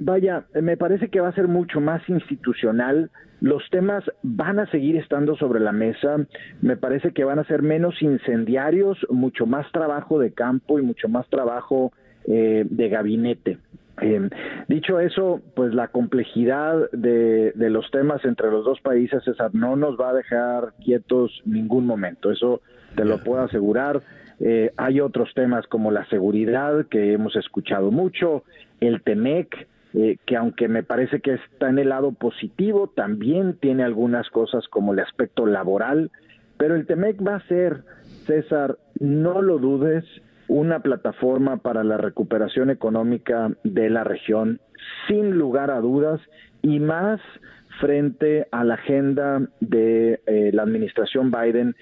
vaya, 0.01 0.47
me 0.55 0.77
parece 0.77 1.09
que 1.09 1.21
va 1.21 1.29
a 1.29 1.35
ser 1.35 1.49
mucho 1.49 1.81
más 1.81 2.09
institucional. 2.09 3.11
Los 3.41 3.63
temas 3.71 4.05
van 4.23 4.61
a 4.61 4.71
seguir 4.71 4.97
estando 4.97 5.37
sobre 5.37 5.61
la 5.61 5.73
mesa. 5.73 6.17
Me 6.63 6.77
parece 6.77 7.13
que 7.13 7.25
van 7.25 7.39
a 7.39 7.45
ser 7.45 7.63
menos 7.63 8.01
incendiarios, 8.01 8.99
mucho 9.11 9.47
más 9.47 9.71
trabajo 9.73 10.19
de 10.19 10.33
campo 10.33 10.79
y 10.79 10.83
mucho 10.83 11.09
más 11.09 11.29
trabajo 11.29 11.93
eh, 12.29 12.65
de 12.69 12.89
gabinete. 12.89 13.59
Eh, 14.01 14.29
dicho 14.69 15.01
eso, 15.01 15.41
pues 15.55 15.75
la 15.75 15.89
complejidad 15.89 16.91
de, 16.93 17.53
los 17.57 17.91
temas 17.91 18.25
entre 18.25 18.51
los 18.51 18.65
dos 18.65 18.81
países, 18.81 19.25
César, 19.25 19.51
no 19.55 19.77
nos 19.77 19.99
va 19.99 20.11
a 20.11 20.15
dejar 20.15 20.75
quietos 20.85 21.43
ningún 21.45 21.87
momento, 21.87 22.31
eso 22.31 22.61
te 22.95 23.05
lo 23.05 23.19
puedo 23.23 23.43
asegurar. 23.43 24.03
Eh, 24.41 24.73
hay 24.77 25.01
otros 25.01 25.33
temas 25.35 25.67
como 25.67 25.91
la 25.91 26.07
seguridad, 26.07 26.87
que 26.87 27.13
hemos 27.13 27.35
escuchado 27.35 27.91
mucho, 27.91 28.45
el 28.81 29.03
TEMEC, 29.03 29.67
eh, 29.95 30.19
que 30.27 30.37
aunque 30.37 30.69
me 30.69 30.83
parece 30.83 31.21
que 31.21 31.35
está 31.35 31.69
en 31.69 31.79
el 31.79 31.89
lado 31.89 32.13
positivo, 32.13 32.89
también 32.89 33.55
tiene 33.55 33.83
algunas 33.83 34.29
cosas 34.31 34.69
como 34.69 34.93
el 34.93 35.01
aspecto 35.01 35.47
laboral, 35.47 36.11
pero 36.57 36.77
el 36.77 36.87
TEMEC 36.87 37.27
va 37.27 37.37
a 37.37 37.49
ser, 37.49 37.83
César, 38.27 38.79
no 39.01 39.43
lo 39.43 39.59
dudes, 39.59 40.05
una 40.49 40.81
plataforma 40.81 41.59
para 41.59 41.85
la 41.85 41.97
recuperación 41.99 42.71
económica 42.71 43.51
de 43.65 43.91
la 43.91 44.05
región, 44.05 44.61
sin 45.07 45.33
lugar 45.33 45.71
a 45.71 45.81
dudas, 45.81 46.21
y 46.63 46.81
más 46.81 47.21
frente 47.81 48.49
a 48.51 48.65
la 48.65 48.75
agenda 48.75 49.41
de 49.61 50.21
eh, 50.27 50.51
la 50.53 50.63
administración 50.63 51.31
Biden 51.31 51.77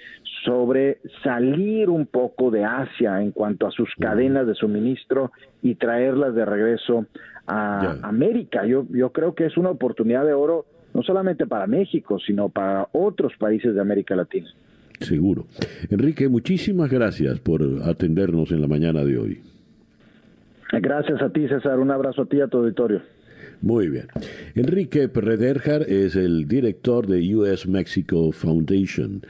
sobre 0.45 0.99
salir 1.23 1.89
un 1.89 2.07
poco 2.07 2.51
de 2.51 2.65
Asia 2.65 3.23
en 3.23 3.33
cuanto 3.33 3.67
a 3.67 3.71
sus 3.71 3.89
cadenas 3.99 4.47
de 4.47 4.55
suministro 4.55 5.33
y 5.63 5.77
traerlas 5.77 6.35
de 6.35 6.45
regreso 6.45 7.07
a 7.47 7.97
América. 8.03 8.67
Yo, 8.67 8.85
yo 8.91 9.11
creo 9.11 9.35
que 9.35 9.47
es 9.47 9.57
una 9.57 9.71
oportunidad 9.71 10.25
de 10.27 10.35
oro 10.35 10.67
no 10.95 11.03
solamente 11.03 11.47
para 11.47 11.67
México, 11.67 12.19
sino 12.19 12.49
para 12.49 12.89
otros 12.93 13.33
países 13.39 13.75
de 13.75 13.81
América 13.81 14.17
Latina. 14.17 14.49
Seguro. 15.01 15.47
Enrique, 15.90 16.28
muchísimas 16.28 16.90
gracias 16.90 17.39
por 17.40 17.62
atendernos 17.85 18.51
en 18.51 18.60
la 18.60 18.68
mañana 18.68 19.05
de 19.05 19.18
hoy. 19.18 19.40
Gracias 20.73 21.23
a 21.23 21.31
ti, 21.31 21.47
César. 21.48 21.78
Un 21.78 21.90
abrazo 21.90 22.23
a 22.23 22.27
ti 22.27 22.39
y 22.39 22.40
a 22.40 22.48
tu 22.48 22.59
auditorio. 22.59 23.02
Muy 23.62 23.89
bien. 23.89 24.06
Enrique 24.55 25.09
Perrederjar 25.09 25.82
es 25.82 26.14
el 26.14 26.47
director 26.47 27.06
de 27.06 27.35
US 27.35 27.66
Mexico 27.66 28.31
Foundation 28.32 29.23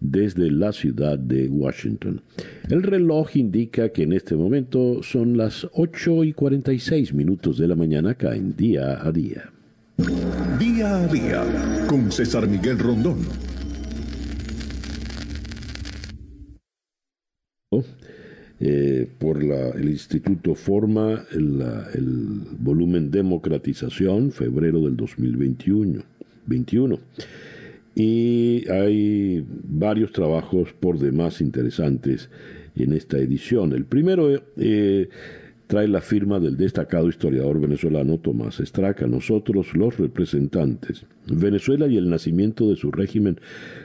desde 0.00 0.50
la 0.50 0.72
ciudad 0.72 1.18
de 1.18 1.48
Washington. 1.48 2.22
El 2.70 2.82
reloj 2.82 3.36
indica 3.36 3.90
que 3.90 4.04
en 4.04 4.12
este 4.12 4.36
momento 4.36 5.02
son 5.02 5.36
las 5.36 5.68
8 5.72 6.24
y 6.24 6.32
46 6.32 7.12
minutos 7.14 7.58
de 7.58 7.68
la 7.68 7.74
mañana 7.74 8.10
acá 8.10 8.34
en 8.34 8.56
Día 8.56 9.06
a 9.06 9.12
Día. 9.12 9.50
Día 10.58 10.96
a 10.96 11.06
Día 11.06 11.44
con 11.86 12.10
César 12.10 12.48
Miguel 12.48 12.78
Rondón. 12.78 13.18
Eh, 18.60 19.08
por 19.18 19.42
la, 19.42 19.70
el 19.70 19.88
Instituto 19.88 20.54
Forma 20.54 21.24
el, 21.32 22.40
volumen 22.58 23.10
Democratización, 23.10 24.30
febrero 24.30 24.80
del 24.80 24.96
2021. 24.96 26.02
21. 26.46 26.98
Y 27.96 28.68
hay 28.70 29.44
varios 29.48 30.12
trabajos 30.12 30.72
por 30.72 30.98
demás 30.98 31.40
interesantes 31.40 32.28
en 32.76 32.92
esta 32.92 33.18
edición. 33.18 33.72
El 33.72 33.86
primero 33.86 34.30
eh, 34.56 35.08
trae 35.66 35.88
la 35.88 36.00
firma 36.00 36.38
del 36.38 36.56
destacado 36.56 37.08
historiador 37.08 37.60
venezolano 37.60 38.18
Tomás 38.18 38.60
Estraca, 38.60 39.06
nosotros 39.06 39.74
los 39.74 39.98
representantes. 39.98 41.06
Venezuela 41.26 41.86
y 41.86 41.96
el 41.96 42.10
nacimiento 42.10 42.68
de 42.68 42.76
su 42.76 42.92
régimen 42.92 43.40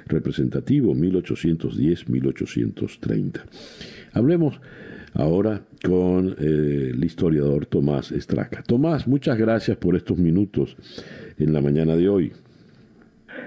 representativo, 0.07 0.93
1810-1830. 0.95 3.43
Hablemos 4.13 4.59
ahora 5.13 5.61
con 5.83 6.35
eh, 6.39 6.91
el 6.93 7.03
historiador 7.03 7.65
Tomás 7.65 8.11
Estraca. 8.11 8.63
Tomás, 8.63 9.07
muchas 9.07 9.37
gracias 9.37 9.77
por 9.77 9.95
estos 9.95 10.17
minutos 10.17 10.75
en 11.37 11.53
la 11.53 11.61
mañana 11.61 11.95
de 11.95 12.09
hoy. 12.09 12.33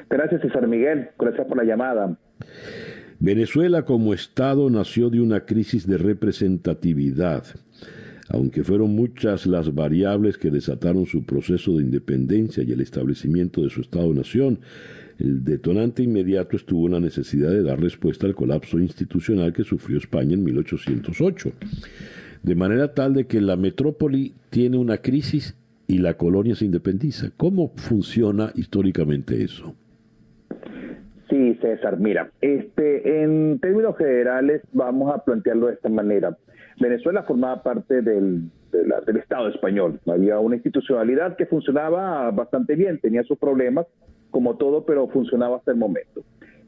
Gracias, 0.09 0.43
César 0.43 0.67
Miguel. 0.67 1.09
Gracias 1.19 1.47
por 1.47 1.57
la 1.57 1.65
llamada. 1.65 2.17
Venezuela 3.19 3.85
como 3.85 4.15
Estado 4.15 4.69
nació 4.69 5.09
de 5.09 5.21
una 5.21 5.45
crisis 5.47 5.87
de 5.87 5.97
representatividad. 5.97 7.45
Aunque 8.29 8.65
fueron 8.65 8.97
muchas 8.97 9.47
las 9.47 9.75
variables 9.75 10.39
que 10.39 10.51
desataron 10.51 11.07
su 11.07 11.25
proceso 11.25 11.77
de 11.77 11.85
independencia 11.85 12.63
y 12.63 12.73
el 12.73 12.81
establecimiento 12.81 13.63
de 13.63 13.71
su 13.71 13.83
Estado-nación, 13.83 14.61
el 15.23 15.44
detonante 15.44 16.03
inmediato 16.03 16.57
estuvo 16.57 16.86
en 16.86 16.94
la 16.94 17.01
necesidad 17.01 17.51
de 17.51 17.62
dar 17.62 17.81
respuesta 17.81 18.27
al 18.27 18.35
colapso 18.35 18.78
institucional 18.78 19.53
que 19.53 19.62
sufrió 19.62 19.99
España 19.99 20.35
en 20.35 20.43
1808, 20.43 21.53
de 22.43 22.55
manera 22.57 22.93
tal 22.93 23.15
de 23.15 23.27
que 23.27 23.40
la 23.40 23.57
metrópoli 23.57 24.35
tiene 24.51 24.78
una 24.78 24.99
crisis 24.99 25.57
y 25.86 25.99
la 25.99 26.15
colonia 26.15 26.57
se 26.57 26.65
independiza. 26.65 27.31
¿Cómo 27.36 27.73
funciona 27.77 28.51
históricamente 28.57 29.44
eso? 29.44 29.77
Sí, 31.31 31.55
César, 31.62 32.01
mira, 32.01 32.31
este, 32.40 33.23
en 33.23 33.61
términos 33.61 33.97
generales 33.97 34.62
vamos 34.73 35.15
a 35.15 35.24
plantearlo 35.24 35.69
de 35.69 35.74
esta 35.74 35.89
manera. 35.89 36.36
Venezuela 36.81 37.23
formaba 37.23 37.62
parte 37.62 38.03
del, 38.03 38.51
del 38.73 39.16
Estado 39.19 39.49
español. 39.49 40.01
Había 40.07 40.40
una 40.40 40.57
institucionalidad 40.57 41.36
que 41.36 41.47
funcionaba 41.47 42.28
bastante 42.32 42.74
bien, 42.74 42.99
tenía 42.99 43.23
sus 43.23 43.39
problemas, 43.39 43.86
como 44.33 44.57
todo, 44.57 44.85
pero 44.85 45.07
funcionaba 45.07 45.59
hasta 45.59 45.71
el 45.71 45.77
momento. 45.77 46.23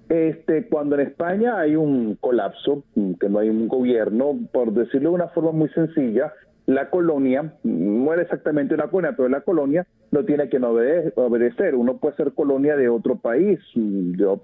Este, 0.09 0.69
cuando 0.69 0.95
en 0.95 1.09
España 1.09 1.59
hay 1.59 1.75
un 1.75 2.15
colapso, 2.21 2.85
que 3.19 3.29
no 3.29 3.41
hay 3.41 3.49
un 3.49 3.67
gobierno, 3.67 4.39
por 4.53 4.73
decirlo 4.73 5.09
de 5.09 5.15
una 5.17 5.29
forma 5.29 5.51
muy 5.51 5.69
sencilla, 5.71 6.33
la 6.67 6.89
colonia, 6.89 7.55
no 7.63 8.13
era 8.13 8.23
exactamente 8.23 8.75
una 8.75 8.89
colonia, 8.89 9.15
pero 9.17 9.29
la 9.29 9.41
colonia 9.41 9.87
no 10.13 10.25
tiene 10.25 10.49
que 10.49 10.59
obedecer. 10.59 11.75
Uno 11.75 11.99
puede 11.99 12.17
ser 12.17 12.33
colonia 12.33 12.77
de 12.77 12.89
otro 12.89 13.17
país, 13.17 13.59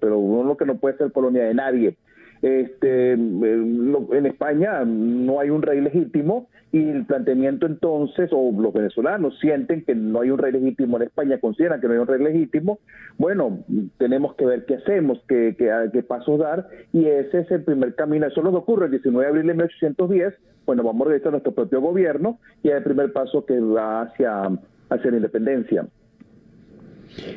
pero 0.01 0.19
uno 0.19 0.45
lo 0.45 0.57
que 0.57 0.67
no 0.67 0.77
puede 0.77 0.99
ser 0.99 1.13
colonia 1.13 1.45
de 1.45 1.55
nadie. 1.55 1.97
Este, 2.43 3.13
en 3.13 4.27
España 4.27 4.83
no 4.87 5.41
hay 5.41 5.51
un 5.51 5.61
rey 5.61 5.81
legítimo 5.81 6.49
y 6.73 6.79
el 6.79 7.05
planteamiento 7.05 7.67
entonces, 7.67 8.31
o 8.33 8.51
los 8.53 8.73
venezolanos 8.73 9.39
sienten 9.41 9.85
que 9.85 9.95
no 9.95 10.21
hay 10.21 10.31
un 10.31 10.39
rey 10.39 10.53
legítimo 10.53 10.97
en 10.97 11.03
España, 11.03 11.39
consideran 11.39 11.81
que 11.81 11.89
no 11.89 11.95
hay 11.95 11.99
un 11.99 12.07
rey 12.07 12.23
legítimo, 12.23 12.79
bueno, 13.19 13.59
tenemos 13.99 14.37
que 14.37 14.47
ver 14.47 14.65
qué 14.67 14.77
hacemos, 14.77 15.21
qué, 15.29 15.55
qué, 15.59 16.03
pasos 16.03 16.39
dar, 16.39 16.69
y 16.93 17.05
ese 17.07 17.41
es 17.41 17.51
el 17.51 17.65
primer 17.65 17.95
camino. 17.95 18.27
Eso 18.27 18.43
nos 18.43 18.55
ocurre 18.55 18.87
el 18.87 18.93
19 18.93 19.25
de 19.25 19.29
abril 19.29 19.47
de 19.49 19.55
1810, 19.55 20.35
bueno, 20.65 20.83
vamos 20.85 21.09
a 21.09 21.29
a 21.29 21.31
nuestro 21.31 21.53
propio 21.53 21.81
gobierno, 21.81 22.39
y 22.63 22.69
es 22.69 22.75
el 22.75 22.85
primer 22.85 23.13
paso 23.13 23.45
que 23.45 23.59
va 23.59 24.03
hacia, 24.03 24.45
hacia 24.89 25.11
la 25.11 25.17
independencia. 25.17 25.87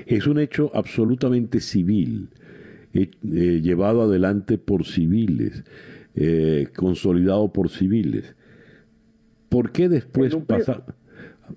Es 0.06 0.28
un 0.28 0.40
hecho 0.40 0.70
absolutamente 0.76 1.60
civil 1.60 2.30
eh, 2.94 3.10
llevado 3.62 4.04
adelante 4.04 4.58
por 4.58 4.86
civiles, 4.86 5.64
eh, 6.16 6.68
consolidado 6.76 7.52
por 7.52 7.70
civiles. 7.70 8.36
¿Por 9.50 9.72
qué 9.72 9.90
después 9.90 10.36
pasa, 10.48 10.84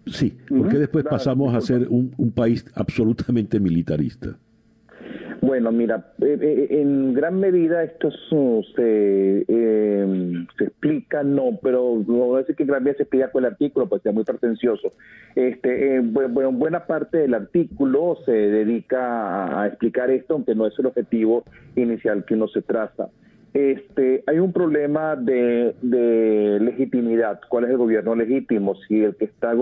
sí, 0.07 0.37
¿por 0.49 0.69
después 0.79 1.05
pasamos 1.05 1.55
a 1.55 1.61
ser 1.61 1.89
un, 1.89 2.13
un 2.17 2.33
país 2.33 2.65
absolutamente 2.75 3.61
militarista? 3.61 4.39
Bueno, 5.47 5.71
mira, 5.71 6.13
eh, 6.23 6.37
eh, 6.43 6.67
en 6.81 7.15
gran 7.15 7.39
medida 7.39 7.85
esto 7.85 8.11
se, 8.75 9.45
eh, 9.47 10.45
se 10.59 10.65
explica, 10.65 11.23
no, 11.23 11.57
pero 11.63 12.03
no 12.05 12.15
voy 12.15 12.39
a 12.39 12.41
decir 12.41 12.57
que 12.57 12.65
en 12.65 12.71
gran 12.71 12.83
medida 12.83 12.97
se 12.97 13.03
explica 13.05 13.31
con 13.31 13.45
el 13.45 13.53
artículo, 13.53 13.89
pues 13.89 14.05
es 14.05 14.13
muy 14.13 14.25
pretencioso. 14.25 14.91
Este, 15.37 16.01
bueno, 16.01 16.51
buena 16.51 16.87
parte 16.87 17.19
del 17.19 17.35
artículo 17.35 18.19
se 18.25 18.33
dedica 18.33 19.61
a, 19.61 19.69
explicar 19.69 20.11
esto, 20.11 20.35
aunque 20.35 20.57
no 20.57 20.67
es 20.67 20.77
el 20.81 20.87
objetivo 20.87 21.45
inicial 21.77 22.25
que 22.25 22.35
uno 22.35 22.49
se 22.49 22.63
traza. 22.63 23.07
Este, 23.55 24.25
hay 24.27 24.41
un 24.41 24.53
problema 24.53 25.15
de, 25.15 25.77
de, 25.81 26.59
legitimidad. 26.61 27.39
¿Cuál 27.49 27.67
es 27.67 27.71
el 27.71 27.77
gobierno 27.77 28.17
legítimo? 28.17 28.75
Si 28.89 29.01
el 29.01 29.15
que 29.15 29.27
está, 29.27 29.55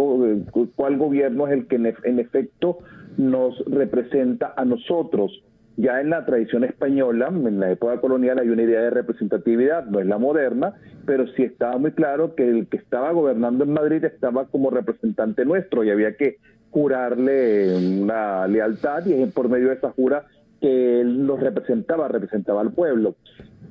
¿cuál 0.76 0.96
gobierno 0.96 1.46
es 1.46 1.52
el 1.52 1.66
que 1.66 1.76
en 1.76 2.18
efecto 2.18 2.78
nos 3.18 3.62
representa 3.66 4.54
a 4.56 4.64
nosotros? 4.64 5.42
Ya 5.76 6.00
en 6.00 6.10
la 6.10 6.24
tradición 6.24 6.62
española, 6.62 7.28
en 7.28 7.58
la 7.58 7.72
época 7.72 8.00
colonial, 8.00 8.38
hay 8.38 8.48
una 8.48 8.62
idea 8.62 8.80
de 8.80 8.90
representatividad, 8.90 9.86
no 9.86 9.98
es 9.98 10.06
la 10.06 10.18
moderna, 10.18 10.74
pero 11.04 11.26
sí 11.28 11.42
estaba 11.42 11.78
muy 11.78 11.90
claro 11.92 12.36
que 12.36 12.48
el 12.48 12.68
que 12.68 12.76
estaba 12.76 13.10
gobernando 13.10 13.64
en 13.64 13.72
Madrid 13.72 14.04
estaba 14.04 14.46
como 14.46 14.70
representante 14.70 15.44
nuestro 15.44 15.82
y 15.82 15.90
había 15.90 16.16
que 16.16 16.36
jurarle 16.70 17.76
una 17.76 18.46
lealtad 18.46 19.04
y 19.06 19.14
es 19.14 19.32
por 19.32 19.48
medio 19.48 19.68
de 19.68 19.74
esa 19.74 19.90
jura 19.90 20.26
que 20.60 21.00
él 21.00 21.26
nos 21.26 21.40
representaba, 21.40 22.08
representaba 22.08 22.60
al 22.60 22.72
pueblo. 22.72 23.16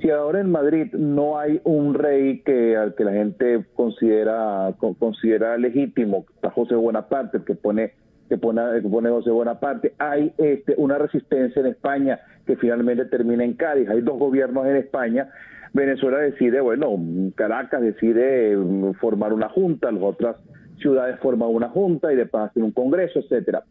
Si 0.01 0.09
ahora 0.09 0.41
en 0.41 0.51
Madrid 0.51 0.93
no 0.93 1.39
hay 1.39 1.61
un 1.63 1.93
rey 1.93 2.41
que 2.41 2.75
al 2.75 2.95
que 2.95 3.05
la 3.05 3.13
gente 3.13 3.65
considera 3.73 4.73
considera 4.99 5.57
legítimo, 5.57 6.25
está 6.35 6.49
José 6.49 6.75
Bonaparte, 6.75 7.37
el 7.37 7.45
que 7.45 7.55
pone 7.55 7.93
que 8.33 8.39
pone, 8.39 8.61
que 8.81 8.89
pone 8.89 9.09
José 9.09 9.29
Bonaparte. 9.29 9.93
Hay 9.99 10.33
este, 10.39 10.73
una 10.77 10.97
resistencia 10.97 11.59
en 11.59 11.67
España 11.67 12.19
que 12.47 12.55
finalmente 12.55 13.05
termina 13.05 13.43
en 13.43 13.53
Cádiz. 13.53 13.87
Hay 13.89 14.01
dos 14.01 14.17
gobiernos 14.17 14.65
en 14.65 14.77
España. 14.77 15.29
Venezuela 15.71 16.17
decide, 16.17 16.59
bueno, 16.59 16.97
Caracas 17.35 17.81
decide 17.81 18.57
mm, 18.57 18.93
formar 18.93 19.33
una 19.33 19.49
junta, 19.49 19.91
las 19.91 20.01
otras 20.01 20.37
ciudades 20.79 21.19
forman 21.19 21.49
una 21.49 21.69
junta 21.69 22.11
y 22.11 22.15
después 22.15 22.45
hacen 22.45 22.63
un 22.63 22.71
congreso, 22.71 23.19
etcétera. 23.19 23.65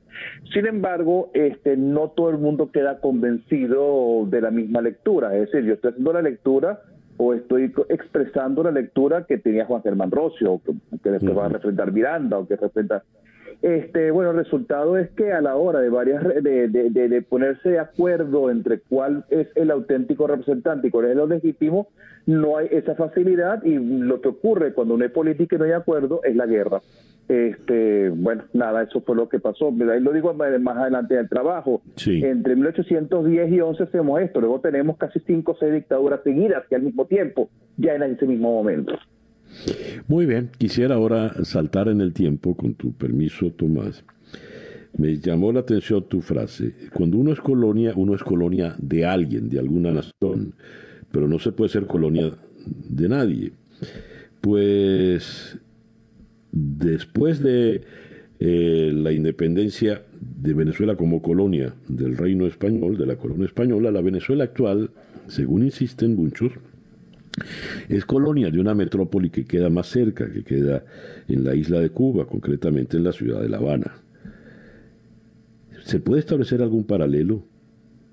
Sin 0.55 0.67
embargo, 0.67 1.31
este, 1.35 1.77
no 1.77 2.11
todo 2.11 2.31
el 2.31 2.39
mundo 2.39 2.71
queda 2.71 3.01
convencido 3.01 4.27
de 4.27 4.43
la 4.43 4.53
misma 4.53 4.81
lectura. 4.81 5.35
Es 5.35 5.51
decir, 5.51 5.67
yo 5.67 5.75
estoy 5.75 5.91
haciendo 5.91 6.13
la 6.13 6.23
lectura 6.23 6.83
o 7.17 7.35
estoy 7.35 7.73
expresando 7.89 8.63
la 8.63 8.71
lectura 8.71 9.27
que 9.27 9.39
tenía 9.39 9.65
Juan 9.65 9.83
Germán 9.83 10.13
Rocio, 10.13 10.61
que, 10.65 10.99
que 11.03 11.11
después 11.11 11.37
va 11.37 11.47
a 11.47 11.49
representar 11.49 11.91
Miranda, 11.91 12.39
o 12.39 12.47
que 12.47 12.55
representa 12.55 13.03
este, 13.63 14.11
bueno, 14.11 14.33
el 14.33 14.39
resultado 14.39 14.97
es 14.97 15.11
que 15.11 15.33
a 15.33 15.41
la 15.41 15.55
hora 15.55 15.79
de 15.79 15.89
varias 15.89 16.23
de, 16.43 16.69
de, 16.69 17.23
ponerse 17.23 17.71
de 17.71 17.79
acuerdo 17.79 18.51
entre 18.51 18.81
cuál 18.81 19.25
es 19.31 19.49
el 19.55 19.71
auténtico 19.71 20.27
representante 20.27 20.89
y 20.89 20.91
cuál 20.91 21.07
es 21.07 21.17
lo 21.17 21.29
legítimo, 21.29 21.89
no 22.27 22.57
hay 22.57 22.67
esa 22.73 22.97
facilidad 22.97 23.63
y 23.63 23.79
lo 23.79 24.21
que 24.21 24.29
ocurre 24.29 24.75
cuando 24.75 24.97
no 24.97 25.05
hay 25.05 25.11
política 25.11 25.55
y 25.55 25.59
no 25.61 25.65
hay 25.65 25.73
acuerdo 25.73 26.21
es 26.25 26.35
la 26.35 26.47
guerra. 26.47 26.81
Este, 27.29 28.11
bueno, 28.11 28.45
nada, 28.53 28.83
eso 28.83 29.01
fue 29.01 29.15
lo 29.15 29.29
que 29.29 29.39
pasó. 29.39 29.69
Ahí 29.69 30.01
lo 30.01 30.13
digo 30.13 30.35
más 30.35 30.77
adelante 30.77 31.15
del 31.15 31.29
trabajo. 31.29 31.83
Entre 32.05 32.57
1810 32.57 33.53
y 33.53 33.61
11 33.61 33.83
hacemos 33.85 34.21
esto, 34.21 34.41
luego 34.41 34.61
tenemos 34.61 34.97
casi 34.97 35.21
cinco 35.21 35.53
o 35.53 35.57
seis 35.57 35.73
dictaduras 35.73 36.21
seguidas 36.25 36.65
que 36.69 36.75
al 36.75 36.83
mismo 36.83 37.07
tiempo, 37.07 37.49
ya 37.77 37.95
en 37.95 38.03
ese 38.03 38.27
mismo 38.27 38.53
momento. 38.53 38.95
Muy 40.09 40.27
bien, 40.27 40.51
quisiera 40.59 40.97
ahora 40.97 41.45
saltar 41.45 41.89
en 41.89 42.01
el 42.01 42.13
tiempo, 42.13 42.57
con 42.57 42.75
tu 42.75 42.93
permiso, 42.93 43.51
Tomás. 43.51 44.05
Me 44.97 45.19
llamó 45.19 45.53
la 45.53 45.61
atención 45.61 46.07
tu 46.09 46.21
frase. 46.21 46.75
Cuando 46.93 47.17
uno 47.17 47.33
es 47.33 47.41
colonia, 47.41 47.93
uno 47.97 48.15
es 48.15 48.23
colonia 48.23 48.75
de 48.79 49.07
alguien, 49.07 49.49
de 49.49 49.59
alguna 49.59 49.91
nación, 49.93 50.55
pero 51.11 51.29
no 51.29 51.39
se 51.39 51.53
puede 51.53 51.71
ser 51.71 51.87
colonia 51.87 52.33
de 52.67 53.09
nadie. 53.09 53.53
Pues 54.41 55.59
después 56.51 57.43
de 57.43 57.83
eh, 58.41 58.93
la 58.93 59.13
independencia 59.13 60.03
de 60.21 60.53
Venezuela 60.53 60.97
como 60.97 61.23
colonia 61.23 61.75
del 61.89 62.17
reino 62.17 62.47
español, 62.47 62.99
de 62.99 63.07
la 63.07 63.17
colonia 63.17 63.47
española, 63.47 63.91
la 63.91 64.03
Venezuela 64.03 64.45
actual, 64.45 64.91
según 65.29 65.63
insisten 65.63 66.17
muchos, 66.17 66.53
es 67.89 68.05
colonia 68.05 68.51
de 68.51 68.61
una 68.61 68.75
metrópoli 68.75 69.31
que 69.31 69.45
queda 69.45 69.71
más 69.71 69.89
cerca, 69.89 70.31
que 70.31 70.45
queda 70.45 70.85
en 71.29 71.45
la 71.45 71.55
isla 71.55 71.81
de 71.81 71.91
Cuba, 71.91 72.27
concretamente 72.27 72.97
en 72.97 73.05
la 73.05 73.13
ciudad 73.13 73.41
de 73.41 73.49
La 73.49 73.59
Habana. 73.59 73.93
¿Se 75.85 75.99
puede 75.99 76.21
establecer 76.21 76.63
algún 76.63 76.85
paralelo 76.85 77.45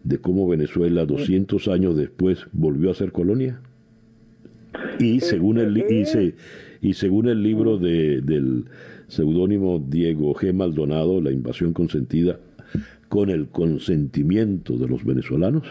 de 0.04 0.18
cómo 0.18 0.48
Venezuela 0.48 1.06
200 1.06 1.68
años 1.68 1.96
después 1.96 2.48
volvió 2.52 2.92
a 2.92 2.96
ser 2.96 3.12
colonia? 3.12 3.62
Y 5.00 5.18
eh, 5.18 5.22
según 5.22 5.60
el, 5.60 5.78
y, 5.78 5.82
eh, 5.82 6.36
y 6.82 6.94
según 6.94 7.28
el 7.28 7.44
libro 7.44 7.78
de, 7.78 8.22
del 8.22 8.66
seudónimo 9.08 9.80
Diego 9.80 10.34
G. 10.34 10.54
Maldonado, 10.54 11.22
La 11.22 11.32
invasión 11.32 11.74
consentida, 11.74 12.40
con 13.08 13.30
el 13.30 13.48
consentimiento 13.48 14.78
de 14.78 14.88
los 14.88 15.04
venezolanos. 15.04 15.64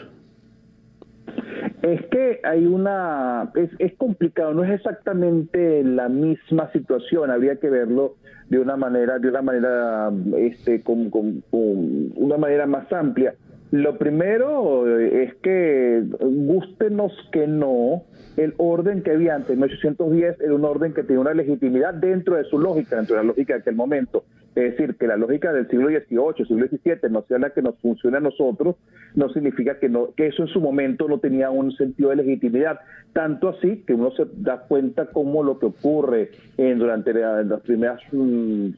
Es 1.83 2.05
que 2.07 2.41
hay 2.43 2.67
una, 2.67 3.51
es, 3.55 3.71
es 3.79 3.95
complicado, 3.97 4.53
no 4.53 4.65
es 4.65 4.71
exactamente 4.71 5.85
la 5.85 6.09
misma 6.09 6.71
situación, 6.73 7.31
habría 7.31 7.57
que 7.57 7.71
verlo 7.71 8.17
de 8.49 8.59
una 8.59 8.77
manera, 8.77 9.19
de 9.19 9.29
una 9.29 9.43
manera, 9.43 10.11
este, 10.37 10.83
con, 10.83 11.11
con, 11.11 11.43
una 11.53 12.37
manera 12.37 12.67
más 12.67 12.93
amplia. 12.93 13.35
Lo 13.71 13.99
primero 13.99 14.99
es 14.99 15.35
que 15.37 16.03
gustenos 16.21 17.13
que 17.31 17.47
no, 17.47 18.05
el 18.37 18.55
orden 18.57 19.03
que 19.03 19.11
había 19.13 19.35
antes, 19.35 19.51
en 19.51 19.61
1810, 19.61 20.41
era 20.41 20.55
un 20.55 20.65
orden 20.65 20.95
que 20.95 21.03
tenía 21.03 21.21
una 21.21 21.35
legitimidad 21.35 21.93
dentro 21.95 22.37
de 22.37 22.45
su 22.45 22.59
lógica, 22.59 22.97
dentro 22.97 23.17
de 23.17 23.23
la 23.23 23.29
lógica 23.29 23.55
de 23.55 23.61
aquel 23.61 23.77
momento. 23.77 24.25
Es 24.55 24.73
decir, 24.73 24.97
que 24.97 25.07
la 25.07 25.17
lógica 25.17 25.53
del 25.53 25.69
siglo 25.69 25.89
XVIII, 25.89 26.47
siglo 26.47 26.67
XVII, 26.67 27.11
no 27.11 27.23
sea 27.29 27.39
la 27.39 27.51
que 27.51 27.63
nos 27.63 27.79
funcione 27.79 28.17
a 28.17 28.21
nosotros, 28.21 28.77
no 29.15 29.29
significa 29.29 29.79
que, 29.79 29.89
no, 29.89 30.15
que 30.17 30.27
eso 30.27 30.43
en 30.43 30.49
su 30.49 30.61
momento 30.61 31.07
no 31.07 31.19
tenía 31.19 31.51
un 31.51 31.71
sentido 31.73 32.11
de 32.11 32.17
legitimidad. 32.17 32.81
Tanto 33.13 33.49
así 33.49 33.85
que 33.87 33.95
uno 33.95 34.11
se 34.13 34.27
da 34.37 34.61
cuenta 34.63 35.07
cómo 35.07 35.43
lo 35.43 35.59
que 35.59 35.67
ocurre 35.67 36.31
en, 36.57 36.79
durante 36.79 37.13
los 37.13 37.61
primeros 37.61 38.01
mm, 38.11 38.71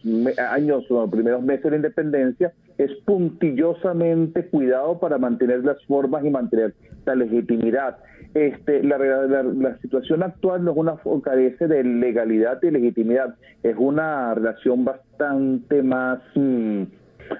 años 0.51 0.84
los 0.90 1.10
primeros 1.10 1.42
meses 1.42 1.64
de 1.64 1.70
la 1.70 1.76
independencia 1.76 2.52
es 2.78 2.92
puntillosamente 3.05 4.47
cuidado 4.47 4.98
para 4.98 5.18
mantener 5.18 5.64
las 5.64 5.82
formas 5.84 6.24
y 6.24 6.30
mantener 6.30 6.74
la 7.05 7.14
legitimidad. 7.14 7.98
Este, 8.35 8.85
la, 8.85 8.97
la, 8.97 9.78
situación 9.78 10.23
actual 10.23 10.65
no 10.65 10.70
es 10.70 10.77
una 10.77 11.23
carece 11.23 11.66
de 11.66 11.82
legalidad 11.82 12.62
y 12.62 12.70
legitimidad, 12.70 13.35
es 13.65 13.74
una 13.77 14.32
relación 14.35 14.85
bastante 14.85 15.82
más 15.82 16.20
mm, 16.36 16.82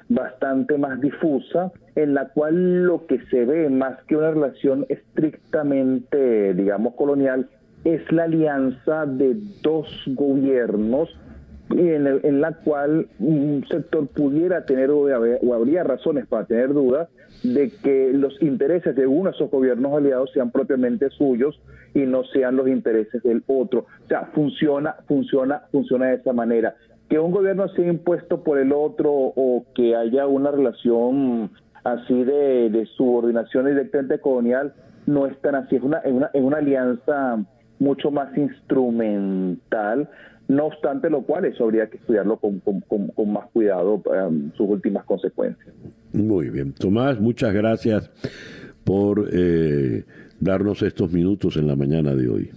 bastante 0.09 0.79
más 0.79 1.01
difusa 1.01 1.71
en 1.95 2.15
la 2.15 2.29
cual 2.31 2.85
lo 2.85 3.07
que 3.07 3.21
se 3.27 3.45
ve 3.45 3.71
más 3.71 4.03
que 4.05 4.17
una 4.17 4.31
relación 4.31 4.87
estrictamente 4.89 6.55
digamos 6.55 6.95
colonial 6.95 7.49
es 7.85 8.11
la 8.13 8.25
alianza 8.25 9.07
de 9.07 9.37
dos 9.63 9.89
gobiernos 10.09 11.09
en, 11.71 12.07
en 12.07 12.41
la 12.41 12.53
cual 12.53 13.07
un 13.21 13.65
sector 13.69 14.09
pudiera 14.09 14.65
tener 14.65 14.91
o, 14.91 15.03
o 15.03 15.55
habría 15.55 15.85
razones 15.85 16.27
para 16.27 16.47
tener 16.47 16.73
dudas 16.73 17.09
de 17.43 17.71
que 17.83 18.11
los 18.13 18.41
intereses 18.43 18.95
de 18.95 19.07
uno 19.07 19.31
de 19.31 19.37
esos 19.37 19.51
gobiernos 19.51 19.95
aliados 19.95 20.31
sean 20.33 20.51
propiamente 20.51 21.11
suyos 21.11 21.61
y 21.95 22.01
no 22.01 22.25
sean 22.25 22.57
los 22.57 22.69
intereses 22.69 23.23
del 23.23 23.43
otro. 23.47 23.87
O 24.05 24.09
sea, 24.09 24.27
funciona, 24.35 24.97
funciona, 25.07 25.63
funciona 25.73 26.07
de 26.07 26.17
esa 26.17 26.33
manera. 26.33 26.75
Que 27.09 27.19
un 27.19 27.33
gobierno 27.33 27.69
sea 27.69 27.87
impuesto 27.87 28.43
por 28.45 28.59
el 28.59 28.73
otro 28.73 29.11
o 29.13 29.65
que 29.75 29.97
haya 29.97 30.27
una 30.27 30.51
relación 30.51 31.51
así 31.85 32.25
de, 32.25 32.87
subordinación 32.97 33.67
directamente 33.67 34.19
colonial 34.21 34.75
no 35.07 35.27
es 35.27 35.37
tan 35.41 35.55
así, 35.55 35.77
es 35.77 35.83
una, 35.83 35.99
es 35.99 36.13
una, 36.13 36.31
es 36.33 36.43
una 36.43 36.59
alianza 36.59 37.39
mucho 37.79 38.11
más 38.11 38.37
instrumental 38.37 40.09
no 40.51 40.67
obstante 40.67 41.09
lo 41.09 41.23
cual, 41.23 41.45
eso 41.45 41.63
habría 41.63 41.89
que 41.89 41.97
estudiarlo 41.97 42.39
con, 42.39 42.61
más 43.33 43.49
cuidado 43.53 44.03
um, 44.05 44.51
sus 44.57 44.69
últimas 44.69 45.05
consecuencias. 45.05 45.73
Muy 46.13 46.51
bien. 46.51 46.73
Tomás, 46.73 47.21
muchas 47.21 47.55
gracias 47.55 48.11
por 48.83 49.29
eh, 49.33 50.05
darnos 50.41 50.83
estos 50.83 51.13
minutos 51.13 51.57
en 51.57 51.69
la 51.69 51.77
mañana 51.77 52.17
de 52.17 52.29
hoy. 52.29 52.51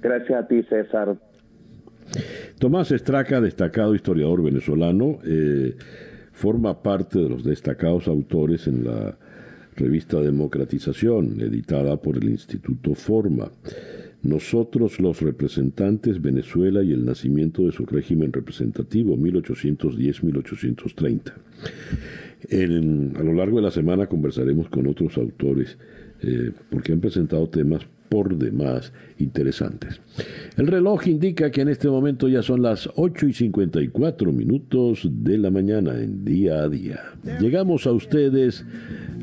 Gracias 0.00 0.44
a 0.44 0.46
ti, 0.46 0.62
César. 0.68 1.16
Tomás 2.60 2.92
Estraca, 2.92 3.40
destacado 3.40 3.96
historiador 3.96 4.44
venezolano, 4.44 5.18
eh, 5.26 5.74
forma 6.30 6.80
parte 6.80 7.18
de 7.18 7.28
los 7.28 7.42
destacados 7.42 8.06
autores 8.06 8.68
en 8.68 8.84
la 8.84 9.18
revista 9.74 10.20
Democratización, 10.20 11.40
editada 11.40 11.96
por 11.96 12.16
el 12.16 12.28
Instituto 12.28 12.94
Forma. 12.94 13.50
Nosotros 14.22 14.98
los 14.98 15.20
representantes, 15.20 16.20
Venezuela 16.20 16.82
y 16.82 16.92
el 16.92 17.04
nacimiento 17.04 17.62
de 17.62 17.70
su 17.72 17.86
régimen 17.86 18.32
representativo, 18.32 19.16
1810-1830. 19.16 21.32
a 23.16 23.22
lo 23.22 23.32
largo 23.32 23.56
de 23.56 23.62
la 23.62 23.70
semana 23.70 24.06
conversaremos 24.06 24.68
con 24.68 24.86
otros 24.86 25.16
autores 25.18 25.78
eh, 26.22 26.52
porque 26.70 26.92
han 26.92 27.00
presentado 27.00 27.48
temas 27.48 27.86
por 28.08 28.36
demás 28.36 28.92
interesantes. 29.18 30.00
El 30.56 30.66
reloj 30.66 31.06
indica 31.06 31.50
que 31.50 31.60
en 31.60 31.68
este 31.68 31.88
momento 31.88 32.28
ya 32.28 32.42
son 32.42 32.62
las 32.62 32.88
8 32.96 33.26
y 33.26 33.32
54 33.32 34.32
minutos 34.32 35.06
de 35.10 35.38
la 35.38 35.50
mañana 35.50 35.98
en 35.98 36.24
día 36.24 36.62
a 36.62 36.68
día. 36.68 37.00
Llegamos 37.40 37.86
a 37.86 37.92
ustedes 37.92 38.64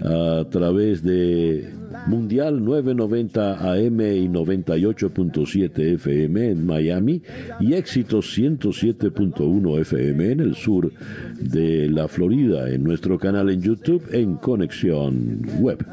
a 0.03 0.45
través 0.49 1.03
de 1.03 1.69
Mundial 2.07 2.63
990 2.63 3.71
AM 3.71 4.01
y 4.01 4.27
98.7 4.27 5.93
FM 5.95 6.49
en 6.51 6.65
Miami 6.65 7.21
y 7.59 7.73
éxito 7.73 8.19
107.1 8.19 9.79
FM 9.79 10.31
en 10.31 10.39
el 10.41 10.55
sur 10.55 10.91
de 11.39 11.89
la 11.89 12.07
Florida 12.07 12.69
en 12.69 12.83
nuestro 12.83 13.17
canal 13.17 13.49
en 13.49 13.61
YouTube 13.61 14.03
en 14.11 14.35
Conexión 14.35 15.41
Web. 15.59 15.85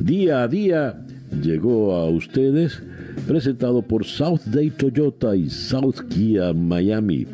Día 0.00 0.42
a 0.42 0.48
día 0.48 1.04
llegó 1.42 1.94
a 1.94 2.08
ustedes 2.08 2.80
presentado 3.26 3.82
por 3.82 4.04
South 4.04 4.40
Day 4.46 4.70
Toyota 4.70 5.34
y 5.34 5.50
South 5.50 6.06
Kia 6.08 6.52
Miami, 6.52 7.26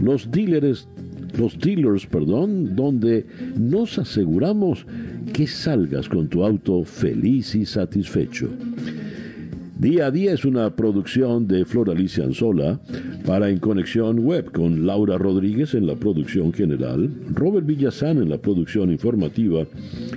los 0.00 0.30
dealers, 0.30 0.86
los 1.36 1.58
dealers, 1.58 2.06
perdón, 2.06 2.76
donde 2.76 3.26
nos 3.56 3.98
aseguramos 3.98 4.86
que 5.32 5.46
salgas 5.46 6.08
con 6.08 6.28
tu 6.28 6.44
auto 6.44 6.84
feliz 6.84 7.54
y 7.54 7.64
satisfecho. 7.64 8.50
Día 9.80 10.08
a 10.08 10.10
día 10.10 10.34
es 10.34 10.44
una 10.44 10.76
producción 10.76 11.48
de 11.48 11.64
Flor 11.64 11.88
Alicia 11.88 12.22
Anzola 12.22 12.78
para 13.24 13.48
En 13.48 13.56
Conexión 13.56 14.18
Web 14.18 14.52
con 14.52 14.86
Laura 14.86 15.16
Rodríguez 15.16 15.72
en 15.72 15.86
la 15.86 15.94
producción 15.94 16.52
general, 16.52 17.10
Robert 17.30 17.66
Villazán 17.66 18.18
en 18.18 18.28
la 18.28 18.36
producción 18.36 18.92
informativa, 18.92 19.64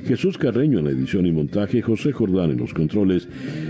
Jesús 0.04 0.38
Carreño 0.38 0.80
en 0.80 0.86
la 0.86 0.92
edición 0.92 1.26
y 1.28 1.32
montaje, 1.32 1.82
José 1.82 2.12
Jordán 2.12 2.52
en 2.52 2.58
los 2.58 2.74
controles 2.74 3.30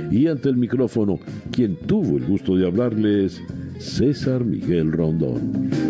y 0.10 0.26
ante 0.26 0.50
el 0.50 0.58
micrófono, 0.58 1.20
quien 1.52 1.76
tuvo 1.76 2.18
el 2.18 2.26
gusto 2.26 2.56
de 2.56 2.66
hablarles, 2.66 3.40
César 3.78 4.44
Miguel 4.44 4.92
Rondón. 4.92 5.84